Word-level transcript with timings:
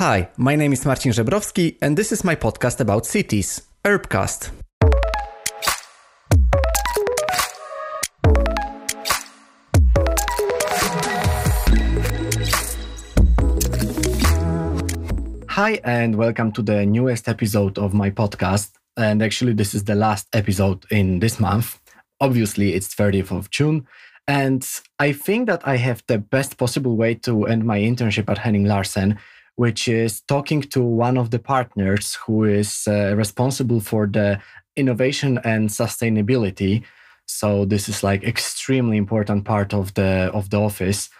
Hi, 0.00 0.30
my 0.38 0.56
name 0.56 0.72
is 0.72 0.86
Marcin 0.86 1.12
Żebrowski, 1.12 1.76
and 1.82 1.94
this 1.94 2.10
is 2.10 2.24
my 2.24 2.34
podcast 2.34 2.80
about 2.80 3.04
cities, 3.04 3.68
Urbcast. 3.84 4.50
Hi, 15.50 15.78
and 15.84 16.16
welcome 16.16 16.50
to 16.52 16.62
the 16.62 16.86
newest 16.86 17.28
episode 17.28 17.76
of 17.76 17.92
my 17.92 18.10
podcast. 18.10 18.70
And 18.96 19.22
actually, 19.22 19.52
this 19.52 19.74
is 19.74 19.84
the 19.84 19.94
last 19.94 20.28
episode 20.32 20.86
in 20.90 21.18
this 21.20 21.38
month. 21.38 21.78
Obviously, 22.22 22.72
it's 22.72 22.94
30th 22.94 23.36
of 23.36 23.50
June. 23.50 23.86
And 24.26 24.66
I 24.98 25.12
think 25.12 25.46
that 25.48 25.68
I 25.68 25.76
have 25.76 26.02
the 26.06 26.16
best 26.16 26.56
possible 26.56 26.96
way 26.96 27.16
to 27.16 27.44
end 27.44 27.66
my 27.66 27.80
internship 27.80 28.30
at 28.30 28.38
Henning 28.38 28.64
Larsen 28.64 29.18
which 29.60 29.88
is 29.88 30.22
talking 30.22 30.62
to 30.62 30.80
one 30.82 31.18
of 31.18 31.28
the 31.30 31.38
partners 31.38 32.14
who 32.14 32.44
is 32.44 32.88
uh, 32.88 33.14
responsible 33.14 33.78
for 33.78 34.06
the 34.06 34.40
innovation 34.74 35.38
and 35.44 35.68
sustainability. 35.68 36.82
So 37.26 37.66
this 37.66 37.86
is 37.86 38.02
like 38.02 38.24
extremely 38.24 38.96
important 38.96 39.44
part 39.44 39.74
of 39.74 39.92
the 39.92 40.30
of 40.32 40.48
the 40.48 40.56
office. 40.56 41.10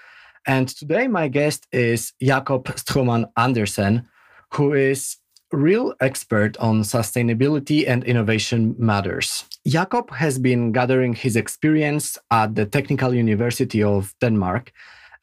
And 0.47 0.67
today 0.69 1.07
my 1.07 1.29
guest 1.29 1.67
is 1.71 2.15
Jakob 2.23 2.65
Strømann 2.83 3.27
Andersen, 3.37 4.09
who 4.55 4.73
is 4.73 5.19
real 5.53 5.93
expert 6.01 6.57
on 6.57 6.83
sustainability 6.83 7.87
and 7.87 8.05
innovation 8.05 8.75
matters. 8.79 9.45
Jakob 9.67 10.11
has 10.13 10.39
been 10.39 10.73
gathering 10.73 11.13
his 11.13 11.37
experience 11.37 12.17
at 12.31 12.55
the 12.55 12.65
Technical 12.65 13.13
University 13.13 13.83
of 13.83 14.15
Denmark 14.23 14.73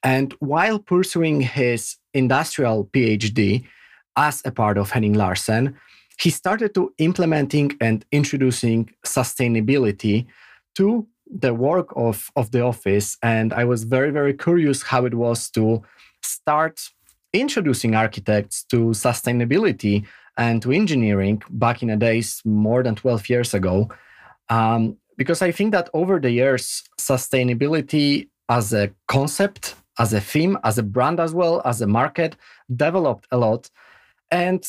and 0.03 0.33
while 0.39 0.79
pursuing 0.79 1.41
his 1.41 1.97
industrial 2.17 2.85
PhD 2.85 3.65
as 4.15 4.41
a 4.45 4.51
part 4.51 4.77
of 4.77 4.91
Henning 4.91 5.13
Larsen, 5.13 5.75
he 6.19 6.29
started 6.29 6.73
to 6.73 6.93
implementing 6.97 7.77
and 7.79 8.03
introducing 8.11 8.89
sustainability 9.05 10.25
to 10.75 11.07
the 11.29 11.53
work 11.53 11.89
of, 11.95 12.31
of 12.35 12.51
the 12.51 12.61
office. 12.61 13.17
And 13.21 13.53
I 13.53 13.63
was 13.65 13.83
very, 13.83 14.11
very 14.11 14.33
curious 14.33 14.81
how 14.81 15.05
it 15.05 15.13
was 15.13 15.49
to 15.51 15.83
start 16.23 16.89
introducing 17.33 17.95
architects 17.95 18.63
to 18.71 18.77
sustainability 18.87 20.05
and 20.37 20.61
to 20.61 20.71
engineering 20.71 21.41
back 21.49 21.81
in 21.81 21.89
the 21.89 21.95
days 21.95 22.41
more 22.45 22.83
than 22.83 22.95
12 22.95 23.29
years 23.29 23.53
ago. 23.53 23.89
Um, 24.49 24.97
because 25.17 25.41
I 25.41 25.51
think 25.51 25.71
that 25.71 25.89
over 25.93 26.19
the 26.19 26.31
years, 26.31 26.83
sustainability 26.99 28.29
as 28.49 28.73
a 28.73 28.91
concept 29.07 29.75
as 29.99 30.13
a 30.13 30.21
theme, 30.21 30.57
as 30.63 30.77
a 30.77 30.83
brand 30.83 31.19
as 31.19 31.33
well, 31.33 31.61
as 31.65 31.81
a 31.81 31.87
market, 31.87 32.35
developed 32.75 33.27
a 33.31 33.37
lot. 33.37 33.69
And 34.31 34.65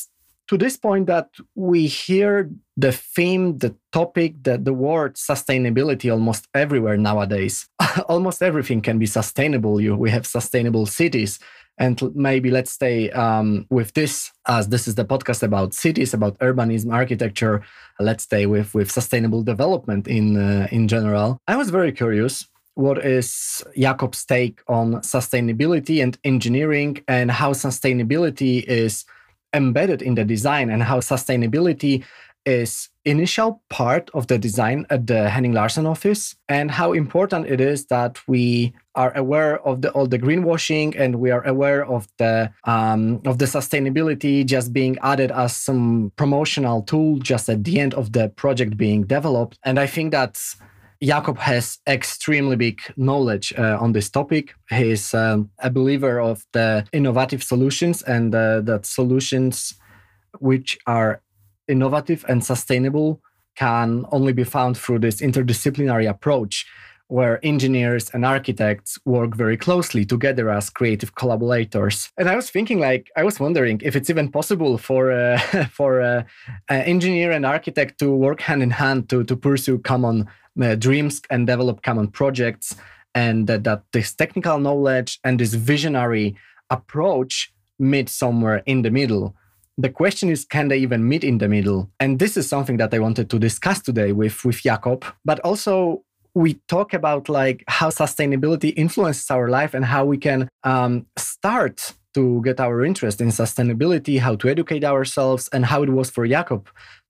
to 0.49 0.57
this 0.57 0.77
point 0.77 1.05
that 1.05 1.29
we 1.53 1.85
hear 1.85 2.49
the 2.75 2.91
theme, 2.91 3.59
the 3.59 3.75
topic, 3.91 4.33
the, 4.41 4.57
the 4.57 4.73
word 4.73 5.15
sustainability 5.15 6.11
almost 6.11 6.47
everywhere 6.55 6.97
nowadays. 6.97 7.69
almost 8.07 8.41
everything 8.41 8.81
can 8.81 8.97
be 8.97 9.05
sustainable. 9.05 9.79
You, 9.79 9.95
we 9.95 10.09
have 10.09 10.25
sustainable 10.25 10.87
cities. 10.87 11.37
And 11.77 12.01
maybe 12.15 12.49
let's 12.49 12.71
stay 12.71 13.11
um, 13.11 13.67
with 13.69 13.93
this, 13.93 14.31
as 14.47 14.69
this 14.69 14.87
is 14.87 14.95
the 14.95 15.05
podcast 15.05 15.43
about 15.43 15.75
cities, 15.75 16.15
about 16.15 16.37
urbanism, 16.39 16.91
architecture. 16.91 17.61
Let's 17.99 18.23
stay 18.23 18.47
with, 18.47 18.73
with 18.73 18.91
sustainable 18.91 19.43
development 19.43 20.07
in, 20.07 20.35
uh, 20.35 20.67
in 20.71 20.87
general. 20.87 21.37
I 21.47 21.57
was 21.57 21.69
very 21.69 21.91
curious 21.91 22.47
what 22.75 23.03
is 23.05 23.63
Jakob's 23.77 24.25
take 24.25 24.61
on 24.67 24.95
sustainability 25.01 26.01
and 26.01 26.17
engineering 26.23 27.03
and 27.07 27.31
how 27.31 27.53
sustainability 27.53 28.63
is 28.63 29.05
embedded 29.53 30.01
in 30.01 30.15
the 30.15 30.23
design 30.23 30.69
and 30.69 30.83
how 30.83 30.99
sustainability 30.99 32.03
is 32.45 32.89
initial 33.05 33.61
part 33.69 34.09
of 34.13 34.27
the 34.27 34.37
design 34.37 34.85
at 34.89 35.07
the 35.07 35.29
Henning 35.29 35.51
Larsen 35.53 35.85
office? 35.85 36.35
And 36.47 36.71
how 36.71 36.93
important 36.93 37.47
it 37.47 37.59
is 37.59 37.85
that 37.87 38.19
we 38.27 38.73
are 38.95 39.15
aware 39.15 39.59
of 39.65 39.81
the 39.81 39.91
all 39.91 40.07
the 40.07 40.19
greenwashing 40.19 40.99
and 40.99 41.15
we 41.15 41.31
are 41.31 41.45
aware 41.45 41.85
of 41.85 42.07
the 42.17 42.51
um, 42.63 43.21
of 43.25 43.37
the 43.37 43.45
sustainability 43.45 44.45
just 44.45 44.73
being 44.73 44.97
added 45.03 45.31
as 45.31 45.55
some 45.55 46.11
promotional 46.15 46.81
tool 46.83 47.19
just 47.19 47.49
at 47.49 47.63
the 47.63 47.79
end 47.79 47.93
of 47.93 48.13
the 48.13 48.29
project 48.29 48.77
being 48.77 49.03
developed. 49.03 49.59
And 49.63 49.79
I 49.79 49.87
think 49.87 50.11
that's 50.11 50.57
Jakob 51.01 51.37
has 51.37 51.77
extremely 51.87 52.57
big 52.57 52.81
knowledge 52.97 53.53
uh, 53.57 53.77
on 53.79 53.93
this 53.93 54.09
topic. 54.09 54.53
He's 54.69 55.13
um, 55.13 55.49
a 55.59 55.69
believer 55.69 56.19
of 56.19 56.45
the 56.51 56.85
innovative 56.91 57.41
solutions 57.41 58.01
and 58.01 58.35
uh, 58.35 58.61
that 58.61 58.85
solutions 58.85 59.75
which 60.39 60.77
are 60.85 61.21
innovative 61.67 62.25
and 62.27 62.43
sustainable 62.43 63.21
can 63.55 64.05
only 64.11 64.33
be 64.33 64.43
found 64.43 64.77
through 64.77 64.99
this 64.99 65.21
interdisciplinary 65.21 66.09
approach 66.09 66.65
where 67.09 67.43
engineers 67.43 68.09
and 68.13 68.23
architects 68.23 68.99
work 69.03 69.35
very 69.35 69.57
closely 69.57 70.05
together 70.05 70.49
as 70.49 70.69
creative 70.69 71.15
collaborators. 71.15 72.11
And 72.17 72.29
I 72.29 72.35
was 72.35 72.51
thinking, 72.51 72.79
like, 72.79 73.09
I 73.17 73.23
was 73.23 73.39
wondering 73.39 73.81
if 73.83 73.95
it's 73.95 74.11
even 74.11 74.31
possible 74.31 74.77
for 74.77 75.11
uh, 75.11 75.39
for 75.71 76.01
uh, 76.01 76.23
an 76.69 76.81
engineer 76.83 77.31
and 77.31 77.45
architect 77.45 77.99
to 77.99 78.13
work 78.13 78.41
hand 78.41 78.63
in 78.63 78.69
hand 78.69 79.09
to 79.09 79.23
to 79.23 79.35
pursue 79.35 79.79
common 79.79 80.27
uh, 80.61 80.75
dreams 80.75 81.21
and 81.29 81.47
develop 81.47 81.81
common 81.81 82.07
projects. 82.07 82.75
And 83.15 83.47
that, 83.47 83.63
that 83.63 83.83
this 83.91 84.13
technical 84.13 84.59
knowledge 84.59 85.19
and 85.23 85.39
this 85.39 85.55
visionary 85.55 86.35
approach 86.69 87.51
meet 87.79 88.07
somewhere 88.07 88.61
in 88.67 88.83
the 88.83 88.91
middle. 88.91 89.35
The 89.79 89.89
question 89.89 90.29
is 90.29 90.45
can 90.45 90.67
they 90.67 90.77
even 90.77 91.07
meet 91.07 91.23
in 91.23 91.39
the 91.39 91.47
middle? 91.47 91.89
And 91.99 92.19
this 92.19 92.37
is 92.37 92.47
something 92.47 92.77
that 92.77 92.93
i 92.93 92.99
wanted 92.99 93.29
to 93.31 93.39
discuss 93.39 93.81
today 93.81 94.11
with 94.11 94.45
with 94.45 94.61
jakob 94.61 95.05
but 95.25 95.39
also 95.39 96.03
we 96.43 96.51
talk 96.67 96.93
about 96.93 97.23
like 97.27 97.63
how 97.67 97.89
sustainability 97.89 98.71
influences 98.83 99.29
our 99.29 99.47
life 99.49 99.73
and 99.73 99.85
how 99.85 100.03
we 100.05 100.17
can 100.17 100.47
um, 100.63 101.05
start 101.17 101.93
to 102.13 102.41
get 102.43 102.59
our 102.59 102.77
interest 102.89 103.21
in 103.21 103.27
sustainability 103.27 104.19
how 104.19 104.35
to 104.35 104.47
educate 104.49 104.83
ourselves 104.83 105.49
and 105.53 105.65
how 105.65 105.83
it 105.83 105.89
was 105.89 106.09
for 106.09 106.25
jakob 106.25 106.61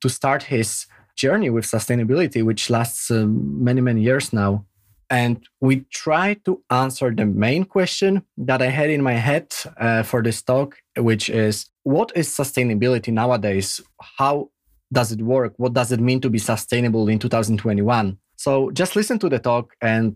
to 0.02 0.10
start 0.10 0.42
his 0.44 0.88
journey 1.20 1.50
with 1.50 1.66
sustainability, 1.66 2.42
which 2.44 2.70
lasts 2.70 3.12
uh, 3.12 3.26
many, 3.68 3.82
many 3.82 4.02
years 4.02 4.32
now. 4.32 4.66
And 5.10 5.36
we 5.60 5.74
try 6.06 6.36
to 6.46 6.62
answer 6.70 7.10
the 7.12 7.26
main 7.26 7.64
question 7.66 8.24
that 8.38 8.62
I 8.62 8.70
had 8.70 8.90
in 8.90 9.02
my 9.02 9.18
head 9.28 9.48
uh, 9.78 10.04
for 10.04 10.22
this 10.22 10.42
talk, 10.42 10.78
which 10.98 11.30
is 11.30 11.66
what 11.84 12.12
is 12.16 12.30
sustainability 12.30 13.12
nowadays? 13.12 13.82
How 14.18 14.50
does 14.94 15.12
it 15.12 15.22
work? 15.22 15.54
What 15.58 15.74
does 15.74 15.92
it 15.92 16.00
mean 16.00 16.22
to 16.22 16.30
be 16.30 16.40
sustainable 16.40 17.10
in 17.10 17.20
2021? 17.20 18.18
So 18.40 18.72
just 18.72 18.96
listen 18.96 19.20
to 19.20 19.28
the 19.28 19.38
talk 19.38 19.76
and 19.82 20.16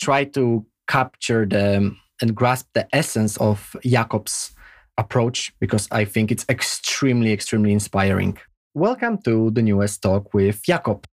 try 0.00 0.24
to 0.24 0.66
capture 0.88 1.46
the 1.46 1.94
and 2.20 2.34
grasp 2.34 2.66
the 2.74 2.88
essence 2.92 3.36
of 3.36 3.76
Jakob's 3.84 4.50
approach 4.98 5.52
because 5.60 5.86
I 5.92 6.06
think 6.06 6.32
it's 6.32 6.44
extremely, 6.48 7.32
extremely 7.32 7.72
inspiring. 7.72 8.36
Welcome 8.74 9.18
to 9.26 9.52
the 9.52 9.62
newest 9.62 10.02
talk 10.02 10.34
with 10.34 10.60
Jakob. 10.64 11.06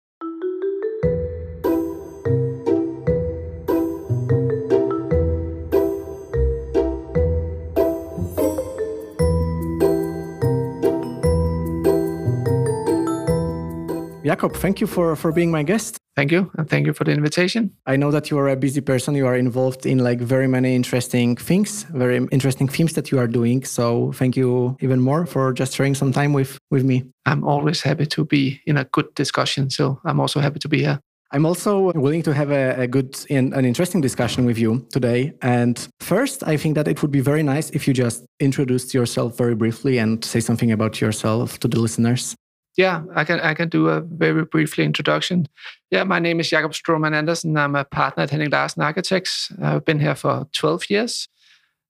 Jakob, 14.23 14.55
thank 14.55 14.79
you 14.79 14.87
for, 14.87 15.17
for 15.17 15.33
being 15.33 15.51
my 15.51 15.63
guest. 15.63 15.97
Thank 16.15 16.31
you, 16.31 16.49
and 16.57 16.69
thank 16.69 16.85
you 16.85 16.93
for 16.93 17.03
the 17.03 17.11
invitation. 17.11 17.71
I 17.85 17.97
know 17.97 18.09
that 18.11 18.29
you 18.29 18.37
are 18.37 18.47
a 18.47 18.55
busy 18.55 18.79
person. 18.79 19.15
You 19.15 19.27
are 19.27 19.35
involved 19.35 19.85
in 19.85 19.97
like 19.97 20.21
very 20.21 20.47
many 20.47 20.75
interesting 20.75 21.35
things, 21.35 21.83
very 21.91 22.25
interesting 22.31 22.69
themes 22.69 22.93
that 22.93 23.11
you 23.11 23.19
are 23.19 23.27
doing. 23.27 23.65
So 23.65 24.13
thank 24.13 24.37
you 24.37 24.77
even 24.79 25.01
more 25.01 25.25
for 25.25 25.51
just 25.51 25.75
sharing 25.75 25.95
some 25.95 26.13
time 26.13 26.31
with 26.31 26.57
with 26.71 26.83
me. 26.85 27.03
I'm 27.25 27.43
always 27.43 27.81
happy 27.81 28.05
to 28.05 28.25
be 28.25 28.61
in 28.65 28.77
a 28.77 28.85
good 28.85 29.13
discussion. 29.15 29.69
So 29.69 29.99
I'm 30.05 30.19
also 30.19 30.39
happy 30.39 30.59
to 30.59 30.69
be 30.69 30.79
here. 30.79 30.99
I'm 31.31 31.47
also 31.47 31.91
willing 31.95 32.21
to 32.23 32.33
have 32.33 32.51
a, 32.51 32.83
a 32.83 32.87
good 32.87 33.17
and 33.29 33.53
an 33.55 33.65
interesting 33.65 34.01
discussion 34.01 34.45
with 34.45 34.59
you 34.59 34.87
today. 34.91 35.33
And 35.41 35.85
first, 35.99 36.43
I 36.47 36.57
think 36.57 36.75
that 36.75 36.87
it 36.87 37.01
would 37.01 37.11
be 37.11 37.21
very 37.21 37.41
nice 37.41 37.71
if 37.71 37.87
you 37.87 37.93
just 37.93 38.23
introduced 38.39 38.93
yourself 38.93 39.35
very 39.35 39.55
briefly 39.55 39.97
and 39.97 40.23
say 40.23 40.39
something 40.39 40.71
about 40.71 41.01
yourself 41.01 41.59
to 41.59 41.67
the 41.67 41.79
listeners 41.79 42.35
yeah, 42.75 43.03
I 43.15 43.23
can 43.23 43.39
I 43.39 43.53
can 43.53 43.69
do 43.69 43.89
a 43.89 44.01
very 44.01 44.45
briefly 44.45 44.83
introduction. 44.83 45.47
Yeah, 45.91 46.03
my 46.03 46.19
name 46.19 46.39
is 46.39 46.49
Jakob 46.49 46.71
Strømann 46.71 47.13
Andersen. 47.13 47.55
I'm 47.57 47.75
a 47.75 47.85
partner 47.85 48.23
at 48.23 48.31
Henning 48.31 48.49
Larsen 48.49 48.81
Architects. 48.81 49.51
I've 49.61 49.85
been 49.85 49.99
here 49.99 50.15
for 50.15 50.47
12 50.53 50.89
years. 50.89 51.27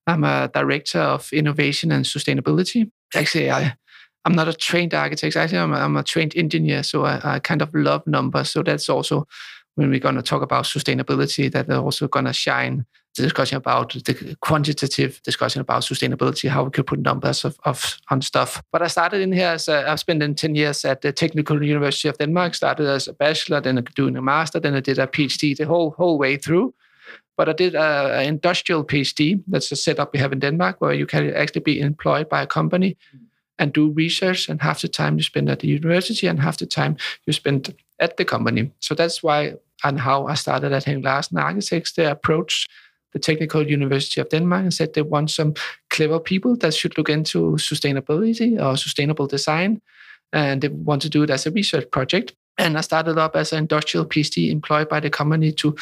I'm 0.06 0.26
a 0.26 0.50
director 0.54 1.00
of 1.00 1.32
innovation 1.32 1.92
and 1.92 2.04
sustainability. 2.04 2.92
Actually, 3.16 3.50
I 3.50 3.76
I'm 4.26 4.34
not 4.36 4.48
a 4.48 4.54
trained 4.54 4.94
architect. 4.94 5.36
Actually, 5.36 5.60
I'm 5.60 5.74
a, 5.74 5.78
I'm 5.78 5.98
a 5.98 6.04
trained 6.04 6.36
engineer, 6.36 6.84
so 6.84 7.06
I, 7.06 7.36
I 7.36 7.40
kind 7.40 7.62
of 7.62 7.74
love 7.74 8.06
numbers. 8.08 8.50
So 8.50 8.64
that's 8.64 8.90
also 8.90 9.28
when 9.76 9.90
we're 9.90 10.00
going 10.00 10.16
to 10.16 10.22
talk 10.22 10.42
about 10.42 10.66
sustainability, 10.66 11.52
that 11.52 11.70
are 11.70 11.82
also 11.82 12.08
going 12.08 12.26
to 12.26 12.34
shine 12.34 12.86
discussion 13.22 13.58
about 13.58 13.94
the 13.94 14.36
quantitative 14.42 15.22
discussion 15.24 15.62
about 15.62 15.84
sustainability, 15.84 16.50
how 16.50 16.64
we 16.64 16.72
could 16.72 16.88
put 16.88 17.00
numbers 17.00 17.46
of, 17.46 17.60
of 17.64 18.00
on 18.10 18.22
stuff. 18.22 18.62
But 18.72 18.82
I 18.82 18.88
started 18.88 19.22
in 19.22 19.32
here 19.32 19.50
as 19.50 19.68
a, 19.68 19.90
I've 19.90 20.00
spent 20.00 20.24
in 20.24 20.36
10 20.36 20.56
years 20.56 20.84
at 20.84 21.02
the 21.02 21.12
Technical 21.12 21.64
University 21.64 22.08
of 22.08 22.18
Denmark, 22.18 22.56
started 22.56 22.88
as 22.88 23.08
a 23.08 23.14
bachelor, 23.14 23.62
then 23.62 23.84
doing 23.96 24.18
a 24.18 24.22
master, 24.22 24.60
then 24.60 24.74
I 24.74 24.80
did 24.80 24.98
a 24.98 25.08
PhD 25.08 25.56
the 25.56 25.66
whole 25.66 25.92
whole 25.92 26.18
way 26.18 26.38
through. 26.38 26.74
But 27.36 27.50
I 27.50 27.54
did 27.54 27.76
an 27.76 28.26
industrial 28.26 28.84
PhD. 28.84 29.44
That's 29.48 29.72
a 29.72 29.76
setup 29.76 30.14
we 30.14 30.20
have 30.20 30.34
in 30.34 30.40
Denmark 30.40 30.80
where 30.80 30.94
you 30.94 31.08
can 31.08 31.34
actually 31.34 31.62
be 31.62 31.80
employed 31.80 32.30
by 32.30 32.44
a 32.44 32.48
company 32.48 32.96
and 33.60 33.74
do 33.74 33.92
research, 33.92 34.50
and 34.50 34.62
half 34.62 34.82
the 34.82 34.88
time 34.88 35.18
you 35.18 35.24
spend 35.24 35.50
at 35.50 35.60
the 35.60 35.68
university, 35.68 36.28
and 36.28 36.40
half 36.40 36.58
the 36.58 36.66
time 36.66 36.98
you 37.26 37.34
spend 37.34 37.76
at 38.00 38.18
the 38.18 38.26
company. 38.26 38.72
So 38.80 38.96
that's 38.96 39.22
why 39.22 39.54
and 39.84 40.00
how 40.00 40.28
I 40.28 40.36
started 40.36 40.72
at 40.72 40.86
Henning 40.86 41.04
Larsen 41.04 41.38
Architects. 41.38 41.94
the 41.94 42.10
approached 42.10 42.70
the 43.14 43.20
Technical 43.20 43.66
University 43.68 44.20
of 44.22 44.30
Denmark 44.30 44.64
and 44.64 44.74
said 44.74 44.94
they 44.94 45.02
want 45.02 45.32
some 45.32 45.54
clever 45.90 46.20
people 46.20 46.58
that 46.58 46.74
should 46.74 46.98
look 46.98 47.10
into 47.10 47.54
sustainability 47.58 48.62
or 48.62 48.76
sustainable 48.78 49.28
design. 49.28 49.82
And 50.34 50.62
they 50.62 50.70
want 50.70 51.02
to 51.04 51.10
do 51.10 51.24
it 51.24 51.30
as 51.30 51.46
a 51.46 51.52
research 51.52 51.90
project. 51.92 52.34
And 52.58 52.78
I 52.78 52.82
started 52.82 53.18
up 53.18 53.36
as 53.36 53.52
an 53.52 53.60
industrial 53.60 54.06
PhD 54.06 54.52
employed 54.52 54.88
by 54.88 55.00
the 55.00 55.10
company 55.10 55.52
to, 55.54 55.76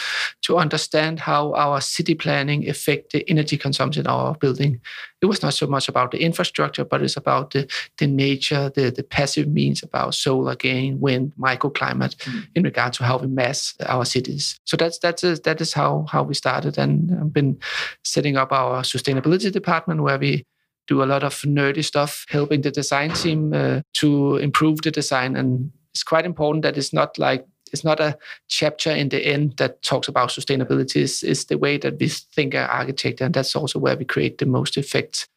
to 0.43 0.57
understand 0.57 1.19
how 1.19 1.53
our 1.53 1.81
city 1.81 2.15
planning 2.15 2.69
affect 2.69 3.11
the 3.11 3.29
energy 3.29 3.57
consumption 3.57 4.07
of 4.07 4.19
our 4.19 4.35
building. 4.35 4.79
It 5.21 5.25
was 5.25 5.43
not 5.43 5.53
so 5.53 5.67
much 5.67 5.89
about 5.89 6.11
the 6.11 6.23
infrastructure, 6.23 6.85
but 6.85 7.01
it's 7.01 7.17
about 7.17 7.51
the, 7.51 7.69
the 7.97 8.07
nature, 8.07 8.71
the, 8.73 8.89
the 8.89 9.03
passive 9.03 9.49
means 9.49 9.83
about 9.83 10.15
solar 10.15 10.55
gain, 10.55 10.99
wind, 11.01 11.33
microclimate 11.37 12.15
mm. 12.15 12.47
in 12.55 12.63
regard 12.63 12.93
to 12.93 13.03
how 13.03 13.17
we 13.17 13.27
mass 13.27 13.75
our 13.85 14.05
cities. 14.05 14.57
So 14.63 14.77
that's 14.77 14.97
that's 14.99 15.23
a, 15.23 15.35
that 15.41 15.59
is 15.59 15.73
how 15.73 16.05
how 16.09 16.23
we 16.23 16.33
started, 16.33 16.77
and 16.77 17.11
I've 17.19 17.33
been 17.33 17.59
setting 18.03 18.37
up 18.37 18.51
our 18.51 18.81
sustainability 18.81 19.51
department 19.51 20.01
where 20.03 20.17
we 20.17 20.45
do 20.87 21.03
a 21.03 21.05
lot 21.05 21.23
of 21.23 21.41
nerdy 21.41 21.83
stuff, 21.83 22.25
helping 22.29 22.61
the 22.61 22.71
design 22.71 23.11
team 23.11 23.53
uh, 23.53 23.81
to 23.93 24.37
improve 24.37 24.81
the 24.81 24.91
design 24.91 25.35
and 25.35 25.71
it's 25.93 26.03
quite 26.03 26.25
important 26.25 26.63
that 26.63 26.77
it's 26.77 26.93
not 26.93 27.17
like 27.17 27.45
it's 27.71 27.83
not 27.83 27.99
a 27.99 28.17
chapter 28.49 28.91
in 28.91 29.09
the 29.09 29.25
end 29.25 29.57
that 29.57 29.81
talks 29.81 30.09
about 30.09 30.29
sustainability. 30.29 30.97
It's, 30.97 31.23
it's 31.23 31.45
the 31.45 31.57
way 31.57 31.77
that 31.77 31.99
we 31.99 32.09
think 32.09 32.53
as 32.53 32.69
architecture, 32.69 33.23
and 33.25 33.33
that's 33.33 33.55
also 33.55 33.79
where 33.79 33.95
we 33.95 34.05
create 34.05 34.37
the 34.37 34.45
most 34.45 34.77
effect. 34.77 35.29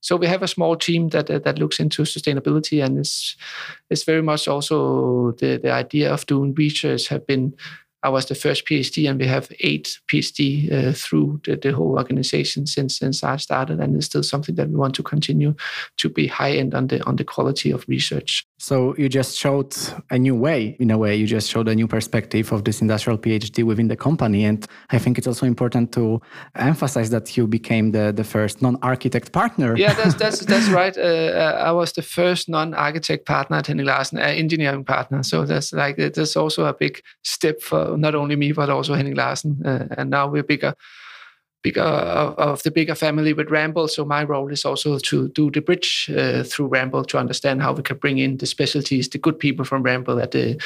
So 0.00 0.16
we 0.16 0.26
have 0.26 0.42
a 0.42 0.48
small 0.48 0.76
team 0.76 1.08
that 1.08 1.26
that 1.26 1.58
looks 1.58 1.80
into 1.80 2.02
sustainability, 2.02 2.84
and 2.84 2.98
it's 2.98 3.36
it's 3.90 4.04
very 4.04 4.22
much 4.22 4.48
also 4.48 5.32
the 5.32 5.58
the 5.58 5.72
idea 5.72 6.12
of 6.12 6.26
doing 6.26 6.54
research 6.54 7.08
have 7.08 7.26
been 7.26 7.54
I 8.02 8.10
was 8.10 8.26
the 8.26 8.36
first 8.36 8.64
PhD, 8.64 9.10
and 9.10 9.18
we 9.18 9.26
have 9.26 9.50
eight 9.60 9.98
PhD 10.06 10.72
uh, 10.72 10.92
through 10.92 11.40
the, 11.44 11.56
the, 11.56 11.72
whole 11.72 11.98
organization 11.98 12.66
since 12.66 12.96
since 12.96 13.24
I 13.24 13.36
started, 13.38 13.80
and 13.80 13.96
it's 13.96 14.06
still 14.06 14.22
something 14.22 14.54
that 14.54 14.68
we 14.68 14.76
want 14.76 14.94
to 14.96 15.02
continue 15.02 15.54
to 15.96 16.08
be 16.08 16.28
high 16.28 16.52
end 16.52 16.74
on 16.74 16.86
the 16.86 17.04
on 17.04 17.16
the 17.16 17.24
quality 17.24 17.72
of 17.72 17.84
research. 17.88 18.46
So 18.60 18.96
you 18.98 19.08
just 19.08 19.38
showed 19.38 19.76
a 20.10 20.18
new 20.18 20.34
way, 20.34 20.76
in 20.80 20.90
a 20.90 20.98
way. 20.98 21.14
You 21.14 21.28
just 21.28 21.48
showed 21.48 21.68
a 21.68 21.74
new 21.76 21.86
perspective 21.86 22.50
of 22.50 22.64
this 22.64 22.80
industrial 22.80 23.16
PhD 23.16 23.62
within 23.62 23.86
the 23.86 23.96
company, 23.96 24.44
and 24.44 24.66
I 24.90 24.98
think 24.98 25.16
it's 25.16 25.28
also 25.28 25.46
important 25.46 25.92
to 25.92 26.20
emphasize 26.56 27.10
that 27.10 27.36
you 27.36 27.46
became 27.46 27.92
the 27.92 28.12
the 28.12 28.24
first 28.24 28.60
non-architect 28.60 29.30
partner. 29.30 29.76
Yeah, 29.76 29.94
that's 29.94 30.14
that's 30.22 30.40
that's 30.40 30.68
right. 30.70 30.96
Uh, 30.98 31.02
uh 31.02 31.62
I 31.68 31.70
was 31.70 31.92
the 31.92 32.02
first 32.02 32.48
non-architect 32.48 33.26
partner 33.26 33.58
at 33.58 33.68
Henning 33.68 33.86
Larsen, 33.86 34.18
uh, 34.18 34.22
engineering 34.22 34.84
partner. 34.84 35.22
So 35.22 35.44
that's 35.44 35.72
like 35.72 35.96
that's 35.96 36.36
also 36.36 36.64
a 36.64 36.74
big 36.74 37.00
step 37.22 37.62
for 37.62 37.96
not 37.96 38.16
only 38.16 38.34
me 38.34 38.52
but 38.52 38.70
also 38.70 38.94
Henning 38.94 39.14
Larsen. 39.14 39.62
Uh, 39.64 39.86
and 39.96 40.10
now 40.10 40.26
we're 40.26 40.42
bigger, 40.42 40.74
bigger 41.62 41.82
of, 41.82 42.62
the 42.62 42.70
bigger 42.70 42.94
family 42.94 43.32
with 43.32 43.48
Ramboll. 43.48 43.90
So 43.90 44.04
my 44.04 44.24
role 44.24 44.50
is 44.52 44.64
also 44.64 44.98
to 44.98 45.28
do 45.28 45.50
the 45.50 45.60
bridge 45.60 46.10
uh, 46.10 46.42
through 46.44 46.70
Ramboll 46.70 47.06
to 47.08 47.18
understand 47.18 47.62
how 47.62 47.72
we 47.72 47.82
can 47.82 47.98
bring 47.98 48.18
in 48.18 48.36
the 48.36 48.46
specialties, 48.46 49.08
the 49.08 49.18
good 49.18 49.38
people 49.38 49.64
from 49.64 49.84
Ramboll 49.84 50.22
at 50.22 50.30
the 50.30 50.60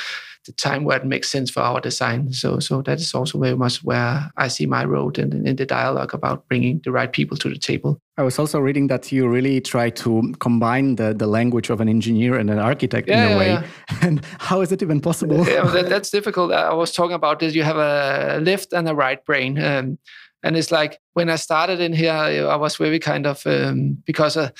the 0.45 0.53
time 0.53 0.85
where 0.85 0.97
it 0.97 1.05
makes 1.05 1.31
sense 1.31 1.51
for 1.51 1.61
our 1.61 1.81
design. 1.81 2.33
So, 2.33 2.59
so 2.59 2.83
that 2.83 2.99
is 2.99 3.15
also 3.15 3.39
very 3.39 3.57
much 3.57 3.85
where 3.85 4.31
I 4.37 4.49
see 4.49 4.67
my 4.67 4.85
role 4.85 5.11
in, 5.13 5.47
in 5.47 5.57
the 5.57 5.67
dialogue 5.67 6.15
about 6.15 6.49
bringing 6.49 6.81
the 6.85 6.91
right 6.91 7.13
people 7.13 7.37
to 7.39 7.49
the 7.49 7.59
table. 7.59 8.01
I 8.19 8.23
was 8.23 8.39
also 8.39 8.59
reading 8.59 8.89
that 8.89 9.13
you 9.13 9.29
really 9.29 9.61
try 9.61 9.91
to 9.91 10.35
combine 10.41 10.97
the, 10.97 11.15
the 11.15 11.27
language 11.27 11.71
of 11.71 11.81
an 11.81 11.89
engineer 11.89 12.37
and 12.37 12.51
an 12.51 12.59
architect 12.59 13.09
yeah, 13.09 13.27
in 13.27 13.33
a 13.33 13.39
way. 13.39 13.49
Yeah. 13.49 13.67
And 14.03 14.25
how 14.39 14.63
is 14.63 14.73
it 14.73 14.83
even 14.83 15.01
possible? 15.01 15.47
Yeah, 15.47 15.65
that, 15.65 15.89
that's 15.89 16.11
difficult. 16.11 16.53
I 16.53 16.75
was 16.75 16.93
talking 16.93 17.15
about 17.15 17.39
this. 17.39 17.55
You 17.55 17.63
have 17.63 17.77
a 17.77 18.41
left 18.43 18.73
and 18.73 18.89
a 18.89 18.95
right 18.95 19.25
brain. 19.25 19.63
Um, 19.63 19.99
and 20.43 20.57
it's 20.57 20.71
like 20.71 20.99
when 21.15 21.29
I 21.29 21.37
started 21.37 21.81
in 21.81 21.93
here, 21.93 22.13
I 22.13 22.57
was 22.57 22.77
very 22.77 22.99
kind 22.99 23.27
of 23.27 23.47
um, 23.47 24.03
because 24.07 24.37
uh, 24.37 24.51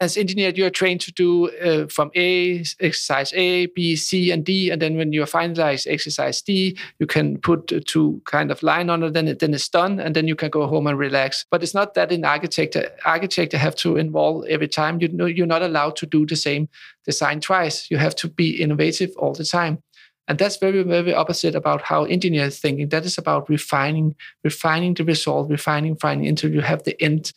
as 0.00 0.16
engineer 0.16 0.52
you 0.54 0.66
are 0.66 0.70
trained 0.70 1.00
to 1.02 1.12
do 1.12 1.50
uh, 1.50 1.86
from 1.88 2.10
A 2.14 2.64
exercise 2.80 3.32
A, 3.32 3.66
B, 3.66 3.96
C, 3.96 4.30
and 4.30 4.44
D, 4.44 4.70
and 4.70 4.80
then 4.80 4.96
when 4.96 5.12
you 5.12 5.22
finalize 5.22 5.86
exercise 5.90 6.42
D, 6.42 6.76
you 6.98 7.06
can 7.06 7.38
put 7.38 7.72
two 7.86 8.20
kind 8.26 8.50
of 8.50 8.62
line 8.62 8.90
on 8.90 9.02
it. 9.02 9.14
Then 9.14 9.28
it, 9.28 9.38
then 9.40 9.54
it's 9.54 9.68
done, 9.68 9.98
and 9.98 10.14
then 10.14 10.28
you 10.28 10.36
can 10.36 10.50
go 10.50 10.66
home 10.66 10.86
and 10.86 10.98
relax. 10.98 11.44
But 11.50 11.62
it's 11.62 11.74
not 11.74 11.94
that 11.94 12.12
in 12.12 12.24
architecture. 12.24 12.90
Architecture 13.04 13.58
have 13.58 13.76
to 13.76 13.96
involve 13.96 14.46
every 14.46 14.68
time. 14.68 15.00
You 15.00 15.08
know, 15.08 15.26
you're 15.26 15.46
not 15.46 15.62
allowed 15.62 15.96
to 15.96 16.06
do 16.06 16.26
the 16.26 16.36
same 16.36 16.68
design 17.04 17.40
twice. 17.40 17.90
You 17.90 17.96
have 17.96 18.14
to 18.16 18.28
be 18.28 18.62
innovative 18.62 19.10
all 19.16 19.32
the 19.32 19.44
time. 19.44 19.82
And 20.32 20.38
that's 20.38 20.56
very, 20.56 20.82
very 20.82 21.12
opposite 21.12 21.54
about 21.54 21.82
how 21.82 22.04
engineers 22.04 22.58
thinking. 22.58 22.88
That 22.88 23.04
is 23.04 23.18
about 23.18 23.50
refining, 23.50 24.16
refining 24.42 24.94
the 24.94 25.04
result, 25.04 25.50
refining, 25.50 25.92
refining 25.92 26.26
until 26.26 26.50
you 26.50 26.62
have 26.62 26.84
the 26.84 26.98
end. 27.02 27.34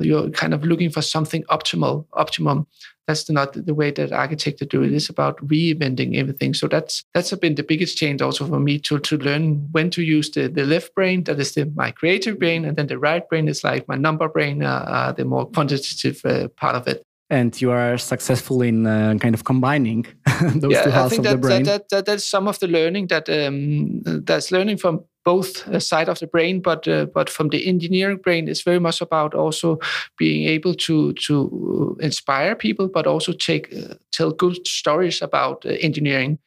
You're 0.00 0.30
kind 0.30 0.54
of 0.54 0.64
looking 0.64 0.88
for 0.88 1.02
something 1.02 1.44
optimal, 1.50 2.06
optimum. 2.14 2.66
That's 3.06 3.28
not 3.28 3.52
the 3.52 3.74
way 3.74 3.90
that 3.90 4.12
architecture 4.12 4.64
do 4.64 4.82
it. 4.82 4.94
It's 4.94 5.10
about 5.10 5.46
reinventing 5.46 6.16
everything. 6.16 6.54
So 6.54 6.68
that's 6.68 7.04
that's 7.12 7.34
been 7.34 7.56
the 7.56 7.62
biggest 7.62 7.98
change 7.98 8.22
also 8.22 8.46
for 8.46 8.60
me 8.60 8.78
to 8.78 8.98
to 8.98 9.18
learn 9.18 9.68
when 9.72 9.90
to 9.90 10.02
use 10.02 10.30
the, 10.30 10.48
the 10.48 10.64
left 10.64 10.94
brain, 10.94 11.24
that 11.24 11.38
is 11.38 11.52
the, 11.52 11.66
my 11.76 11.90
creative 11.90 12.38
brain, 12.38 12.64
and 12.64 12.78
then 12.78 12.86
the 12.86 12.98
right 12.98 13.28
brain 13.28 13.46
is 13.46 13.62
like 13.62 13.86
my 13.88 13.96
number 13.96 14.26
brain, 14.26 14.62
uh, 14.62 14.84
uh, 14.88 15.12
the 15.12 15.26
more 15.26 15.44
quantitative 15.44 16.24
uh, 16.24 16.48
part 16.56 16.76
of 16.76 16.88
it 16.88 17.04
and 17.30 17.60
you 17.60 17.70
are 17.70 17.98
successful 17.98 18.62
in 18.62 18.86
uh, 18.86 19.14
kind 19.20 19.34
of 19.34 19.44
combining 19.44 20.06
those 20.54 20.72
yeah, 20.72 20.82
two 20.82 20.90
halves 20.90 21.12
I 21.12 21.16
think 21.16 21.18
of 21.18 21.24
that, 21.24 21.30
the 21.30 21.36
brain. 21.38 21.62
That, 21.64 21.88
that, 21.90 22.06
that's 22.06 22.24
some 22.24 22.48
of 22.48 22.58
the 22.58 22.68
learning 22.68 23.08
that 23.08 23.28
um, 23.28 24.02
that's 24.24 24.50
learning 24.50 24.78
from 24.78 25.04
both 25.24 25.68
uh, 25.68 25.78
side 25.78 26.08
of 26.08 26.18
the 26.20 26.26
brain, 26.26 26.60
but 26.62 26.88
uh, 26.88 27.04
but 27.04 27.28
from 27.28 27.50
the 27.50 27.66
engineering 27.68 28.18
brain, 28.18 28.48
it's 28.48 28.62
very 28.62 28.80
much 28.80 29.02
about 29.02 29.34
also 29.34 29.78
being 30.16 30.48
able 30.48 30.74
to 30.74 31.12
to 31.14 31.98
inspire 32.00 32.54
people, 32.54 32.88
but 32.88 33.06
also 33.06 33.32
take 33.32 33.74
uh, 33.74 33.94
tell 34.10 34.30
good 34.30 34.66
stories 34.66 35.22
about 35.22 35.66
uh, 35.66 35.70
engineering. 35.80 36.38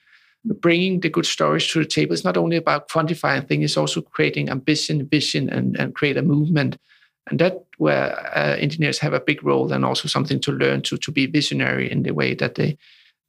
Bringing 0.44 1.02
the 1.02 1.10
good 1.10 1.28
stories 1.28 1.68
to 1.68 1.80
the 1.80 1.86
table 1.86 2.14
is 2.14 2.24
not 2.24 2.38
only 2.38 2.58
about 2.58 2.90
quantifying 2.90 3.48
things; 3.48 3.64
it's 3.64 3.78
also 3.78 4.02
creating 4.02 4.50
ambition, 4.50 5.08
vision, 5.08 5.50
and 5.50 5.78
and 5.80 5.94
create 5.94 6.18
a 6.18 6.24
movement 6.24 6.78
and 7.30 7.40
that 7.40 7.64
where 7.78 8.18
uh, 8.36 8.56
engineers 8.58 9.00
have 9.00 9.14
a 9.14 9.20
big 9.20 9.44
role 9.44 9.72
and 9.72 9.86
also 9.86 10.08
something 10.08 10.40
to 10.42 10.52
learn 10.52 10.82
to 10.82 10.98
to 10.98 11.12
be 11.12 11.26
visionary 11.28 11.92
in 11.92 12.04
the 12.04 12.14
way 12.14 12.34
that 12.34 12.56
they 12.56 12.78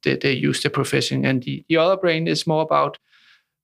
they, 0.03 0.15
they 0.17 0.33
use 0.33 0.61
the 0.61 0.69
profession. 0.69 1.25
And 1.25 1.43
the, 1.43 1.65
the 1.67 1.77
other 1.77 1.97
brain 1.97 2.27
is 2.27 2.45
more 2.45 2.61
about 2.61 2.97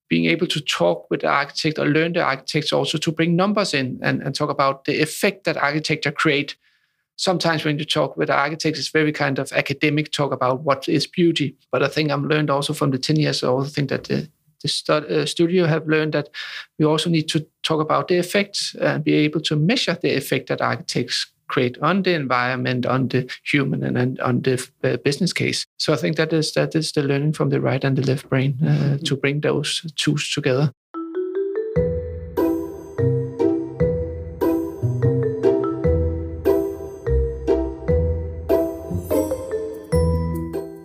being 0.09 0.25
able 0.25 0.47
to 0.47 0.59
talk 0.61 1.09
with 1.09 1.21
the 1.21 1.27
architect 1.27 1.77
or 1.77 1.85
learn 1.85 2.13
the 2.13 2.23
architects 2.23 2.73
also 2.73 2.97
to 2.97 3.11
bring 3.11 3.35
numbers 3.35 3.73
in 3.73 3.99
and, 4.01 4.21
and 4.23 4.33
talk 4.33 4.49
about 4.49 4.85
the 4.85 5.01
effect 5.01 5.43
that 5.43 5.57
architecture 5.57 6.11
create. 6.11 6.57
Sometimes 7.15 7.63
when 7.63 7.77
you 7.77 7.85
talk 7.85 8.17
with 8.17 8.29
architects 8.29 8.79
it's 8.79 8.89
very 8.89 9.11
kind 9.11 9.37
of 9.37 9.51
academic 9.51 10.11
talk 10.11 10.31
about 10.31 10.61
what 10.61 10.89
is 10.89 11.05
beauty. 11.05 11.57
But 11.71 11.83
i 11.83 11.87
think 11.87 12.09
i'm 12.09 12.27
learned 12.27 12.49
also 12.49 12.73
from 12.73 12.91
the 12.91 12.97
10 12.97 13.17
years 13.17 13.43
i 13.43 13.47
also 13.47 13.69
think 13.69 13.89
that 13.89 14.05
the 14.05 14.29
the 14.61 15.21
uh, 15.21 15.25
studio 15.25 15.65
have 15.65 15.87
learned 15.87 16.13
that 16.13 16.29
we 16.77 16.85
also 16.85 17.09
need 17.09 17.27
to 17.29 17.45
talk 17.63 17.81
about 17.81 18.07
the 18.07 18.17
effects 18.17 18.75
and 18.79 19.03
be 19.03 19.13
able 19.13 19.41
to 19.41 19.55
measure 19.55 19.97
the 20.01 20.15
effect 20.15 20.47
that 20.47 20.61
architects 20.61 21.27
create 21.49 21.77
on 21.81 22.03
the 22.03 22.13
environment, 22.13 22.85
on 22.85 23.07
the 23.09 23.29
human, 23.43 23.83
and, 23.83 23.97
and 23.97 24.19
on 24.21 24.41
the 24.41 24.69
uh, 24.83 24.97
business 24.97 25.33
case. 25.33 25.65
So 25.77 25.93
I 25.93 25.97
think 25.97 26.15
that 26.15 26.31
is 26.31 26.53
that 26.53 26.75
is 26.75 26.91
the 26.91 27.03
learning 27.03 27.33
from 27.33 27.49
the 27.49 27.59
right 27.59 27.83
and 27.83 27.97
the 27.97 28.05
left 28.05 28.29
brain 28.29 28.57
uh, 28.61 28.65
mm-hmm. 28.65 28.97
to 28.97 29.15
bring 29.17 29.41
those 29.41 29.91
tools 29.95 30.29
together. 30.29 30.71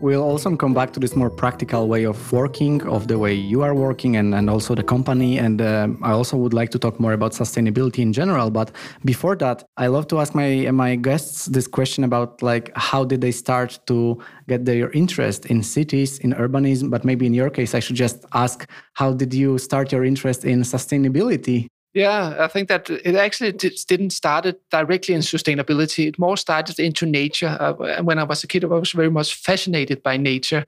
We'll 0.04 0.23
also 0.23 0.54
come 0.54 0.75
back 0.75 0.92
to 0.92 1.00
this 1.00 1.16
more 1.16 1.30
practical 1.30 1.88
way 1.88 2.04
of 2.04 2.30
working, 2.30 2.82
of 2.87 3.08
the 3.08 3.18
way 3.18 3.32
you 3.32 3.62
are 3.62 3.75
working, 3.75 4.16
and, 4.16 4.34
and 4.34 4.50
also 4.50 4.75
the 4.75 4.82
company. 4.82 5.38
And 5.38 5.62
um, 5.62 5.99
I 6.02 6.11
also 6.11 6.37
would 6.37 6.52
like 6.52 6.70
to 6.73 6.78
talk 6.78 7.00
more 7.00 7.14
about 7.14 7.32
sustainability 7.32 8.00
in 8.00 8.12
general. 8.12 8.50
But 8.50 8.70
before 9.06 9.34
that, 9.37 9.64
I 9.78 9.87
love 9.87 10.06
to 10.08 10.20
ask 10.20 10.34
my 10.34 10.70
my 10.73 10.96
guests 10.96 11.46
this 11.46 11.66
question 11.66 12.04
about 12.04 12.42
like 12.42 12.70
how 12.76 13.02
did 13.06 13.23
they 13.23 13.32
start 13.32 13.78
to 13.87 14.23
get 14.46 14.66
their 14.66 14.90
interest 14.90 15.46
in 15.46 15.62
cities, 15.62 16.18
in 16.18 16.34
urbanism? 16.34 16.90
But 16.90 17.06
maybe 17.06 17.25
in 17.25 17.32
your 17.32 17.49
case, 17.49 17.75
I 17.75 17.80
should 17.80 17.96
just 17.96 18.26
ask 18.34 18.68
how 18.92 19.14
did 19.14 19.32
you 19.32 19.56
start 19.56 19.90
your 19.90 20.04
interest 20.04 20.44
in 20.44 20.64
sustainability? 20.64 21.68
Yeah, 21.95 22.35
I 22.41 22.49
think 22.49 22.69
that 22.71 22.91
it 22.91 23.15
actually 23.15 23.53
didn't 23.53 24.11
start 24.11 24.47
directly 24.73 25.15
in 25.15 25.21
sustainability. 25.21 26.09
It 26.09 26.19
more 26.19 26.37
started 26.37 26.81
into 26.81 27.07
nature. 27.07 27.57
Uh, 27.61 28.03
when 28.03 28.19
I 28.19 28.25
was 28.25 28.43
a 28.43 28.49
kid, 28.49 28.65
I 28.65 28.67
was 28.67 28.91
very 28.91 29.11
much 29.11 29.37
fascinated 29.37 30.03
by 30.03 30.17
nature. 30.17 30.67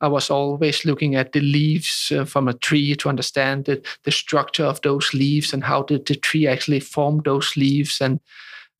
I 0.00 0.08
was 0.08 0.30
always 0.30 0.84
looking 0.84 1.14
at 1.14 1.30
the 1.30 1.40
leaves 1.40 2.10
uh, 2.10 2.24
from 2.24 2.48
a 2.48 2.54
tree 2.54 2.96
to 2.96 3.08
understand 3.08 3.66
the, 3.66 3.86
the 4.02 4.10
structure 4.10 4.64
of 4.64 4.80
those 4.80 5.14
leaves 5.14 5.52
and 5.52 5.62
how 5.62 5.84
did 5.84 6.06
the 6.06 6.16
tree 6.16 6.48
actually 6.48 6.80
form 6.80 7.20
those 7.24 7.56
leaves. 7.56 8.00
And 8.00 8.18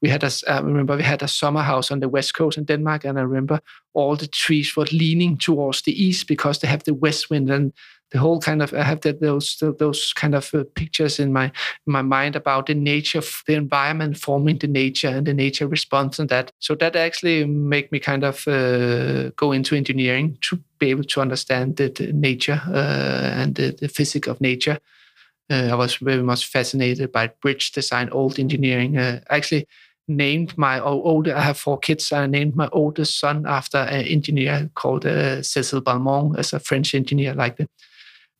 we 0.03 0.09
had 0.09 0.25
a, 0.25 0.31
I 0.49 0.61
remember 0.61 0.97
we 0.97 1.03
had 1.03 1.23
a 1.23 1.29
summer 1.29 1.63
house 1.63 1.91
on 1.91 2.01
the 2.01 2.09
west 2.09 2.35
coast 2.35 2.59
in 2.59 2.65
Denmark, 2.65 3.05
and 3.05 3.19
I 3.19 3.23
remember 3.23 3.61
all 3.95 4.17
the 4.17 4.27
trees 4.27 4.77
were 4.77 4.87
leaning 4.93 5.39
towards 5.39 5.83
the 5.83 5.93
east 5.93 6.29
because 6.29 6.59
they 6.59 6.69
have 6.69 6.85
the 6.85 6.95
west 6.95 7.31
wind 7.31 7.51
and 7.51 7.73
the 8.11 8.21
whole 8.21 8.41
kind 8.41 8.63
of 8.63 8.73
I 8.73 8.83
have 8.83 9.01
that 9.01 9.21
those 9.21 9.63
those 9.79 10.13
kind 10.13 10.35
of 10.35 10.55
uh, 10.55 10.65
pictures 10.75 11.19
in 11.19 11.33
my 11.33 11.47
in 11.87 11.93
my 11.93 12.03
mind 12.03 12.37
about 12.37 12.67
the 12.67 12.75
nature 12.75 13.19
of 13.19 13.43
the 13.47 13.55
environment 13.55 14.17
forming 14.17 14.59
the 14.59 14.69
nature 14.69 15.09
and 15.09 15.27
the 15.27 15.35
nature 15.35 15.67
response 15.67 16.21
and 16.21 16.29
that. 16.29 16.53
So 16.61 16.77
that 16.77 16.97
actually 16.97 17.45
make 17.45 17.91
me 17.91 17.99
kind 17.99 18.25
of 18.25 18.47
uh, 18.47 19.31
go 19.37 19.53
into 19.53 19.75
engineering 19.75 20.39
to 20.43 20.61
be 20.79 20.91
able 20.91 21.05
to 21.05 21.21
understand 21.21 21.77
the, 21.77 21.89
the 21.89 22.13
nature 22.13 22.61
uh, 22.69 23.41
and 23.41 23.55
the, 23.57 23.77
the 23.81 23.89
physics 23.89 24.29
of 24.29 24.41
nature. 24.41 24.79
Uh, 25.51 25.69
I 25.71 25.75
was 25.75 25.97
very 25.97 26.23
much 26.23 26.47
fascinated 26.47 27.13
by 27.13 27.29
bridge 27.29 27.73
design, 27.73 28.09
old 28.11 28.39
engineering. 28.39 28.97
Uh, 28.97 29.21
actually, 29.31 29.67
named 30.07 30.57
my 30.59 30.81
older. 30.81 31.35
I 31.35 31.41
have 31.41 31.59
four 31.59 31.79
kids. 31.79 32.13
I 32.13 32.27
named 32.27 32.57
my 32.57 32.69
oldest 32.73 33.19
son 33.19 33.47
after 33.47 33.79
an 33.79 34.05
engineer 34.05 34.71
called 34.75 35.07
uh, 35.07 35.43
Cecil 35.43 35.83
Balmond, 35.83 36.39
as 36.39 36.53
a 36.53 36.61
French 36.61 36.95
engineer, 36.95 37.35
like 37.35 37.57
the 37.57 37.69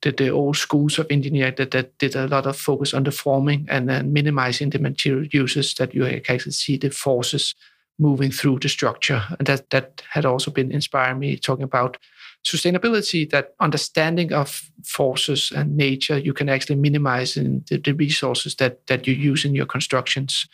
the, 0.03 0.13
the 0.13 0.29
old 0.29 0.57
schools 0.57 0.99
of 0.99 1.07
engineering 1.11 1.55
that, 1.57 1.71
that 1.71 1.97
did 1.99 2.15
a 2.15 2.29
lot 2.29 2.47
of 2.47 2.57
focus 2.57 2.93
on 2.93 3.05
the 3.05 3.11
forming 3.11 3.67
and 3.71 3.89
then 3.89 4.13
minimizing 4.13 4.71
the 4.71 4.79
material 4.79 5.25
uses 5.33 5.75
that 5.75 5.95
you 5.95 6.05
can 6.05 6.35
actually 6.35 6.53
see 6.53 6.77
the 6.77 6.91
forces 6.91 7.55
moving 7.99 8.31
through 8.31 8.59
the 8.59 8.69
structure. 8.69 9.23
And 9.39 9.47
that 9.49 9.71
that 9.71 10.03
had 10.11 10.27
also 10.27 10.51
been 10.51 10.71
inspiring 10.71 11.19
me 11.19 11.37
talking 11.37 11.65
about 11.65 11.97
sustainability, 12.45 13.29
that 13.31 13.55
understanding 13.61 14.33
of 14.33 14.71
forces 14.85 15.53
and 15.55 15.77
nature, 15.77 16.19
you 16.19 16.33
can 16.33 16.49
actually 16.49 16.77
minimize 16.77 17.37
in 17.37 17.65
the, 17.69 17.79
the 17.79 17.93
resources 17.93 18.55
that 18.57 18.87
that 18.87 19.07
you 19.07 19.15
use 19.15 19.45
in 19.45 19.55
your 19.55 19.67
constructions 19.67 20.47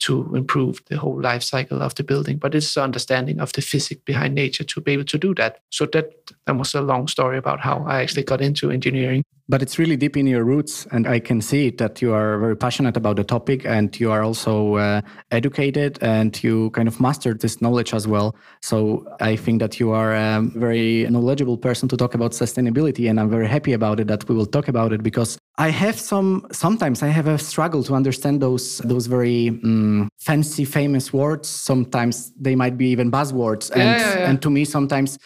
to 0.00 0.34
improve 0.34 0.82
the 0.86 0.98
whole 0.98 1.20
life 1.20 1.42
cycle 1.42 1.80
of 1.80 1.94
the 1.94 2.02
building. 2.02 2.36
But 2.36 2.54
it's 2.54 2.76
understanding 2.76 3.40
of 3.40 3.52
the 3.52 3.62
physics 3.62 4.02
behind 4.04 4.34
nature 4.34 4.64
to 4.64 4.80
be 4.80 4.92
able 4.92 5.04
to 5.04 5.18
do 5.18 5.34
that. 5.36 5.60
So 5.70 5.86
that, 5.86 6.12
that 6.46 6.56
was 6.56 6.74
a 6.74 6.82
long 6.82 7.08
story 7.08 7.38
about 7.38 7.60
how 7.60 7.84
I 7.86 8.02
actually 8.02 8.24
got 8.24 8.40
into 8.40 8.70
engineering 8.70 9.24
but 9.48 9.62
it's 9.62 9.78
really 9.78 9.96
deep 9.96 10.16
in 10.16 10.26
your 10.26 10.44
roots 10.44 10.86
and 10.90 11.06
i 11.06 11.18
can 11.18 11.40
see 11.40 11.70
that 11.70 12.00
you 12.00 12.12
are 12.12 12.38
very 12.38 12.56
passionate 12.56 12.96
about 12.96 13.16
the 13.16 13.24
topic 13.24 13.64
and 13.66 13.98
you 14.00 14.10
are 14.10 14.22
also 14.22 14.76
uh, 14.76 15.00
educated 15.30 15.98
and 16.02 16.42
you 16.42 16.70
kind 16.70 16.88
of 16.88 17.00
mastered 17.00 17.40
this 17.40 17.60
knowledge 17.60 17.92
as 17.92 18.08
well 18.08 18.34
so 18.62 19.06
i 19.20 19.36
think 19.36 19.60
that 19.60 19.78
you 19.78 19.90
are 19.90 20.14
a 20.14 20.40
very 20.54 21.06
knowledgeable 21.10 21.58
person 21.58 21.88
to 21.88 21.96
talk 21.96 22.14
about 22.14 22.32
sustainability 22.32 23.08
and 23.08 23.20
i'm 23.20 23.30
very 23.30 23.48
happy 23.48 23.72
about 23.72 24.00
it 24.00 24.06
that 24.06 24.26
we 24.28 24.34
will 24.34 24.46
talk 24.46 24.68
about 24.68 24.92
it 24.92 25.02
because 25.02 25.38
i 25.58 25.68
have 25.68 25.98
some 25.98 26.46
sometimes 26.50 27.02
i 27.02 27.08
have 27.08 27.26
a 27.26 27.38
struggle 27.38 27.82
to 27.82 27.94
understand 27.94 28.40
those 28.40 28.78
those 28.78 29.06
very 29.06 29.48
um, 29.64 30.08
fancy 30.18 30.64
famous 30.64 31.12
words 31.12 31.48
sometimes 31.48 32.32
they 32.40 32.56
might 32.56 32.78
be 32.78 32.88
even 32.88 33.10
buzzwords 33.10 33.70
and 33.70 33.82
yeah, 33.82 33.98
yeah, 33.98 34.18
yeah. 34.18 34.30
and 34.30 34.40
to 34.40 34.50
me 34.50 34.64
sometimes 34.64 35.18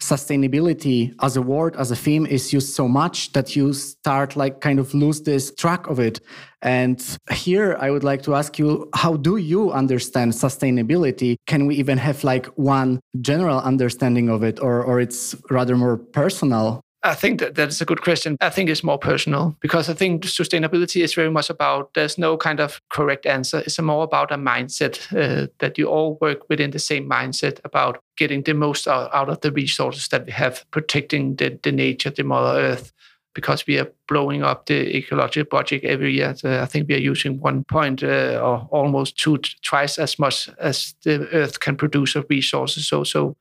sustainability 0.00 1.14
as 1.22 1.36
a 1.36 1.42
word 1.42 1.76
as 1.76 1.90
a 1.90 1.96
theme 1.96 2.26
is 2.26 2.52
used 2.52 2.74
so 2.74 2.88
much 2.88 3.32
that 3.32 3.56
you 3.56 3.72
start 3.72 4.36
like 4.36 4.60
kind 4.60 4.78
of 4.78 4.92
lose 4.94 5.22
this 5.22 5.54
track 5.54 5.86
of 5.86 5.98
it. 5.98 6.20
And 6.62 6.98
here 7.30 7.76
i 7.78 7.90
would 7.90 8.04
like 8.04 8.22
to 8.22 8.34
ask 8.34 8.58
you 8.58 8.88
how 8.94 9.16
do 9.16 9.36
you 9.36 9.72
understand 9.72 10.32
sustainability? 10.32 11.36
Can 11.46 11.66
we 11.66 11.76
even 11.76 11.98
have 11.98 12.24
like 12.24 12.46
one 12.56 13.00
general 13.20 13.60
understanding 13.60 14.28
of 14.28 14.42
it 14.42 14.60
or 14.60 14.82
or 14.82 15.00
it's 15.00 15.34
rather 15.50 15.76
more 15.76 15.96
personal 15.96 16.83
I 17.04 17.14
think 17.14 17.40
that 17.40 17.54
that's 17.54 17.82
a 17.82 17.84
good 17.84 18.00
question. 18.00 18.38
I 18.40 18.48
think 18.48 18.70
it's 18.70 18.82
more 18.82 18.98
personal 18.98 19.54
because 19.60 19.90
I 19.90 19.94
think 19.94 20.24
sustainability 20.24 21.04
is 21.04 21.12
very 21.12 21.30
much 21.30 21.50
about 21.50 21.92
there's 21.92 22.16
no 22.16 22.38
kind 22.38 22.60
of 22.60 22.80
correct 22.88 23.26
answer. 23.26 23.58
It's 23.58 23.78
more 23.78 24.04
about 24.04 24.32
a 24.32 24.36
mindset 24.36 24.98
uh, 25.12 25.48
that 25.58 25.76
you 25.76 25.86
all 25.86 26.16
work 26.22 26.48
within 26.48 26.70
the 26.70 26.78
same 26.78 27.08
mindset 27.08 27.60
about 27.62 28.02
getting 28.16 28.42
the 28.42 28.54
most 28.54 28.88
out, 28.88 29.14
out 29.14 29.28
of 29.28 29.40
the 29.42 29.52
resources 29.52 30.08
that 30.08 30.24
we 30.24 30.32
have, 30.32 30.64
protecting 30.70 31.36
the, 31.36 31.58
the 31.62 31.72
nature, 31.72 32.08
the 32.08 32.24
Mother 32.24 32.58
Earth, 32.58 32.90
because 33.34 33.66
we 33.66 33.78
are 33.78 33.92
blowing 34.08 34.42
up 34.42 34.64
the 34.64 34.96
ecological 34.96 35.58
budget 35.58 35.84
every 35.84 36.14
year. 36.14 36.34
So 36.34 36.62
I 36.62 36.64
think 36.64 36.88
we 36.88 36.94
are 36.94 37.10
using 37.10 37.38
one 37.38 37.64
point 37.64 38.02
uh, 38.02 38.40
or 38.42 38.66
almost 38.70 39.18
two 39.18 39.38
twice 39.62 39.98
as 39.98 40.18
much 40.18 40.48
as 40.58 40.94
the 41.02 41.28
Earth 41.32 41.60
can 41.60 41.76
produce 41.76 42.16
of 42.16 42.24
resources. 42.30 42.86
So 42.86 43.04
so 43.04 43.36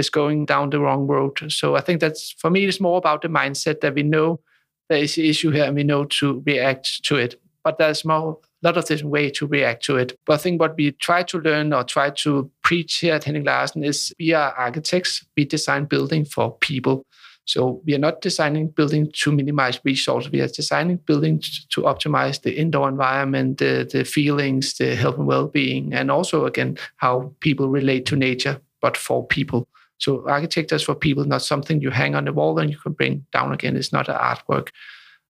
is 0.00 0.10
going 0.10 0.46
down 0.46 0.70
the 0.70 0.80
wrong 0.80 1.06
road. 1.06 1.52
So 1.52 1.76
I 1.76 1.80
think 1.80 2.00
that's 2.00 2.32
for 2.32 2.50
me, 2.50 2.64
it's 2.64 2.80
more 2.80 2.98
about 2.98 3.22
the 3.22 3.28
mindset 3.28 3.80
that 3.80 3.94
we 3.94 4.02
know 4.02 4.40
there 4.88 4.98
is 4.98 5.16
an 5.16 5.24
issue 5.24 5.50
here 5.50 5.64
and 5.64 5.76
we 5.76 5.84
know 5.84 6.04
to 6.04 6.42
react 6.44 7.04
to 7.04 7.16
it. 7.16 7.40
But 7.62 7.78
there's 7.78 8.04
more 8.04 8.38
a 8.62 8.66
lot 8.66 8.76
of 8.76 8.84
different 8.86 9.12
ways 9.12 9.32
to 9.38 9.46
react 9.46 9.84
to 9.84 9.96
it. 9.96 10.18
But 10.26 10.34
I 10.34 10.36
think 10.38 10.60
what 10.60 10.76
we 10.76 10.92
try 10.92 11.22
to 11.22 11.38
learn 11.38 11.72
or 11.72 11.84
try 11.84 12.10
to 12.10 12.50
preach 12.62 12.96
here 12.96 13.14
at 13.14 13.24
Henning 13.24 13.44
Larsen 13.44 13.84
is 13.84 14.12
we 14.18 14.32
are 14.32 14.52
architects. 14.52 15.24
We 15.36 15.44
design 15.44 15.84
building 15.86 16.24
for 16.24 16.56
people. 16.58 17.04
So 17.46 17.82
we 17.84 17.94
are 17.94 17.98
not 17.98 18.20
designing 18.20 18.68
building 18.68 19.10
to 19.12 19.32
minimize 19.32 19.80
resources. 19.84 20.30
We 20.30 20.40
are 20.40 20.48
designing 20.48 20.98
building 20.98 21.42
to, 21.70 21.82
optimize 21.82 22.42
the 22.42 22.56
indoor 22.56 22.88
environment, 22.88 23.58
the, 23.58 23.88
the 23.90 24.04
feelings, 24.04 24.74
the 24.74 24.94
health 24.94 25.16
and 25.16 25.26
well-being, 25.26 25.92
and 25.92 26.10
also 26.10 26.44
again 26.44 26.78
how 26.98 27.32
people 27.40 27.68
relate 27.68 28.06
to 28.06 28.16
nature, 28.16 28.60
but 28.80 28.96
for 28.96 29.26
people. 29.26 29.66
So 30.00 30.26
architecture 30.26 30.76
is 30.76 30.82
for 30.82 30.94
people, 30.94 31.24
not 31.24 31.42
something 31.42 31.80
you 31.80 31.90
hang 31.90 32.14
on 32.14 32.24
the 32.24 32.32
wall 32.32 32.58
and 32.58 32.70
you 32.70 32.78
can 32.78 32.92
bring 32.92 33.26
down 33.32 33.52
again. 33.52 33.76
It's 33.76 33.92
not 33.92 34.08
an 34.08 34.16
artwork. 34.16 34.68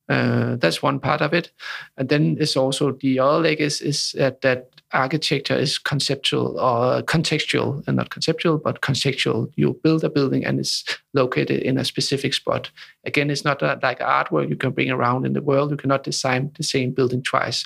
Uh, 0.08 0.56
that's 0.56 0.82
one 0.82 0.98
part 0.98 1.20
of 1.20 1.32
it. 1.32 1.52
And 1.96 2.08
then 2.08 2.36
it's 2.40 2.56
also 2.56 2.92
the 2.92 3.20
other 3.20 3.40
leg 3.40 3.60
is, 3.60 3.80
is 3.80 4.12
that, 4.18 4.40
that 4.40 4.70
architecture 4.92 5.54
is 5.54 5.78
conceptual 5.78 6.58
or 6.58 7.02
contextual, 7.02 7.86
and 7.86 7.96
not 7.96 8.10
conceptual, 8.10 8.58
but 8.58 8.80
contextual. 8.80 9.52
You 9.54 9.78
build 9.84 10.02
a 10.02 10.10
building 10.10 10.44
and 10.44 10.58
it's 10.58 10.84
located 11.14 11.62
in 11.62 11.78
a 11.78 11.84
specific 11.84 12.34
spot. 12.34 12.70
Again, 13.04 13.30
it's 13.30 13.44
not 13.44 13.62
a, 13.62 13.78
like 13.82 14.00
artwork 14.00 14.48
you 14.48 14.56
can 14.56 14.72
bring 14.72 14.90
around 14.90 15.26
in 15.26 15.32
the 15.32 15.42
world. 15.42 15.70
You 15.70 15.76
cannot 15.76 16.02
design 16.02 16.50
the 16.56 16.64
same 16.64 16.90
building 16.90 17.22
twice 17.22 17.64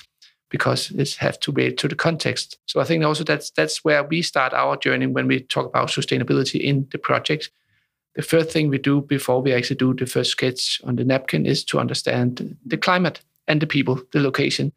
because 0.55 0.89
it 0.91 1.15
has 1.15 1.37
to 1.37 1.51
relate 1.51 1.77
to 1.77 1.89
the 1.89 1.95
context. 1.95 2.57
So 2.65 2.79
I 2.79 2.85
think 2.85 3.03
also 3.03 3.25
that's 3.25 3.51
that's 3.51 3.83
where 3.83 4.05
we 4.05 4.21
start 4.21 4.53
our 4.53 4.77
journey 4.77 5.05
when 5.05 5.27
we 5.27 5.41
talk 5.41 5.65
about 5.67 5.89
sustainability 5.89 6.61
in 6.61 6.87
the 6.93 6.97
project. 6.97 7.51
The 8.15 8.21
first 8.21 8.51
thing 8.51 8.69
we 8.69 8.77
do 8.77 9.01
before 9.01 9.41
we 9.41 9.51
actually 9.51 9.75
do 9.75 9.93
the 9.93 10.05
first 10.05 10.31
sketch 10.31 10.79
on 10.85 10.95
the 10.95 11.03
napkin 11.03 11.45
is 11.45 11.65
to 11.65 11.79
understand 11.79 12.55
the 12.65 12.77
climate 12.77 13.19
and 13.49 13.59
the 13.59 13.67
people, 13.67 13.99
the 14.13 14.21
location 14.21 14.71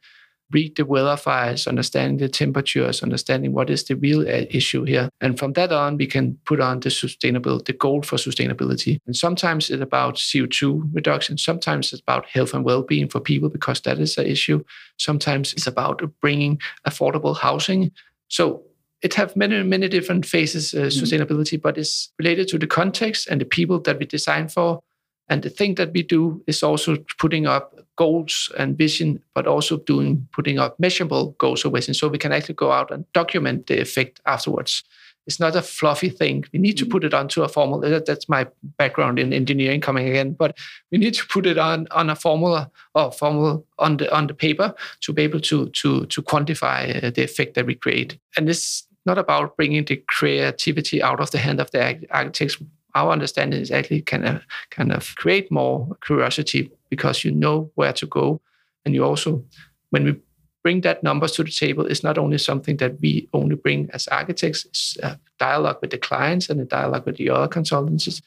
read 0.53 0.77
the 0.77 0.85
weather 0.85 1.17
files, 1.17 1.67
understanding 1.67 2.19
the 2.19 2.29
temperatures, 2.29 3.03
understanding 3.03 3.53
what 3.53 3.71
is 3.71 3.85
the 3.85 3.97
real 3.97 4.21
uh, 4.21 4.47
issue 4.51 4.85
here. 4.85 5.11
And 5.21 5.39
from 5.39 5.53
that 5.55 5.73
on, 5.73 5.97
we 5.97 6.07
can 6.07 6.39
put 6.45 6.61
on 6.61 6.81
the 6.81 6.91
sustainable, 6.91 7.63
the 7.63 7.73
goal 7.73 8.03
for 8.03 8.17
sustainability. 8.17 8.99
And 9.07 9.15
sometimes 9.15 9.71
it's 9.71 9.83
about 9.83 10.17
CO2 10.17 10.95
reduction. 10.95 11.37
Sometimes 11.37 11.93
it's 11.93 12.03
about 12.03 12.27
health 12.27 12.55
and 12.55 12.65
well-being 12.65 13.09
for 13.09 13.21
people 13.21 13.49
because 13.49 13.81
that 13.83 13.99
is 13.99 14.17
an 14.17 14.27
issue. 14.27 14.65
Sometimes 14.99 15.53
it's 15.53 15.67
about 15.67 16.03
bringing 16.21 16.61
affordable 16.87 17.37
housing. 17.37 17.93
So 18.29 18.63
it 19.03 19.15
have 19.15 19.37
many 19.37 19.63
many 19.63 19.89
different 19.89 20.27
phases 20.27 20.75
uh, 20.75 20.79
mm-hmm. 20.79 20.89
sustainability 20.89 21.61
but 21.61 21.79
it's 21.79 22.11
related 22.19 22.49
to 22.49 22.59
the 22.59 22.67
context 22.67 23.29
and 23.29 23.41
the 23.41 23.45
people 23.45 23.79
that 23.81 23.99
we 23.99 24.07
design 24.07 24.49
for 24.49 24.81
and 25.29 25.43
the 25.43 25.51
thing 25.51 25.75
that 25.75 25.93
we 25.93 26.03
do 26.03 26.43
is 26.47 26.63
also 26.63 26.97
putting 27.19 27.47
up 27.47 27.75
goals 27.97 28.51
and 28.59 28.79
vision, 28.79 29.21
but 29.35 29.47
also 29.47 29.79
doing 29.79 30.27
putting 30.33 30.59
up 30.59 30.79
measurable 30.79 31.33
goals 31.39 31.65
or 31.65 31.71
vision, 31.71 31.95
so 31.95 32.09
we 32.09 32.19
can 32.19 32.33
actually 32.33 32.55
go 32.55 32.73
out 32.73 32.91
and 32.91 33.05
document 33.13 33.67
the 33.67 33.81
effect 33.81 34.21
afterwards. 34.25 34.85
It's 35.27 35.39
not 35.39 35.55
a 35.55 35.61
fluffy 35.61 36.09
thing. 36.09 36.47
We 36.55 36.59
need 36.59 36.79
to 36.79 36.87
put 36.87 37.05
it 37.05 37.13
onto 37.13 37.43
a 37.43 37.49
formula. 37.49 38.01
That's 38.01 38.31
my 38.31 38.47
background 38.79 39.19
in 39.19 39.35
engineering 39.35 39.83
coming 39.83 40.09
again. 40.09 40.33
But 40.33 40.57
we 40.91 40.97
need 40.97 41.13
to 41.15 41.27
put 41.27 41.45
it 41.45 41.59
on 41.59 41.87
on 41.91 42.09
a 42.09 42.17
formula 42.17 42.71
or 42.95 43.13
formula 43.13 43.61
on 43.79 43.99
the 43.99 44.15
on 44.17 44.27
the 44.29 44.35
paper 44.35 44.75
to 45.03 45.13
be 45.13 45.23
able 45.23 45.41
to 45.41 45.69
to 45.69 46.07
to 46.07 46.23
quantify 46.23 47.05
uh, 47.05 47.11
the 47.11 47.23
effect 47.23 47.55
that 47.55 47.67
we 47.67 47.75
create. 47.75 48.19
And 48.39 48.49
it's 48.49 48.89
not 49.05 49.19
about 49.19 49.57
bringing 49.57 49.85
the 49.85 49.97
creativity 50.07 51.03
out 51.03 51.21
of 51.21 51.31
the 51.31 51.39
hand 51.39 51.61
of 51.61 51.71
the 51.73 52.07
architects 52.11 52.57
our 52.99 53.13
understanding 53.13 53.61
is 53.61 53.71
actually 53.71 54.03
kind 54.03 54.27
of 54.27 54.43
kind 54.71 54.93
of 54.93 55.15
create 55.17 55.51
more 55.51 55.97
curiosity 56.07 56.71
because 56.91 57.25
you 57.25 57.31
know 57.31 57.71
where 57.75 57.93
to 57.93 58.07
go, 58.07 58.41
and 58.85 58.95
you 58.95 59.05
also 59.05 59.45
when 59.91 60.05
we 60.05 60.17
bring 60.65 60.81
that 60.83 61.03
numbers 61.03 61.33
to 61.33 61.45
the 61.45 61.51
table 61.51 61.87
it's 61.87 62.03
not 62.03 62.19
only 62.19 62.37
something 62.37 62.77
that 62.79 63.01
we 63.01 63.29
only 63.33 63.55
bring 63.55 63.89
as 63.93 64.09
architects 64.09 64.65
it's 64.65 64.99
a 65.03 65.19
dialogue 65.39 65.79
with 65.81 65.91
the 65.91 65.99
clients 65.99 66.51
and 66.51 66.61
a 66.61 66.65
dialogue 66.65 67.07
with 67.07 67.17
the 67.17 67.31
other 67.31 67.49
consultancies 67.49 68.21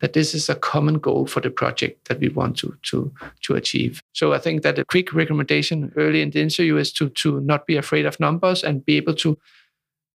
that 0.00 0.12
this 0.12 0.34
is 0.34 0.48
a 0.48 0.54
common 0.54 0.98
goal 0.98 1.26
for 1.26 1.40
the 1.40 1.50
project 1.50 2.08
that 2.08 2.20
we 2.20 2.28
want 2.28 2.56
to 2.58 2.76
to 2.82 3.12
to 3.42 3.54
achieve. 3.54 4.02
So 4.12 4.32
I 4.32 4.38
think 4.38 4.62
that 4.62 4.78
a 4.78 4.84
quick 4.84 5.12
recommendation 5.14 5.92
early 5.96 6.20
in 6.20 6.30
the 6.30 6.42
interview 6.42 6.76
is 6.78 6.92
to 6.94 7.08
to 7.22 7.40
not 7.40 7.66
be 7.66 7.76
afraid 7.76 8.06
of 8.06 8.20
numbers 8.20 8.64
and 8.64 8.84
be 8.84 8.96
able 8.96 9.14
to 9.14 9.38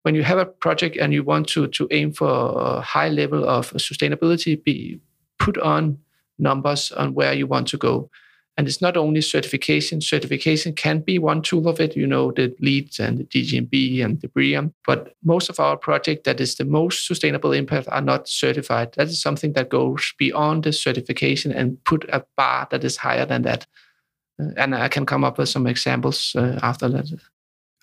when 0.02 0.14
you 0.14 0.22
have 0.22 0.38
a 0.38 0.46
project 0.46 0.96
and 0.96 1.12
you 1.12 1.22
want 1.22 1.48
to 1.48 1.66
to 1.68 1.88
aim 1.90 2.12
for 2.12 2.28
a 2.28 2.80
high 2.80 3.08
level 3.08 3.48
of 3.48 3.70
sustainability, 3.72 4.62
be 4.62 5.00
put 5.38 5.58
on 5.58 5.98
numbers 6.38 6.92
on 6.92 7.14
where 7.14 7.32
you 7.32 7.46
want 7.46 7.68
to 7.68 7.76
go. 7.76 8.10
And 8.56 8.66
it's 8.66 8.82
not 8.82 8.96
only 8.96 9.22
certification. 9.22 10.00
Certification 10.00 10.74
can 10.74 11.00
be 11.00 11.18
one 11.18 11.40
tool 11.40 11.68
of 11.68 11.80
it, 11.80 11.96
you 11.96 12.06
know, 12.06 12.32
the 12.32 12.54
LEED 12.60 13.00
and 13.00 13.18
the 13.18 13.24
DGNB 13.24 14.04
and 14.04 14.20
the 14.20 14.28
BREEAM. 14.28 14.74
But 14.86 15.14
most 15.24 15.48
of 15.48 15.58
our 15.60 15.76
project 15.76 16.24
that 16.24 16.40
is 16.40 16.56
the 16.56 16.64
most 16.64 17.06
sustainable 17.06 17.52
impact 17.52 17.88
are 17.90 18.02
not 18.02 18.28
certified. 18.28 18.92
That 18.96 19.08
is 19.08 19.22
something 19.22 19.54
that 19.54 19.70
goes 19.70 20.12
beyond 20.18 20.64
the 20.64 20.72
certification 20.72 21.52
and 21.52 21.82
put 21.84 22.04
a 22.12 22.24
bar 22.36 22.68
that 22.70 22.84
is 22.84 22.98
higher 22.98 23.24
than 23.24 23.42
that. 23.42 23.66
Uh, 24.38 24.50
and 24.56 24.74
I 24.74 24.88
can 24.88 25.06
come 25.06 25.24
up 25.24 25.38
with 25.38 25.48
some 25.48 25.66
examples 25.66 26.34
uh, 26.36 26.58
after 26.62 26.88
that. 26.88 27.06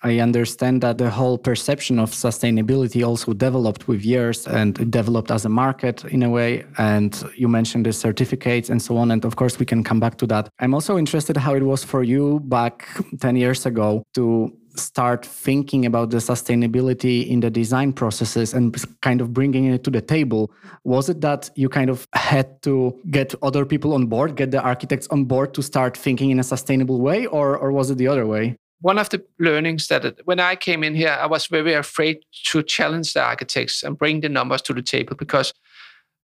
I 0.02 0.20
understand 0.20 0.82
that 0.82 0.98
the 0.98 1.10
whole 1.10 1.38
perception 1.38 1.98
of 1.98 2.12
sustainability 2.12 3.04
also 3.04 3.32
developed 3.32 3.88
with 3.88 4.04
years 4.04 4.46
and 4.46 4.74
developed 4.90 5.30
as 5.32 5.44
a 5.44 5.48
market 5.48 6.04
in 6.04 6.22
a 6.22 6.30
way. 6.30 6.64
And 6.78 7.20
you 7.36 7.48
mentioned 7.48 7.84
the 7.86 7.92
certificates 7.92 8.70
and 8.70 8.80
so 8.80 8.96
on. 8.96 9.10
And 9.10 9.24
of 9.24 9.34
course, 9.34 9.58
we 9.58 9.66
can 9.66 9.82
come 9.82 9.98
back 9.98 10.16
to 10.18 10.26
that. 10.28 10.50
I'm 10.60 10.72
also 10.72 10.98
interested 10.98 11.36
how 11.36 11.54
it 11.54 11.64
was 11.64 11.82
for 11.82 12.04
you 12.04 12.40
back 12.44 12.86
10 13.20 13.34
years 13.36 13.66
ago 13.66 14.04
to 14.14 14.56
start 14.76 15.26
thinking 15.26 15.86
about 15.86 16.10
the 16.10 16.18
sustainability 16.18 17.28
in 17.28 17.40
the 17.40 17.50
design 17.50 17.92
processes 17.92 18.54
and 18.54 18.76
kind 19.02 19.20
of 19.20 19.32
bringing 19.32 19.64
it 19.64 19.82
to 19.82 19.90
the 19.90 20.00
table 20.00 20.52
was 20.84 21.08
it 21.08 21.20
that 21.20 21.50
you 21.56 21.68
kind 21.68 21.90
of 21.90 22.06
had 22.12 22.62
to 22.62 22.96
get 23.10 23.34
other 23.42 23.66
people 23.66 23.92
on 23.92 24.06
board 24.06 24.36
get 24.36 24.52
the 24.52 24.60
architects 24.60 25.08
on 25.08 25.24
board 25.24 25.52
to 25.52 25.62
start 25.62 25.96
thinking 25.96 26.30
in 26.30 26.38
a 26.38 26.44
sustainable 26.44 27.00
way 27.00 27.26
or, 27.26 27.56
or 27.56 27.72
was 27.72 27.90
it 27.90 27.98
the 27.98 28.06
other 28.06 28.24
way 28.24 28.56
one 28.80 28.98
of 28.98 29.08
the 29.10 29.24
learnings 29.38 29.88
that 29.88 30.20
when 30.24 30.40
I 30.40 30.56
came 30.56 30.84
in 30.84 30.94
here, 30.94 31.16
I 31.20 31.26
was 31.26 31.46
very 31.46 31.74
afraid 31.74 32.18
to 32.46 32.62
challenge 32.62 33.12
the 33.12 33.22
architects 33.22 33.82
and 33.82 33.98
bring 33.98 34.20
the 34.20 34.28
numbers 34.28 34.62
to 34.62 34.74
the 34.74 34.82
table 34.82 35.16
because 35.16 35.52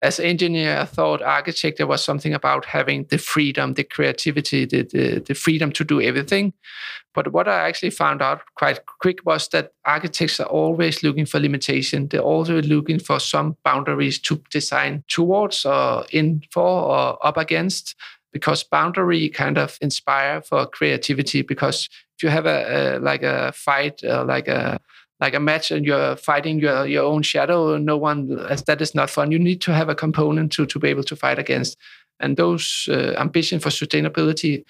as 0.04 0.20
engineer, 0.20 0.80
I 0.80 0.84
thought 0.84 1.22
architecture 1.22 1.86
was 1.86 2.04
something 2.04 2.34
about 2.34 2.66
having 2.66 3.04
the 3.04 3.16
freedom, 3.16 3.72
the 3.72 3.84
creativity, 3.84 4.66
the, 4.66 4.82
the, 4.82 5.20
the, 5.20 5.34
freedom 5.34 5.72
to 5.72 5.82
do 5.82 6.00
everything. 6.00 6.52
But 7.14 7.32
what 7.32 7.48
I 7.48 7.66
actually 7.66 7.90
found 7.90 8.20
out 8.20 8.42
quite 8.54 8.80
quick 9.00 9.24
was 9.24 9.48
that 9.48 9.72
architects 9.86 10.40
are 10.40 10.46
always 10.46 11.02
looking 11.02 11.24
for 11.24 11.40
limitation. 11.40 12.08
They're 12.08 12.20
also 12.20 12.60
looking 12.60 12.98
for 12.98 13.18
some 13.18 13.56
boundaries 13.64 14.18
to 14.20 14.42
design 14.50 15.04
towards 15.08 15.64
or 15.64 16.04
in 16.12 16.42
for 16.52 16.62
or 16.62 17.26
up 17.26 17.38
against 17.38 17.96
because 18.34 18.64
boundary 18.64 19.30
kind 19.30 19.56
of 19.56 19.78
inspire 19.80 20.42
for 20.42 20.66
creativity 20.66 21.40
because 21.40 21.88
if 22.16 22.22
you 22.22 22.28
have 22.28 22.44
a, 22.44 22.58
a 22.96 22.98
like 22.98 23.22
a 23.22 23.52
fight 23.52 24.04
uh, 24.04 24.24
like 24.26 24.48
a 24.48 24.78
like 25.20 25.34
a 25.34 25.40
match 25.40 25.70
and 25.70 25.86
you're 25.86 26.16
fighting 26.16 26.58
your 26.58 26.84
your 26.84 27.04
own 27.04 27.22
shadow 27.22 27.78
no 27.78 27.96
one 27.96 28.38
as 28.50 28.64
that 28.64 28.82
is 28.82 28.94
not 28.94 29.08
fun. 29.08 29.30
You 29.30 29.38
need 29.38 29.60
to 29.62 29.72
have 29.72 29.88
a 29.88 29.94
component 29.94 30.52
to 30.52 30.66
to 30.66 30.78
be 30.78 30.88
able 30.88 31.04
to 31.04 31.16
fight 31.16 31.38
against. 31.38 31.78
And 32.20 32.36
those 32.36 32.88
uh, 32.90 33.14
ambition 33.18 33.60
for 33.60 33.70
sustainability 33.70 34.64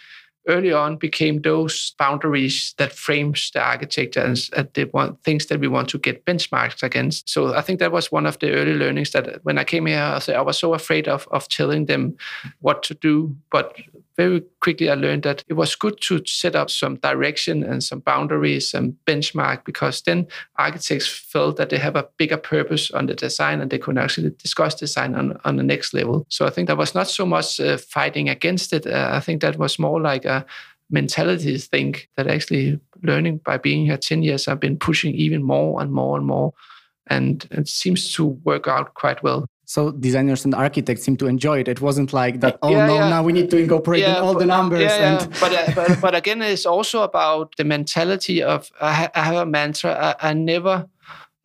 early 0.48 0.72
on 0.72 0.96
became 0.96 1.40
those 1.42 1.94
boundaries 1.98 2.74
that 2.78 2.92
frames 2.92 3.50
the 3.52 3.60
architecture 3.60 4.20
and, 4.20 4.36
the 4.74 4.84
one, 4.92 5.16
things 5.24 5.46
that 5.46 5.60
we 5.60 5.68
want 5.68 5.88
to 5.88 5.98
get 5.98 6.24
benchmarks 6.24 6.82
against. 6.82 7.28
So 7.28 7.54
I 7.54 7.60
think 7.60 7.78
that 7.80 7.92
was 7.92 8.12
one 8.12 8.26
of 8.26 8.38
the 8.38 8.52
early 8.52 8.74
learnings 8.74 9.10
that 9.12 9.44
when 9.44 9.58
I 9.58 9.64
came 9.64 9.86
here, 9.86 9.98
I, 9.98 10.32
I 10.32 10.40
was 10.40 10.58
so 10.58 10.74
afraid 10.74 11.08
of, 11.08 11.26
of 11.30 11.48
telling 11.48 11.86
them 11.86 12.16
what 12.60 12.82
to 12.84 12.94
do. 12.94 13.36
But 13.50 13.76
very 14.16 14.42
quickly 14.60 14.88
I 14.90 14.94
learned 14.94 15.24
that 15.24 15.42
it 15.48 15.54
was 15.54 15.74
good 15.74 16.00
to 16.02 16.22
set 16.26 16.54
up 16.54 16.70
some 16.70 16.96
direction 16.96 17.62
and 17.62 17.82
some 17.82 18.00
boundaries 18.00 18.74
and 18.74 18.96
benchmark 19.06 19.64
because 19.64 20.02
then 20.02 20.26
architects 20.56 21.06
felt 21.06 21.56
that 21.56 21.70
they 21.70 21.78
have 21.78 21.96
a 21.96 22.08
bigger 22.16 22.36
purpose 22.36 22.90
on 22.90 23.06
the 23.06 23.14
design 23.14 23.60
and 23.60 23.70
they 23.70 23.78
could 23.78 23.98
actually 23.98 24.30
discuss 24.30 24.74
design 24.74 25.14
on, 25.14 25.38
on 25.44 25.56
the 25.56 25.62
next 25.62 25.94
level. 25.94 26.26
So 26.28 26.46
I 26.46 26.50
think 26.50 26.68
that 26.68 26.78
was 26.78 26.94
not 26.94 27.08
so 27.08 27.26
much 27.26 27.60
uh, 27.60 27.76
fighting 27.76 28.28
against 28.28 28.72
it. 28.72 28.86
Uh, 28.86 29.10
I 29.12 29.20
think 29.20 29.42
that 29.42 29.58
was 29.58 29.78
more 29.78 30.00
like 30.00 30.24
a 30.24 30.46
mentality 30.90 31.58
thing 31.58 31.96
that 32.16 32.26
actually 32.26 32.78
learning 33.02 33.38
by 33.38 33.58
being 33.58 33.86
here 33.86 33.96
10 33.96 34.22
years, 34.22 34.48
I've 34.48 34.60
been 34.60 34.78
pushing 34.78 35.14
even 35.14 35.42
more 35.42 35.80
and 35.80 35.92
more 35.92 36.16
and 36.16 36.26
more. 36.26 36.52
And 37.08 37.46
it 37.50 37.68
seems 37.68 38.12
to 38.14 38.24
work 38.24 38.66
out 38.66 38.94
quite 38.94 39.22
well. 39.22 39.46
So 39.66 39.92
designers 39.92 40.44
and 40.44 40.54
architects 40.54 41.02
seem 41.02 41.16
to 41.18 41.26
enjoy 41.26 41.60
it. 41.60 41.68
It 41.68 41.80
wasn't 41.80 42.12
like 42.12 42.40
that. 42.40 42.58
Oh 42.62 42.70
yeah, 42.70 42.86
no, 42.86 42.94
yeah. 42.96 43.08
now 43.08 43.22
we 43.22 43.32
need 43.32 43.50
to 43.50 43.58
incorporate 43.58 44.02
yeah, 44.02 44.18
all 44.18 44.34
but, 44.34 44.40
the 44.40 44.46
numbers. 44.46 44.82
Yeah, 44.82 45.20
and 45.20 45.30
but, 45.40 45.52
uh, 45.52 45.72
but 45.74 46.00
but 46.02 46.14
again, 46.14 46.42
it's 46.42 46.66
also 46.66 47.02
about 47.02 47.54
the 47.56 47.64
mentality 47.64 48.42
of 48.42 48.70
I 48.80 49.10
have 49.14 49.36
a 49.36 49.46
mantra. 49.46 50.16
I, 50.20 50.30
I, 50.30 50.32
never 50.34 50.86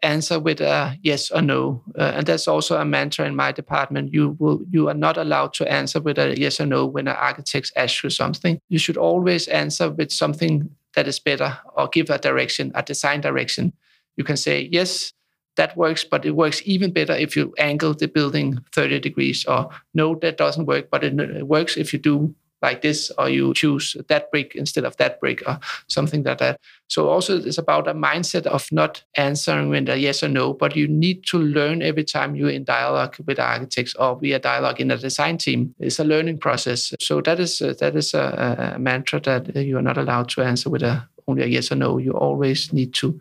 answer 0.01 0.39
with 0.39 0.61
a 0.61 0.97
yes 1.01 1.31
or 1.31 1.41
no, 1.41 1.81
uh, 1.97 2.13
and 2.15 2.27
that's 2.27 2.47
also 2.47 2.77
a 2.77 2.85
mantra 2.85 3.25
in 3.25 3.35
my 3.35 3.51
department. 3.51 4.13
You 4.13 4.35
will 4.39 4.61
you 4.69 4.89
are 4.89 4.93
not 4.93 5.17
allowed 5.17 5.53
to 5.55 5.71
answer 5.71 5.99
with 6.01 6.17
a 6.17 6.37
yes 6.37 6.59
or 6.59 6.65
no 6.65 6.85
when 6.85 7.07
an 7.07 7.15
architect 7.15 7.71
asks 7.75 8.03
you 8.03 8.09
something. 8.09 8.59
You 8.69 8.79
should 8.79 8.97
always 8.97 9.47
answer 9.47 9.89
with 9.91 10.11
something 10.11 10.69
that 10.95 11.07
is 11.07 11.19
better 11.19 11.57
or 11.75 11.87
give 11.87 12.09
a 12.09 12.17
direction, 12.17 12.71
a 12.75 12.83
design 12.83 13.21
direction. 13.21 13.73
You 14.17 14.23
can 14.23 14.37
say 14.37 14.67
yes 14.71 15.13
that 15.59 15.75
works, 15.75 16.05
but 16.05 16.25
it 16.25 16.37
works 16.37 16.61
even 16.63 16.93
better 16.93 17.11
if 17.11 17.35
you 17.35 17.53
angle 17.57 17.93
the 17.93 18.07
building 18.07 18.59
30 18.71 18.99
degrees, 19.01 19.45
or 19.45 19.69
no, 19.93 20.15
that 20.21 20.37
doesn't 20.37 20.65
work, 20.65 20.89
but 20.89 21.03
it 21.03 21.45
works 21.45 21.75
if 21.75 21.91
you 21.91 21.99
do 21.99 22.33
like 22.61 22.81
this, 22.81 23.11
or 23.17 23.29
you 23.29 23.53
choose 23.53 23.97
that 24.07 24.31
brick 24.31 24.55
instead 24.55 24.85
of 24.85 24.95
that 24.97 25.19
brick, 25.19 25.41
or 25.45 25.59
something 25.87 26.23
like 26.23 26.37
that. 26.37 26.61
So 26.87 27.09
also 27.09 27.37
it's 27.37 27.57
about 27.57 27.89
a 27.89 27.93
mindset 27.93 28.45
of 28.45 28.71
not 28.71 29.03
answering 29.15 29.69
with 29.69 29.89
a 29.89 29.97
yes 29.97 30.23
or 30.23 30.29
no, 30.29 30.53
but 30.53 30.77
you 30.77 30.87
need 30.87 31.25
to 31.25 31.37
learn 31.37 31.81
every 31.81 32.05
time 32.05 32.35
you're 32.35 32.49
in 32.49 32.63
dialogue 32.63 33.17
with 33.25 33.37
architects 33.37 33.95
or 33.95 34.17
are 34.23 34.39
dialogue 34.39 34.79
in 34.79 34.91
a 34.91 34.97
design 34.97 35.37
team. 35.37 35.75
It's 35.79 35.99
a 35.99 36.05
learning 36.05 36.37
process. 36.37 36.93
So 37.01 37.21
that 37.21 37.39
is 37.39 37.61
uh, 37.61 37.73
that 37.79 37.95
is 37.97 38.13
a, 38.13 38.75
a 38.75 38.79
mantra 38.79 39.19
that 39.21 39.55
you 39.55 39.77
are 39.77 39.87
not 39.89 39.97
allowed 39.97 40.29
to 40.29 40.41
answer 40.41 40.69
with 40.69 40.83
a 40.83 41.07
only 41.27 41.43
a 41.43 41.47
yes 41.47 41.71
or 41.71 41.75
no. 41.75 41.97
You 41.97 42.11
always 42.11 42.71
need 42.71 42.93
to 42.95 43.19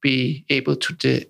be 0.00 0.44
able 0.48 0.76
to 0.76 0.92
de- 0.94 1.26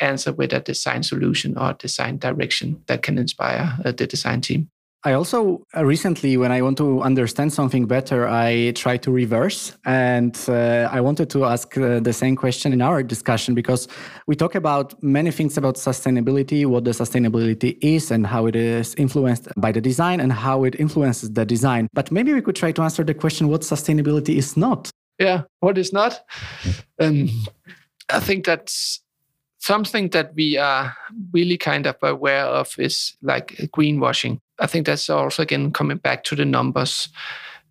answer 0.00 0.32
with 0.32 0.52
a 0.52 0.60
design 0.60 1.02
solution 1.02 1.56
or 1.56 1.72
design 1.74 2.18
direction 2.18 2.82
that 2.86 3.02
can 3.02 3.18
inspire 3.18 3.78
uh, 3.84 3.92
the 3.92 4.06
design 4.06 4.40
team. 4.40 4.70
I 5.06 5.12
also 5.12 5.62
uh, 5.76 5.84
recently, 5.84 6.36
when 6.36 6.50
I 6.50 6.62
want 6.62 6.78
to 6.78 7.00
understand 7.00 7.52
something 7.52 7.86
better, 7.86 8.26
I 8.26 8.72
try 8.72 8.96
to 8.96 9.12
reverse. 9.12 9.72
And 9.84 10.36
uh, 10.48 10.88
I 10.90 11.00
wanted 11.00 11.30
to 11.30 11.44
ask 11.44 11.78
uh, 11.78 12.00
the 12.00 12.12
same 12.12 12.34
question 12.34 12.72
in 12.72 12.82
our 12.82 13.04
discussion 13.04 13.54
because 13.54 13.86
we 14.26 14.34
talk 14.34 14.56
about 14.56 15.00
many 15.04 15.30
things 15.30 15.56
about 15.56 15.76
sustainability, 15.76 16.66
what 16.66 16.84
the 16.84 16.90
sustainability 16.90 17.78
is, 17.82 18.10
and 18.10 18.26
how 18.26 18.46
it 18.46 18.56
is 18.56 18.96
influenced 18.96 19.46
by 19.56 19.70
the 19.70 19.80
design 19.80 20.18
and 20.18 20.32
how 20.32 20.64
it 20.64 20.74
influences 20.80 21.30
the 21.32 21.46
design. 21.46 21.86
But 21.92 22.10
maybe 22.10 22.34
we 22.34 22.42
could 22.42 22.56
try 22.56 22.72
to 22.72 22.82
answer 22.82 23.04
the 23.04 23.14
question 23.14 23.46
what 23.46 23.60
sustainability 23.60 24.34
is 24.36 24.56
not. 24.56 24.90
Yeah, 25.20 25.42
what 25.60 25.78
is 25.78 25.92
not? 25.92 26.20
Um, 26.98 27.30
I 28.10 28.18
think 28.18 28.44
that's 28.44 29.02
something 29.66 30.10
that 30.10 30.32
we 30.34 30.56
are 30.56 30.96
really 31.32 31.58
kind 31.58 31.86
of 31.86 31.96
aware 32.02 32.44
of 32.44 32.74
is 32.78 33.16
like 33.22 33.48
greenwashing. 33.76 34.40
I 34.60 34.66
think 34.66 34.86
that's 34.86 35.10
also 35.10 35.42
again 35.42 35.72
coming 35.72 35.98
back 35.98 36.22
to 36.24 36.36
the 36.36 36.44
numbers. 36.44 37.08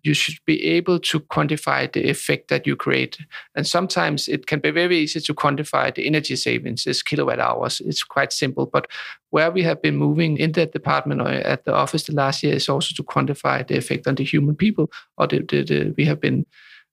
You 0.02 0.14
should 0.14 0.38
be 0.44 0.62
able 0.62 1.00
to 1.00 1.20
quantify 1.20 1.90
the 1.90 2.08
effect 2.08 2.48
that 2.48 2.66
you 2.66 2.76
create. 2.76 3.18
And 3.56 3.66
sometimes 3.66 4.28
it 4.28 4.46
can 4.46 4.60
be 4.60 4.70
very 4.70 4.98
easy 4.98 5.20
to 5.20 5.34
quantify 5.34 5.92
the 5.92 6.06
energy 6.06 6.36
savings 6.36 6.86
as 6.86 7.02
kilowatt 7.02 7.40
hours. 7.40 7.80
It's 7.80 8.04
quite 8.04 8.32
simple. 8.32 8.66
But 8.66 8.86
where 9.30 9.50
we 9.50 9.62
have 9.64 9.82
been 9.82 9.96
moving 9.96 10.36
in 10.36 10.52
that 10.52 10.72
department 10.72 11.22
or 11.22 11.28
at 11.28 11.64
the 11.64 11.74
office 11.74 12.04
the 12.04 12.12
last 12.12 12.44
year 12.44 12.54
is 12.54 12.68
also 12.68 12.94
to 12.94 13.02
quantify 13.02 13.66
the 13.66 13.76
effect 13.76 14.06
on 14.06 14.14
the 14.14 14.24
human 14.24 14.54
people. 14.54 14.92
Or 15.16 15.26
the, 15.26 15.38
the, 15.40 15.64
the 15.64 15.94
we 15.96 16.04
have 16.04 16.20
been 16.20 16.46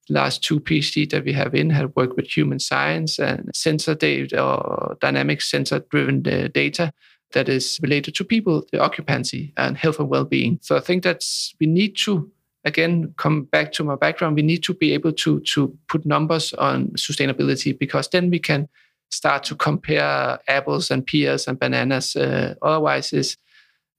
last 0.08 0.42
two 0.42 0.60
PhD 0.60 1.08
that 1.10 1.24
we 1.24 1.32
have 1.32 1.54
in 1.54 1.70
have 1.70 1.92
worked 1.96 2.16
with 2.16 2.26
human 2.26 2.58
science 2.58 3.18
and 3.18 3.50
sensor 3.54 3.94
data 3.94 4.42
or 4.42 4.96
dynamic 5.00 5.40
sensor 5.40 5.80
driven 5.90 6.22
data 6.22 6.92
that 7.32 7.48
is 7.48 7.78
related 7.82 8.14
to 8.14 8.24
people, 8.24 8.64
the 8.72 8.80
occupancy 8.80 9.52
and 9.56 9.76
health 9.76 9.98
and 9.98 10.08
well-being. 10.08 10.58
So 10.62 10.76
I 10.76 10.80
think 10.80 11.02
that's 11.02 11.54
we 11.60 11.66
need 11.66 11.96
to 11.98 12.30
again 12.64 13.14
come 13.16 13.44
back 13.44 13.72
to 13.72 13.84
my 13.84 13.96
background. 13.96 14.36
We 14.36 14.42
need 14.42 14.62
to 14.64 14.74
be 14.74 14.92
able 14.92 15.12
to 15.12 15.40
to 15.40 15.76
put 15.88 16.06
numbers 16.06 16.52
on 16.54 16.88
sustainability 16.90 17.78
because 17.78 18.08
then 18.08 18.30
we 18.30 18.38
can 18.38 18.68
start 19.10 19.44
to 19.44 19.54
compare 19.54 20.38
apples 20.48 20.90
and 20.90 21.06
pears 21.06 21.46
and 21.46 21.58
bananas. 21.58 22.16
Uh, 22.16 22.54
otherwise, 22.62 23.12
is 23.12 23.36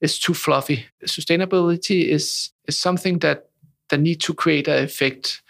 it's 0.01 0.19
too 0.19 0.33
fluffy. 0.33 0.85
Sustainability 1.05 2.07
is 2.07 2.51
is 2.67 2.77
something 2.77 3.19
that 3.19 3.49
that 3.89 3.99
need 3.99 4.19
to 4.21 4.33
create 4.33 4.67
an 4.67 4.83
effect 4.83 5.41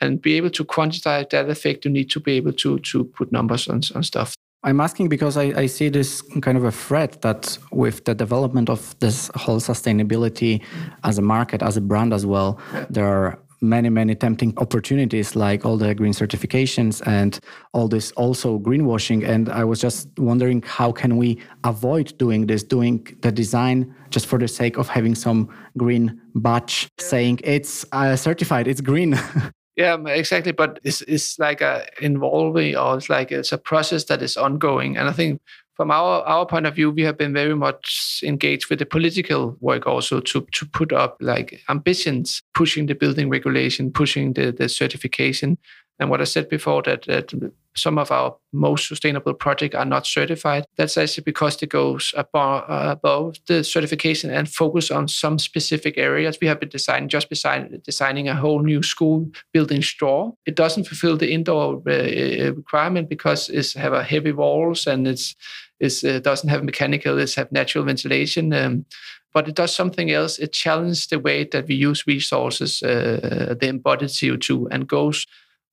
and 0.00 0.20
be 0.20 0.34
able 0.36 0.50
to 0.50 0.64
quantify 0.64 1.28
that 1.30 1.48
effect, 1.48 1.84
you 1.84 1.90
need 1.90 2.10
to 2.10 2.20
be 2.20 2.32
able 2.32 2.52
to 2.52 2.78
to 2.78 3.04
put 3.04 3.32
numbers 3.32 3.68
on, 3.68 3.80
on 3.94 4.02
stuff. 4.02 4.34
I'm 4.62 4.80
asking 4.80 5.08
because 5.08 5.36
I, 5.36 5.44
I, 5.56 5.66
see 5.66 5.88
this 5.90 6.22
kind 6.40 6.58
of 6.58 6.64
a 6.64 6.72
threat 6.72 7.22
that 7.22 7.56
with 7.70 8.04
the 8.04 8.16
development 8.16 8.68
of 8.68 8.98
this 8.98 9.30
whole 9.36 9.60
sustainability 9.60 10.60
as 11.04 11.18
a 11.18 11.22
market, 11.22 11.62
as 11.62 11.76
a 11.76 11.80
brand 11.80 12.12
as 12.12 12.26
well, 12.26 12.58
there 12.90 13.06
are 13.06 13.38
many, 13.60 13.88
many 13.88 14.14
tempting 14.14 14.54
opportunities 14.58 15.36
like 15.36 15.64
all 15.64 15.76
the 15.76 15.94
green 15.94 16.12
certifications 16.12 17.06
and 17.06 17.38
all 17.72 17.88
this 17.88 18.12
also 18.12 18.58
greenwashing. 18.58 19.26
And 19.26 19.48
I 19.48 19.64
was 19.64 19.80
just 19.80 20.08
wondering 20.18 20.62
how 20.62 20.92
can 20.92 21.16
we 21.16 21.40
avoid 21.64 22.16
doing 22.18 22.46
this, 22.46 22.62
doing 22.62 23.06
the 23.22 23.32
design 23.32 23.94
just 24.10 24.26
for 24.26 24.38
the 24.38 24.48
sake 24.48 24.78
of 24.78 24.88
having 24.88 25.14
some 25.14 25.48
green 25.76 26.20
badge 26.34 26.88
saying 26.98 27.40
it's 27.44 27.84
uh, 27.92 28.16
certified, 28.16 28.66
it's 28.66 28.80
green. 28.80 29.18
Yeah, 29.76 29.98
exactly. 30.06 30.52
But 30.52 30.80
it's 30.84 31.02
it's 31.02 31.38
like 31.38 31.60
a 31.60 31.86
involving, 32.00 32.76
or 32.76 32.96
it's 32.96 33.10
like 33.10 33.30
it's 33.30 33.52
a 33.52 33.58
process 33.58 34.04
that 34.04 34.22
is 34.22 34.36
ongoing. 34.36 34.96
And 34.96 35.08
I 35.08 35.12
think 35.12 35.40
from 35.74 35.90
our 35.90 36.22
our 36.24 36.46
point 36.46 36.66
of 36.66 36.74
view, 36.74 36.90
we 36.90 37.02
have 37.02 37.18
been 37.18 37.34
very 37.34 37.54
much 37.54 38.20
engaged 38.24 38.70
with 38.70 38.78
the 38.78 38.86
political 38.86 39.56
work 39.60 39.86
also 39.86 40.20
to 40.20 40.46
to 40.52 40.66
put 40.66 40.92
up 40.92 41.18
like 41.20 41.60
ambitions, 41.68 42.42
pushing 42.54 42.86
the 42.86 42.94
building 42.94 43.28
regulation, 43.28 43.92
pushing 43.92 44.32
the 44.32 44.50
the 44.50 44.68
certification. 44.68 45.58
And 45.98 46.10
what 46.10 46.20
I 46.20 46.24
said 46.24 46.48
before 46.48 46.82
that 46.82 47.02
that 47.04 47.32
some 47.76 47.98
of 47.98 48.10
our 48.10 48.36
most 48.52 48.88
sustainable 48.88 49.34
projects 49.34 49.74
are 49.74 49.84
not 49.84 50.06
certified. 50.06 50.66
That's 50.76 50.96
actually 50.96 51.24
because 51.24 51.62
it 51.62 51.68
goes 51.68 52.14
above, 52.16 52.64
uh, 52.68 52.90
above 52.90 53.36
the 53.46 53.62
certification 53.62 54.30
and 54.30 54.48
focus 54.48 54.90
on 54.90 55.08
some 55.08 55.38
specific 55.38 55.98
areas. 55.98 56.38
We 56.40 56.46
have 56.48 56.60
been 56.60 56.70
designing 56.70 57.08
just 57.08 57.28
beside 57.28 57.82
designing 57.82 58.28
a 58.28 58.34
whole 58.34 58.62
new 58.62 58.82
school 58.82 59.30
building 59.52 59.82
straw. 59.82 60.32
It 60.46 60.56
doesn't 60.56 60.84
fulfill 60.84 61.16
the 61.16 61.32
indoor 61.32 61.82
uh, 61.86 61.92
uh 61.92 62.52
requirement 62.54 63.08
because 63.08 63.50
it's 63.50 63.74
have 63.74 63.92
a 63.92 64.02
heavy 64.02 64.32
walls 64.32 64.86
and 64.86 65.06
it's 65.06 65.34
it 65.78 66.04
uh, 66.04 66.20
doesn't 66.20 66.48
have 66.48 66.64
mechanical. 66.64 67.18
It's 67.18 67.34
have 67.34 67.52
natural 67.52 67.84
ventilation. 67.84 68.52
Um, 68.54 68.86
but 69.34 69.48
it 69.48 69.54
does 69.54 69.76
something 69.76 70.10
else. 70.10 70.38
It 70.38 70.54
challenges 70.54 71.08
the 71.08 71.18
way 71.18 71.44
that 71.44 71.68
we 71.68 71.74
use 71.74 72.06
resources, 72.06 72.82
uh, 72.82 73.54
the 73.60 73.68
embodied 73.68 74.08
CO2, 74.08 74.68
and 74.70 74.88
goes 74.88 75.26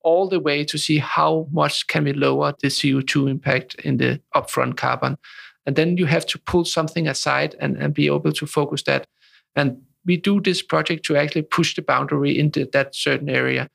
all 0.04 0.28
the 0.28 0.38
way 0.38 0.64
to 0.64 0.78
see 0.78 0.98
how 0.98 1.48
much 1.50 1.88
can 1.88 2.04
we 2.04 2.12
lower 2.12 2.54
the 2.60 2.68
CO2 2.68 3.28
impact 3.28 3.74
in 3.76 3.96
the 3.96 4.20
upfront 4.36 4.76
carbon. 4.76 5.18
And 5.66 5.76
then 5.76 5.96
you 5.96 6.06
have 6.06 6.26
to 6.26 6.38
pull 6.38 6.64
something 6.64 7.08
aside 7.08 7.56
and, 7.58 7.76
and 7.76 7.92
be 7.92 8.06
able 8.06 8.32
to 8.32 8.46
focus 8.46 8.82
that. 8.82 9.06
And 9.56 9.82
we 10.04 10.18
do 10.18 10.40
this 10.40 10.62
project 10.62 11.04
to 11.06 11.16
actually 11.16 11.42
push 11.42 11.74
the 11.74 11.82
boundary 11.82 12.38
into 12.38 12.66
that 12.72 12.94
certain 12.94 13.30
area. 13.30 13.70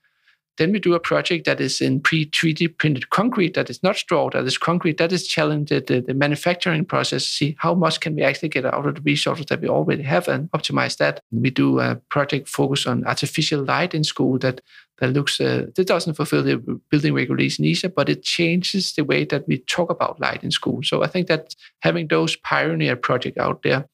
Then 0.57 0.73
we 0.73 0.79
do 0.79 0.93
a 0.93 0.99
project 0.99 1.45
that 1.45 1.61
is 1.61 1.79
in 1.79 2.01
pre 2.01 2.25
3D 2.25 2.77
printed 2.77 3.09
concrete, 3.11 3.53
that 3.53 3.69
is 3.69 3.81
not 3.81 3.95
straw, 3.95 4.29
that 4.31 4.43
is 4.43 4.57
concrete, 4.57 4.97
that 4.97 5.13
is 5.13 5.25
challenging 5.25 5.83
the, 5.87 6.01
the 6.01 6.13
manufacturing 6.13 6.83
process, 6.83 7.25
see 7.25 7.55
how 7.59 7.73
much 7.73 8.01
can 8.01 8.13
we 8.13 8.23
actually 8.23 8.49
get 8.49 8.65
out 8.65 8.85
of 8.85 8.95
the 8.95 9.01
resources 9.01 9.45
that 9.45 9.61
we 9.61 9.69
already 9.69 10.03
have 10.03 10.27
and 10.27 10.51
optimize 10.51 10.97
that. 10.97 11.21
We 11.31 11.49
do 11.49 11.79
a 11.79 11.95
project 12.09 12.49
focused 12.49 12.87
on 12.87 13.07
artificial 13.07 13.63
light 13.63 13.93
in 13.93 14.03
school 14.03 14.37
that 14.39 14.59
that 14.99 15.13
looks 15.13 15.39
uh, 15.39 15.67
that 15.75 15.87
doesn't 15.87 16.15
fulfill 16.15 16.43
the 16.43 16.57
building 16.89 17.13
regulation 17.13 17.65
either, 17.65 17.89
but 17.89 18.09
it 18.09 18.23
changes 18.23 18.93
the 18.93 19.03
way 19.03 19.25
that 19.25 19.47
we 19.47 19.59
talk 19.59 19.89
about 19.89 20.19
light 20.19 20.43
in 20.43 20.51
school. 20.51 20.81
So 20.83 21.03
I 21.03 21.07
think 21.07 21.27
that 21.27 21.55
having 21.81 22.07
those 22.07 22.35
pioneer 22.37 22.95
projects 22.95 23.37
out 23.37 23.63
there 23.63 23.87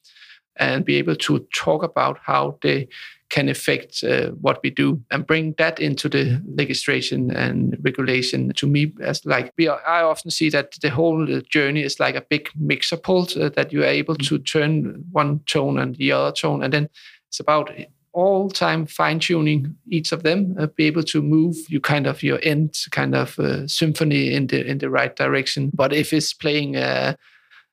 and 0.58 0.86
be 0.86 0.96
able 0.96 1.16
to 1.16 1.40
talk 1.54 1.84
about 1.84 2.18
how 2.24 2.58
they 2.62 2.88
can 3.30 3.50
affect 3.50 4.04
uh, 4.04 4.30
what 4.42 4.60
we 4.64 4.70
do 4.70 5.02
and 5.12 5.26
bring 5.26 5.54
that 5.58 5.80
into 5.80 6.08
the 6.08 6.42
legislation 6.56 7.32
and 7.32 7.78
regulation 7.82 8.54
to 8.56 8.68
me 8.68 8.94
as 9.02 9.26
like 9.26 9.52
we 9.58 9.68
are, 9.68 9.82
i 9.88 10.02
often 10.02 10.30
see 10.30 10.48
that 10.48 10.74
the 10.82 10.90
whole 10.92 11.26
journey 11.50 11.82
is 11.82 12.00
like 12.00 12.16
a 12.16 12.22
big 12.30 12.50
mixer 12.56 12.96
pult 12.96 13.36
uh, 13.36 13.50
that 13.50 13.74
you 13.74 13.82
are 13.82 13.88
able 13.88 14.16
to 14.16 14.38
turn 14.38 15.04
one 15.12 15.40
tone 15.48 15.80
and 15.80 15.96
the 15.96 16.12
other 16.12 16.32
tone 16.32 16.64
and 16.64 16.72
then 16.72 16.88
it's 17.28 17.40
about 17.40 17.72
all 18.16 18.50
time 18.50 18.86
fine 18.86 19.20
tuning 19.20 19.76
each 19.90 20.14
of 20.14 20.24
them 20.24 20.56
uh, 20.58 20.68
be 20.78 20.86
able 20.86 21.04
to 21.04 21.22
move 21.22 21.56
you 21.68 21.82
kind 21.82 22.08
of 22.08 22.24
your 22.24 22.40
end 22.44 22.74
kind 22.92 23.14
of 23.14 23.38
uh, 23.40 23.68
symphony 23.68 24.34
in 24.34 24.48
the 24.48 24.66
in 24.66 24.78
the 24.78 24.90
right 24.90 25.18
direction 25.18 25.70
but 25.74 25.94
if 25.94 26.14
it's 26.14 26.34
playing 26.34 26.78
uh, 26.78 27.14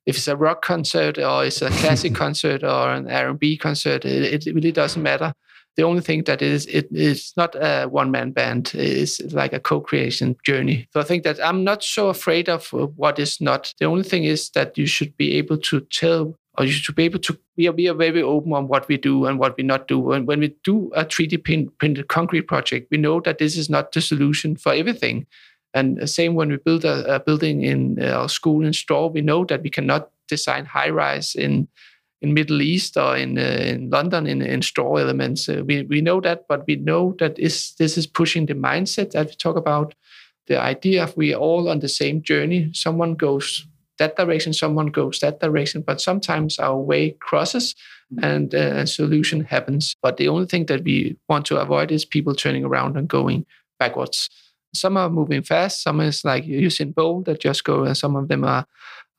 if 0.05 0.17
it's 0.17 0.29
a 0.29 0.37
rock 0.37 0.63
concert 0.63 1.19
or 1.19 1.45
it's 1.45 1.63
a 1.63 1.71
classic 1.71 2.15
concert 2.25 2.65
or 2.65 2.93
an 2.93 3.09
R&B 3.09 3.57
concert, 3.57 4.05
it, 4.05 4.47
it, 4.47 4.55
really 4.55 4.73
doesn't 4.73 5.03
matter. 5.03 5.33
The 5.77 5.85
only 5.85 6.03
thing 6.03 6.25
that 6.25 6.43
is 6.43 6.67
it 6.67 6.89
is 6.91 7.33
not 7.37 7.55
a 7.55 7.87
one-man 7.87 8.33
band; 8.33 8.73
it's 8.75 9.21
like 9.33 9.55
a 9.55 9.61
co-creation 9.61 10.37
journey. 10.45 10.87
So 10.93 11.01
I 11.01 11.05
think 11.05 11.23
that 11.23 11.43
I'm 11.43 11.65
not 11.65 11.83
so 11.83 12.09
afraid 12.09 12.51
of 12.51 12.67
what 12.73 13.19
is 13.19 13.41
not. 13.41 13.73
The 13.79 13.87
only 13.87 14.03
thing 14.03 14.25
is 14.25 14.51
that 14.51 14.77
you 14.77 14.85
should 14.85 15.17
be 15.17 15.39
able 15.39 15.57
to 15.59 15.81
tell 15.81 16.37
or 16.59 16.65
you 16.65 16.73
should 16.73 16.95
be 16.95 17.05
able 17.05 17.19
to 17.19 17.39
we 17.57 17.69
are, 17.69 17.73
we 17.73 17.89
are 17.89 17.95
very 17.95 18.23
open 18.23 18.53
on 18.53 18.69
what 18.69 18.87
we 18.89 18.97
do 18.97 19.27
and 19.27 19.39
what 19.39 19.57
we 19.57 19.63
not 19.63 19.89
do 19.89 20.13
and 20.13 20.27
when 20.27 20.41
we 20.41 20.55
do 20.65 20.91
a 20.95 21.05
3d 21.05 21.73
printed 21.79 22.09
concrete 22.09 22.43
project 22.43 22.89
we 22.91 22.99
know 22.99 23.21
that 23.21 23.39
this 23.39 23.57
is 23.57 23.71
not 23.71 23.93
the 23.93 24.01
solution 24.01 24.57
for 24.57 24.73
everything 24.73 25.27
and 25.75 25.97
the 25.97 26.07
same 26.07 26.35
when 26.35 26.51
we 26.51 26.57
build 26.57 26.85
a, 26.85 27.15
a 27.15 27.21
building 27.21 27.63
in 27.63 27.99
uh, 28.03 28.11
our 28.11 28.29
school 28.29 28.65
in 28.65 28.73
straw, 28.73 29.07
we 29.07 29.23
know 29.23 29.45
that 29.47 29.63
we 29.63 29.71
cannot 29.71 30.11
design 30.29 30.65
high 30.65 30.91
rise 30.91 31.35
in 31.35 31.69
in 32.21 32.35
Middle 32.35 32.63
East 32.63 32.97
or 32.97 33.17
in 33.17 33.39
uh, 33.39 33.41
in 33.41 33.91
London 33.91 34.27
in, 34.27 34.43
in 34.43 34.63
straw 34.63 34.97
elements. 34.97 35.49
Uh, 35.49 35.63
we 35.67 35.83
we 35.85 36.01
know 36.01 36.21
that, 36.21 36.47
but 36.49 36.67
we 36.67 36.77
know 36.77 37.15
that 37.19 37.39
is 37.39 37.75
this 37.79 37.97
is 37.97 38.07
pushing 38.07 38.47
the 38.47 38.55
mindset 38.55 39.13
that 39.13 39.29
we 39.29 39.35
talk 39.35 39.57
about. 39.57 39.95
The 40.47 40.61
idea 40.61 41.05
of 41.05 41.17
we 41.17 41.33
are 41.33 41.41
all 41.41 41.69
on 41.69 41.81
the 41.81 41.89
same 41.89 42.21
journey. 42.23 42.71
Someone 42.75 43.15
goes 43.15 43.67
that 44.03 44.17
direction, 44.17 44.53
someone 44.53 44.89
goes 44.89 45.21
that 45.21 45.39
direction, 45.39 45.83
but 45.83 46.01
sometimes 46.01 46.59
our 46.59 46.77
way 46.77 47.13
crosses 47.21 47.75
and 48.21 48.53
uh, 48.55 48.83
a 48.83 48.87
solution 48.87 49.45
happens. 49.45 49.95
But 50.03 50.17
the 50.17 50.29
only 50.29 50.47
thing 50.47 50.67
that 50.67 50.83
we 50.83 51.17
want 51.29 51.47
to 51.47 51.61
avoid 51.61 51.93
is 51.93 52.05
people 52.05 52.35
turning 52.35 52.65
around 52.65 52.97
and 52.97 53.07
going 53.09 53.47
backwards. 53.79 54.29
Some 54.75 54.97
are 54.97 55.09
moving 55.09 55.43
fast. 55.43 55.83
Some 55.83 56.01
is 56.01 56.25
like 56.25 56.45
Usain 56.45 56.93
Bolt 56.95 57.27
that 57.27 57.41
just 57.41 57.63
go, 57.63 57.85
and 57.85 57.97
some 57.97 58.17
of 58.17 58.27
them 58.27 58.43
are 58.45 58.67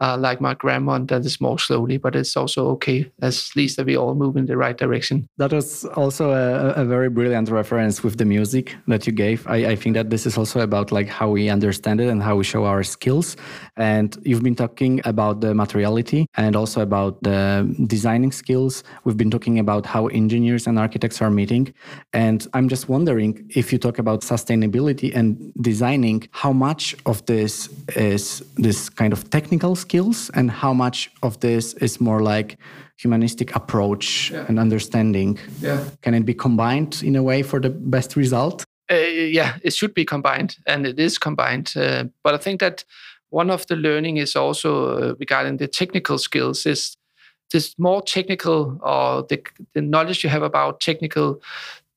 uh, 0.01 0.17
like 0.17 0.41
Mark 0.41 0.61
Grandmont 0.61 1.07
that 1.09 1.25
is 1.25 1.39
more 1.39 1.59
slowly, 1.59 1.97
but 1.97 2.15
it's 2.15 2.35
also 2.35 2.67
okay 2.71 3.09
as 3.21 3.55
least 3.55 3.77
that 3.77 3.85
we 3.85 3.95
all 3.95 4.15
move 4.15 4.35
in 4.35 4.45
the 4.45 4.57
right 4.57 4.77
direction. 4.77 5.27
That 5.37 5.53
was 5.53 5.85
also 5.85 6.31
a, 6.31 6.81
a 6.81 6.85
very 6.85 7.09
brilliant 7.09 7.49
reference 7.49 8.03
with 8.03 8.17
the 8.17 8.25
music 8.25 8.75
that 8.87 9.07
you 9.07 9.13
gave. 9.13 9.47
I, 9.47 9.71
I, 9.71 9.75
think 9.75 9.95
that 9.95 10.09
this 10.09 10.25
is 10.25 10.37
also 10.37 10.59
about 10.59 10.91
like 10.91 11.07
how 11.07 11.29
we 11.29 11.49
understand 11.49 12.01
it 12.01 12.09
and 12.09 12.21
how 12.21 12.35
we 12.35 12.43
show 12.43 12.65
our 12.65 12.83
skills. 12.83 13.37
And 13.77 14.17
you've 14.23 14.43
been 14.43 14.55
talking 14.55 15.01
about 15.05 15.41
the 15.41 15.53
materiality 15.53 16.27
and 16.35 16.55
also 16.55 16.81
about 16.81 17.21
the 17.23 17.73
designing 17.87 18.31
skills. 18.31 18.83
We've 19.03 19.17
been 19.17 19.31
talking 19.31 19.59
about 19.59 19.85
how 19.85 20.07
engineers 20.07 20.67
and 20.67 20.77
architects 20.77 21.21
are 21.21 21.29
meeting. 21.29 21.73
And 22.13 22.45
I'm 22.53 22.67
just 22.67 22.89
wondering 22.89 23.45
if 23.55 23.71
you 23.71 23.79
talk 23.79 23.99
about 23.99 24.21
sustainability 24.21 25.15
and 25.15 25.53
designing, 25.61 26.27
how 26.31 26.51
much 26.51 26.95
of 27.05 27.25
this 27.25 27.69
is 27.95 28.43
this 28.55 28.89
kind 28.89 29.13
of 29.13 29.29
technical 29.29 29.75
skills 29.85 30.31
and 30.33 30.51
how 30.51 30.73
much 30.73 31.09
of 31.21 31.39
this 31.39 31.73
is 31.73 31.99
more 31.99 32.21
like 32.21 32.57
humanistic 32.97 33.55
approach 33.55 34.31
yeah. 34.31 34.45
and 34.47 34.59
understanding 34.59 35.37
yeah. 35.61 35.83
can 36.01 36.13
it 36.13 36.25
be 36.25 36.33
combined 36.33 37.01
in 37.03 37.15
a 37.15 37.23
way 37.29 37.43
for 37.43 37.59
the 37.59 37.69
best 37.69 38.15
result 38.15 38.65
uh, 38.91 38.95
yeah 39.37 39.51
it 39.63 39.73
should 39.73 39.93
be 39.93 40.05
combined 40.05 40.51
and 40.65 40.85
it 40.85 40.99
is 40.99 41.17
combined 41.17 41.73
uh, 41.75 42.03
but 42.23 42.33
i 42.33 42.37
think 42.37 42.59
that 42.59 42.85
one 43.29 43.53
of 43.53 43.65
the 43.67 43.75
learning 43.75 44.17
is 44.17 44.35
also 44.35 44.69
uh, 44.71 45.15
regarding 45.19 45.57
the 45.57 45.67
technical 45.67 46.17
skills 46.17 46.65
is 46.65 46.97
this 47.51 47.75
more 47.77 48.01
technical 48.01 48.79
or 48.81 49.23
the, 49.29 49.41
the 49.73 49.81
knowledge 49.81 50.23
you 50.23 50.29
have 50.29 50.43
about 50.43 50.79
technical 50.79 51.41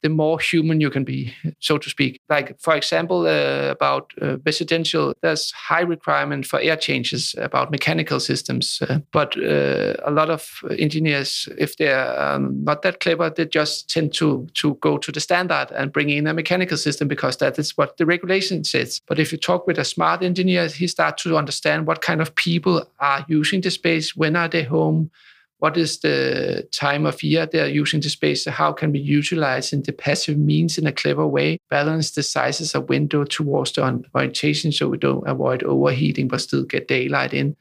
the 0.02 0.08
more 0.08 0.38
human 0.38 0.80
you 0.80 0.90
can 0.90 1.04
be, 1.04 1.32
so 1.60 1.78
to 1.78 1.90
speak. 1.90 2.20
Like, 2.28 2.58
for 2.60 2.76
example, 2.76 3.26
uh, 3.26 3.70
about 3.70 4.12
uh, 4.20 4.36
residential, 4.44 5.14
there's 5.22 5.50
high 5.52 5.80
requirement 5.80 6.46
for 6.46 6.60
air 6.60 6.76
changes 6.76 7.34
about 7.38 7.70
mechanical 7.70 8.20
systems. 8.20 8.82
Uh, 8.82 8.98
but 9.12 9.36
uh, 9.36 9.94
a 10.04 10.10
lot 10.10 10.30
of 10.30 10.62
engineers, 10.78 11.48
if 11.58 11.76
they're 11.76 12.20
um, 12.20 12.62
not 12.64 12.82
that 12.82 13.00
clever, 13.00 13.30
they 13.30 13.46
just 13.46 13.90
tend 13.90 14.12
to, 14.14 14.46
to 14.54 14.74
go 14.76 14.98
to 14.98 15.10
the 15.10 15.20
standard 15.20 15.68
and 15.74 15.92
bring 15.92 16.10
in 16.10 16.26
a 16.26 16.34
mechanical 16.34 16.76
system 16.76 17.08
because 17.08 17.38
that 17.38 17.58
is 17.58 17.76
what 17.76 17.96
the 17.96 18.06
regulation 18.06 18.64
says. 18.64 19.00
But 19.06 19.18
if 19.18 19.32
you 19.32 19.38
talk 19.38 19.66
with 19.66 19.78
a 19.78 19.84
smart 19.84 20.22
engineer, 20.22 20.68
he 20.68 20.86
starts 20.86 21.22
to 21.22 21.36
understand 21.36 21.86
what 21.86 22.02
kind 22.02 22.20
of 22.20 22.34
people 22.34 22.86
are 23.00 23.24
using 23.28 23.60
the 23.60 23.70
space, 23.70 24.14
when 24.14 24.36
are 24.36 24.48
they 24.48 24.62
home, 24.62 25.10
what 25.58 25.76
is 25.76 26.00
the 26.00 26.68
time 26.72 27.06
of 27.06 27.22
year 27.22 27.46
they're 27.46 27.68
using 27.68 28.00
the 28.00 28.10
space? 28.10 28.44
How 28.44 28.72
can 28.72 28.92
we 28.92 28.98
utilize 28.98 29.72
in 29.72 29.82
the 29.82 29.92
passive 29.92 30.36
means 30.36 30.76
in 30.76 30.86
a 30.86 30.92
clever 30.92 31.26
way? 31.26 31.58
Balance 31.70 32.10
the 32.10 32.22
sizes 32.22 32.74
of 32.74 32.88
window 32.88 33.24
towards 33.24 33.72
the 33.72 34.04
orientation 34.14 34.70
so 34.72 34.88
we 34.88 34.98
don't 34.98 35.26
avoid 35.26 35.62
overheating 35.62 36.28
but 36.28 36.42
still 36.42 36.64
get 36.64 36.88
daylight 36.88 37.32
in. 37.32 37.56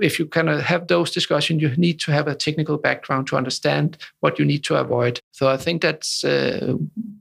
If 0.00 0.18
you 0.18 0.26
kind 0.26 0.48
of 0.48 0.60
have 0.62 0.86
those 0.86 1.10
discussions, 1.10 1.62
you 1.62 1.68
need 1.76 2.00
to 2.00 2.12
have 2.12 2.26
a 2.26 2.34
technical 2.34 2.78
background 2.78 3.26
to 3.28 3.36
understand 3.36 3.98
what 4.20 4.38
you 4.38 4.44
need 4.44 4.64
to 4.64 4.76
avoid. 4.76 5.20
So 5.32 5.48
I 5.48 5.56
think 5.56 5.82
that's 5.82 6.24
uh, 6.24 6.74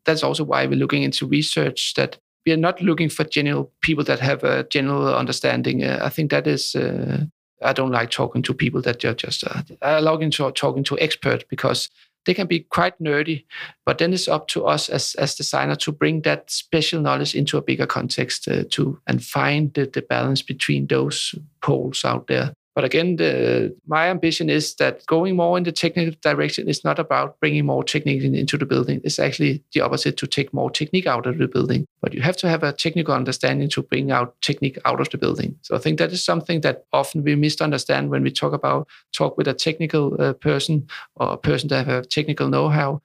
that's 0.05 0.23
also 0.23 0.43
why 0.43 0.65
we're 0.65 0.79
looking 0.79 1.03
into 1.03 1.27
research 1.27 1.93
that 1.95 2.17
we 2.45 2.53
are 2.53 2.57
not 2.57 2.81
looking 2.81 3.09
for 3.09 3.23
general 3.23 3.71
people 3.81 4.03
that 4.05 4.19
have 4.19 4.43
a 4.43 4.63
general 4.63 5.13
understanding. 5.13 5.83
Uh, 5.83 5.99
I 6.01 6.09
think 6.09 6.31
that 6.31 6.47
is. 6.47 6.75
Uh, 6.75 7.25
I 7.61 7.73
don't 7.73 7.91
like 7.91 8.09
talking 8.09 8.41
to 8.43 8.53
people 8.53 8.81
that 8.81 9.03
are 9.05 9.13
just. 9.13 9.43
Uh, 9.43 9.61
I 9.81 9.99
like 9.99 10.21
into 10.21 10.51
talking 10.51 10.83
to 10.85 10.99
experts 10.99 11.45
because 11.49 11.89
they 12.25 12.33
can 12.33 12.47
be 12.47 12.61
quite 12.61 12.97
nerdy, 12.99 13.45
but 13.85 13.97
then 13.97 14.13
it's 14.13 14.27
up 14.27 14.47
to 14.49 14.65
us 14.65 14.89
as 14.89 15.15
as 15.15 15.35
designer 15.35 15.75
to 15.77 15.91
bring 15.91 16.21
that 16.21 16.51
special 16.51 17.01
knowledge 17.01 17.35
into 17.35 17.57
a 17.57 17.61
bigger 17.61 17.87
context 17.87 18.47
uh, 18.47 18.63
to 18.71 18.99
and 19.07 19.23
find 19.23 19.73
the, 19.73 19.85
the 19.85 20.01
balance 20.01 20.41
between 20.41 20.87
those 20.87 21.35
poles 21.61 22.05
out 22.05 22.27
there. 22.27 22.53
But 22.73 22.85
again, 22.85 23.17
the, 23.17 23.75
my 23.85 24.07
ambition 24.07 24.49
is 24.49 24.75
that 24.75 25.05
going 25.05 25.35
more 25.35 25.57
in 25.57 25.63
the 25.63 25.73
technical 25.73 26.17
direction 26.21 26.69
is 26.69 26.83
not 26.85 26.99
about 26.99 27.39
bringing 27.41 27.65
more 27.65 27.83
technique 27.83 28.23
in, 28.23 28.33
into 28.33 28.57
the 28.57 28.65
building. 28.65 29.01
It's 29.03 29.19
actually 29.19 29.63
the 29.73 29.81
opposite 29.81 30.15
to 30.17 30.27
take 30.27 30.53
more 30.53 30.71
technique 30.71 31.05
out 31.05 31.25
of 31.25 31.37
the 31.37 31.47
building. 31.47 31.85
But 32.01 32.13
you 32.13 32.21
have 32.21 32.37
to 32.37 32.49
have 32.49 32.63
a 32.63 32.71
technical 32.71 33.13
understanding 33.13 33.69
to 33.69 33.83
bring 33.83 34.11
out 34.11 34.39
technique 34.41 34.77
out 34.85 35.01
of 35.01 35.09
the 35.09 35.17
building. 35.17 35.57
So 35.63 35.75
I 35.75 35.79
think 35.79 35.99
that 35.99 36.13
is 36.13 36.23
something 36.23 36.61
that 36.61 36.85
often 36.93 37.23
we 37.23 37.35
misunderstand 37.35 38.09
when 38.09 38.23
we 38.23 38.31
talk 38.31 38.53
about 38.53 38.87
talk 39.13 39.37
with 39.37 39.47
a 39.47 39.53
technical 39.53 40.15
uh, 40.21 40.33
person 40.33 40.87
or 41.15 41.33
a 41.33 41.37
person 41.37 41.67
that 41.69 41.87
have 41.87 42.03
a 42.03 42.07
technical 42.07 42.47
know-how 42.47 43.01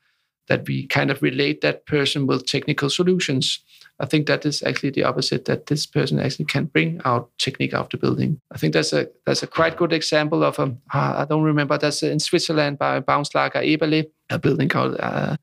that 0.49 0.67
we 0.67 0.87
kind 0.87 1.11
of 1.11 1.23
relate 1.23 1.61
that 1.61 1.87
person 1.87 2.27
with 2.27 2.47
technical 2.47 2.91
solutions. 2.91 3.61
I 3.99 4.07
think 4.07 4.27
that 4.27 4.45
is 4.45 4.63
actually 4.63 4.91
the 4.91 5.05
opposite. 5.05 5.47
That 5.47 5.67
this 5.67 5.87
person 5.87 6.21
actually 6.21 6.45
can 6.47 6.67
bring 6.67 7.01
out 7.05 7.31
technique 7.39 7.71
the 7.71 7.97
building. 7.97 8.41
I 8.53 8.59
think 8.59 8.75
that's 8.75 8.93
a 8.93 9.09
that's 9.25 9.43
a 9.43 9.47
quite 9.47 9.77
good 9.77 9.93
example 9.93 10.45
of 10.45 10.59
a 10.59 10.75
ah, 10.93 11.23
I 11.23 11.25
don't 11.25 11.43
remember 11.43 11.79
that's 11.79 12.03
in 12.03 12.21
Switzerland 12.21 12.79
by 12.79 13.01
Baumschlager 13.01 13.65
Eberle, 13.65 14.11
a 14.31 14.39
building 14.39 14.69
called. 14.69 14.97
Uh, 15.01 15.37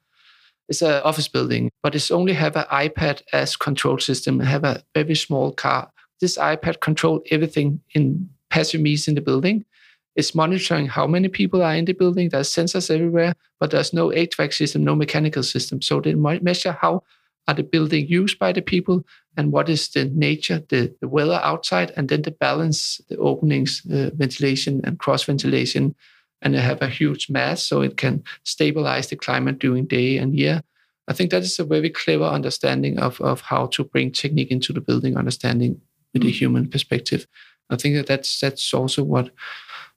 it's 0.69 0.81
an 0.81 1.01
office 1.03 1.27
building, 1.27 1.69
but 1.81 1.93
it's 1.93 2.09
only 2.09 2.33
have 2.33 2.55
an 2.55 2.65
iPad 2.71 3.21
as 3.33 3.55
control 3.55 3.99
system. 3.99 4.39
and 4.39 4.47
Have 4.47 4.63
a 4.63 4.83
very 4.95 5.15
small 5.15 5.51
car. 5.51 5.91
This 6.21 6.37
iPad 6.37 6.79
control 6.79 7.21
everything 7.31 7.81
in 7.93 8.29
passive 8.49 8.81
means 8.81 9.07
in 9.07 9.15
the 9.15 9.21
building. 9.21 9.65
It's 10.15 10.35
monitoring 10.35 10.87
how 10.87 11.07
many 11.07 11.27
people 11.27 11.63
are 11.63 11.75
in 11.75 11.85
the 11.85 11.93
building. 11.93 12.29
There's 12.29 12.49
sensors 12.49 12.93
everywhere, 12.93 13.35
but 13.59 13.71
there's 13.71 13.93
no 13.93 14.09
HVAC 14.09 14.53
system, 14.53 14.83
no 14.83 14.95
mechanical 14.95 15.43
system. 15.43 15.81
So 15.81 15.99
they 15.99 16.13
might 16.13 16.43
measure 16.43 16.73
how 16.73 17.03
are 17.47 17.53
the 17.53 17.63
building 17.63 18.07
used 18.07 18.39
by 18.39 18.51
the 18.51 18.61
people 18.61 19.05
and 19.35 19.51
what 19.51 19.69
is 19.69 19.89
the 19.89 20.05
nature, 20.05 20.63
the, 20.69 20.93
the 21.01 21.07
weather 21.07 21.41
outside, 21.43 21.91
and 21.97 22.09
then 22.09 22.21
the 22.21 22.31
balance, 22.31 23.01
the 23.09 23.17
openings, 23.17 23.81
uh, 23.91 24.11
ventilation 24.13 24.81
and 24.83 24.99
cross 24.99 25.23
ventilation. 25.23 25.95
And 26.41 26.53
they 26.53 26.61
have 26.61 26.81
a 26.81 26.89
huge 26.89 27.29
mass 27.29 27.63
so 27.63 27.81
it 27.81 27.97
can 27.97 28.23
stabilize 28.43 29.07
the 29.07 29.15
climate 29.15 29.59
during 29.59 29.85
day 29.85 30.17
and 30.17 30.35
year. 30.35 30.61
I 31.07 31.13
think 31.13 31.31
that 31.31 31.43
is 31.43 31.59
a 31.59 31.63
very 31.63 31.89
clever 31.89 32.25
understanding 32.25 32.99
of, 32.99 33.19
of 33.19 33.41
how 33.41 33.67
to 33.67 33.83
bring 33.83 34.11
technique 34.11 34.51
into 34.51 34.71
the 34.71 34.81
building 34.81 35.17
understanding 35.17 35.81
with 36.13 36.23
mm. 36.23 36.27
a 36.27 36.31
human 36.31 36.69
perspective. 36.69 37.27
I 37.69 37.75
think 37.75 37.95
that 37.95 38.07
that's 38.07 38.39
that's 38.39 38.73
also 38.73 39.03
what 39.03 39.31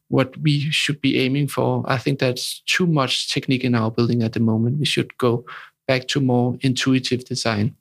what 0.09 0.37
we 0.39 0.71
should 0.71 1.01
be 1.01 1.19
aiming 1.19 1.49
for. 1.49 1.85
I 1.87 1.99
think 1.99 2.19
that's 2.19 2.61
too 2.61 2.87
much 2.87 3.33
technique 3.33 3.65
in 3.65 3.75
our 3.75 3.91
building 3.91 4.23
at 4.23 4.33
the 4.33 4.41
moment. 4.41 4.79
We 4.79 4.85
should 4.85 5.17
go 5.19 5.45
back 5.87 6.09
to 6.09 6.21
more 6.21 6.57
intuitive 6.61 7.25
design. 7.25 7.77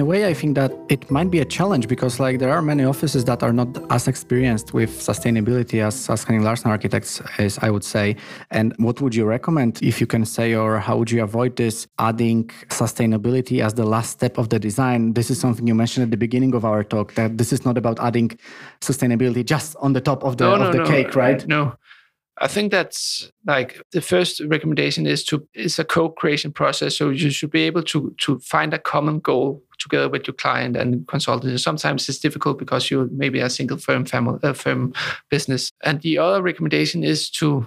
In 0.00 0.06
a 0.06 0.08
way, 0.08 0.26
I 0.26 0.32
think 0.32 0.54
that 0.54 0.72
it 0.88 1.10
might 1.10 1.30
be 1.30 1.40
a 1.40 1.44
challenge 1.44 1.86
because 1.86 2.18
like 2.18 2.38
there 2.38 2.50
are 2.50 2.62
many 2.62 2.84
offices 2.84 3.22
that 3.26 3.42
are 3.42 3.52
not 3.52 3.68
as 3.90 4.08
experienced 4.08 4.72
with 4.72 4.90
sustainability 4.90 5.84
as, 5.86 6.08
as 6.08 6.24
Henning 6.24 6.42
Larsen 6.42 6.70
architects 6.70 7.20
is, 7.38 7.58
I 7.60 7.68
would 7.68 7.84
say. 7.84 8.16
And 8.50 8.74
what 8.78 9.02
would 9.02 9.14
you 9.14 9.26
recommend 9.26 9.82
if 9.82 10.00
you 10.00 10.06
can 10.06 10.24
say, 10.24 10.54
or 10.54 10.78
how 10.78 10.96
would 10.96 11.10
you 11.10 11.22
avoid 11.22 11.56
this 11.56 11.86
adding 11.98 12.48
sustainability 12.68 13.62
as 13.62 13.74
the 13.74 13.84
last 13.84 14.10
step 14.12 14.38
of 14.38 14.48
the 14.48 14.58
design? 14.58 15.12
This 15.12 15.30
is 15.30 15.38
something 15.38 15.66
you 15.66 15.74
mentioned 15.74 16.04
at 16.04 16.10
the 16.10 16.22
beginning 16.26 16.54
of 16.54 16.64
our 16.64 16.82
talk 16.82 17.12
that 17.16 17.36
this 17.36 17.52
is 17.52 17.66
not 17.66 17.76
about 17.76 18.00
adding 18.00 18.30
sustainability 18.80 19.44
just 19.44 19.76
on 19.80 19.92
the 19.92 20.00
top 20.00 20.24
of 20.24 20.38
the, 20.38 20.44
no, 20.44 20.54
of 20.54 20.60
no, 20.60 20.72
the 20.72 20.78
no, 20.78 20.86
cake, 20.86 21.14
right? 21.14 21.46
No. 21.46 21.74
I 22.42 22.48
think 22.48 22.72
that's 22.72 23.30
like 23.46 23.82
the 23.92 24.00
first 24.00 24.40
recommendation 24.40 25.06
is 25.06 25.24
to 25.24 25.46
it's 25.52 25.78
a 25.78 25.84
co-creation 25.84 26.52
process. 26.52 26.96
So 26.96 27.10
you 27.10 27.30
should 27.30 27.50
be 27.50 27.62
able 27.62 27.82
to 27.82 28.14
to 28.18 28.38
find 28.38 28.72
a 28.72 28.78
common 28.78 29.20
goal 29.20 29.62
together 29.78 30.08
with 30.08 30.26
your 30.26 30.34
client 30.34 30.76
and 30.76 31.06
consultant. 31.06 31.60
Sometimes 31.60 32.08
it's 32.08 32.18
difficult 32.18 32.58
because 32.58 32.90
you 32.90 33.08
maybe 33.12 33.40
a 33.40 33.50
single 33.50 33.76
firm 33.76 34.06
family, 34.06 34.38
uh, 34.42 34.54
firm 34.54 34.94
business. 35.28 35.70
And 35.82 36.00
the 36.00 36.18
other 36.18 36.42
recommendation 36.42 37.04
is 37.04 37.30
to 37.32 37.66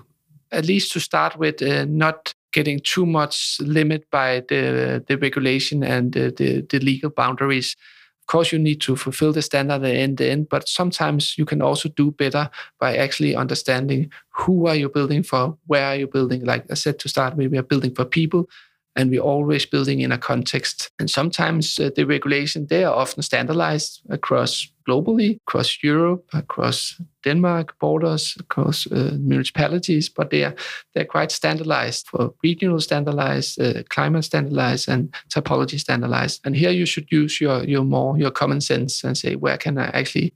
at 0.52 0.66
least 0.66 0.92
to 0.94 1.00
start 1.00 1.38
with 1.38 1.62
uh, 1.62 1.86
not 1.86 2.34
getting 2.52 2.80
too 2.80 3.06
much 3.06 3.58
limit 3.60 4.10
by 4.10 4.44
the 4.50 5.04
the 5.08 5.18
regulation 5.18 5.84
and 5.84 6.14
the, 6.14 6.32
the, 6.32 6.62
the 6.62 6.80
legal 6.80 7.12
boundaries. 7.12 7.76
Of 8.24 8.28
course, 8.28 8.54
you 8.54 8.60
need 8.60 8.80
to 8.82 8.96
fulfill 8.96 9.34
the 9.34 9.42
standard 9.42 9.84
end 9.84 10.18
the 10.18 10.32
end, 10.32 10.48
but 10.48 10.70
sometimes 10.70 11.38
you 11.38 11.44
can 11.44 11.62
also 11.62 11.90
do 11.90 12.12
better 12.12 12.50
by 12.80 12.96
actually 12.96 13.36
understanding 13.36 14.12
who 14.30 14.66
are 14.68 14.76
you 14.76 14.88
building 14.88 15.24
for, 15.24 15.58
where 15.68 15.86
are 15.86 15.98
you 15.98 16.08
building. 16.08 16.46
Like 16.46 16.66
I 16.72 16.76
said 16.76 17.00
to 17.00 17.10
start 17.10 17.36
with, 17.36 17.52
we 17.52 17.58
are 17.58 17.64
building 17.64 17.94
for 17.94 18.06
people, 18.06 18.50
and 18.96 19.10
we're 19.10 19.22
always 19.22 19.66
building 19.66 20.02
in 20.02 20.12
a 20.12 20.18
context. 20.18 20.92
And 21.00 21.10
sometimes 21.10 21.80
uh, 21.80 21.90
the 21.96 22.06
regulation 22.06 22.68
they 22.68 22.84
are 22.84 22.94
often 22.94 23.24
standardized 23.24 24.02
across 24.10 24.68
globally, 24.88 25.38
across 25.48 25.84
Europe, 25.84 26.26
across 26.34 27.02
Denmark 27.24 27.80
borders, 27.80 28.36
across 28.40 28.86
uh, 28.92 29.18
municipalities, 29.20 30.10
but 30.10 30.30
they 30.30 30.44
are 30.44 30.56
they're 30.94 31.06
quite 31.06 31.32
standardized 31.32 32.08
for 32.08 32.34
regional 32.44 32.80
standardized, 32.80 33.62
uh, 33.62 33.84
climate 33.90 34.26
standardized, 34.26 34.90
and 34.90 35.14
typology 35.30 35.80
standardized. 35.80 36.42
And 36.46 36.56
here 36.56 36.72
you 36.72 36.86
should 36.86 37.12
use 37.12 37.40
your 37.42 37.64
your 37.64 37.84
more 37.84 38.18
your 38.18 38.32
common 38.32 38.62
sense 38.62 39.04
and 39.04 39.18
say 39.18 39.36
where 39.36 39.58
can 39.58 39.78
I 39.78 39.86
actually 39.94 40.34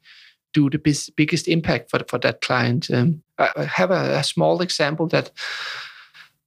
do 0.54 0.70
the 0.70 0.80
bis- 0.80 1.10
biggest 1.10 1.48
impact 1.48 1.90
for 1.90 2.00
for 2.08 2.20
that 2.20 2.42
client. 2.42 2.90
Um, 2.90 3.22
I 3.38 3.66
have 3.66 3.92
a, 3.92 4.18
a 4.20 4.24
small 4.24 4.62
example 4.62 5.08
that 5.08 5.32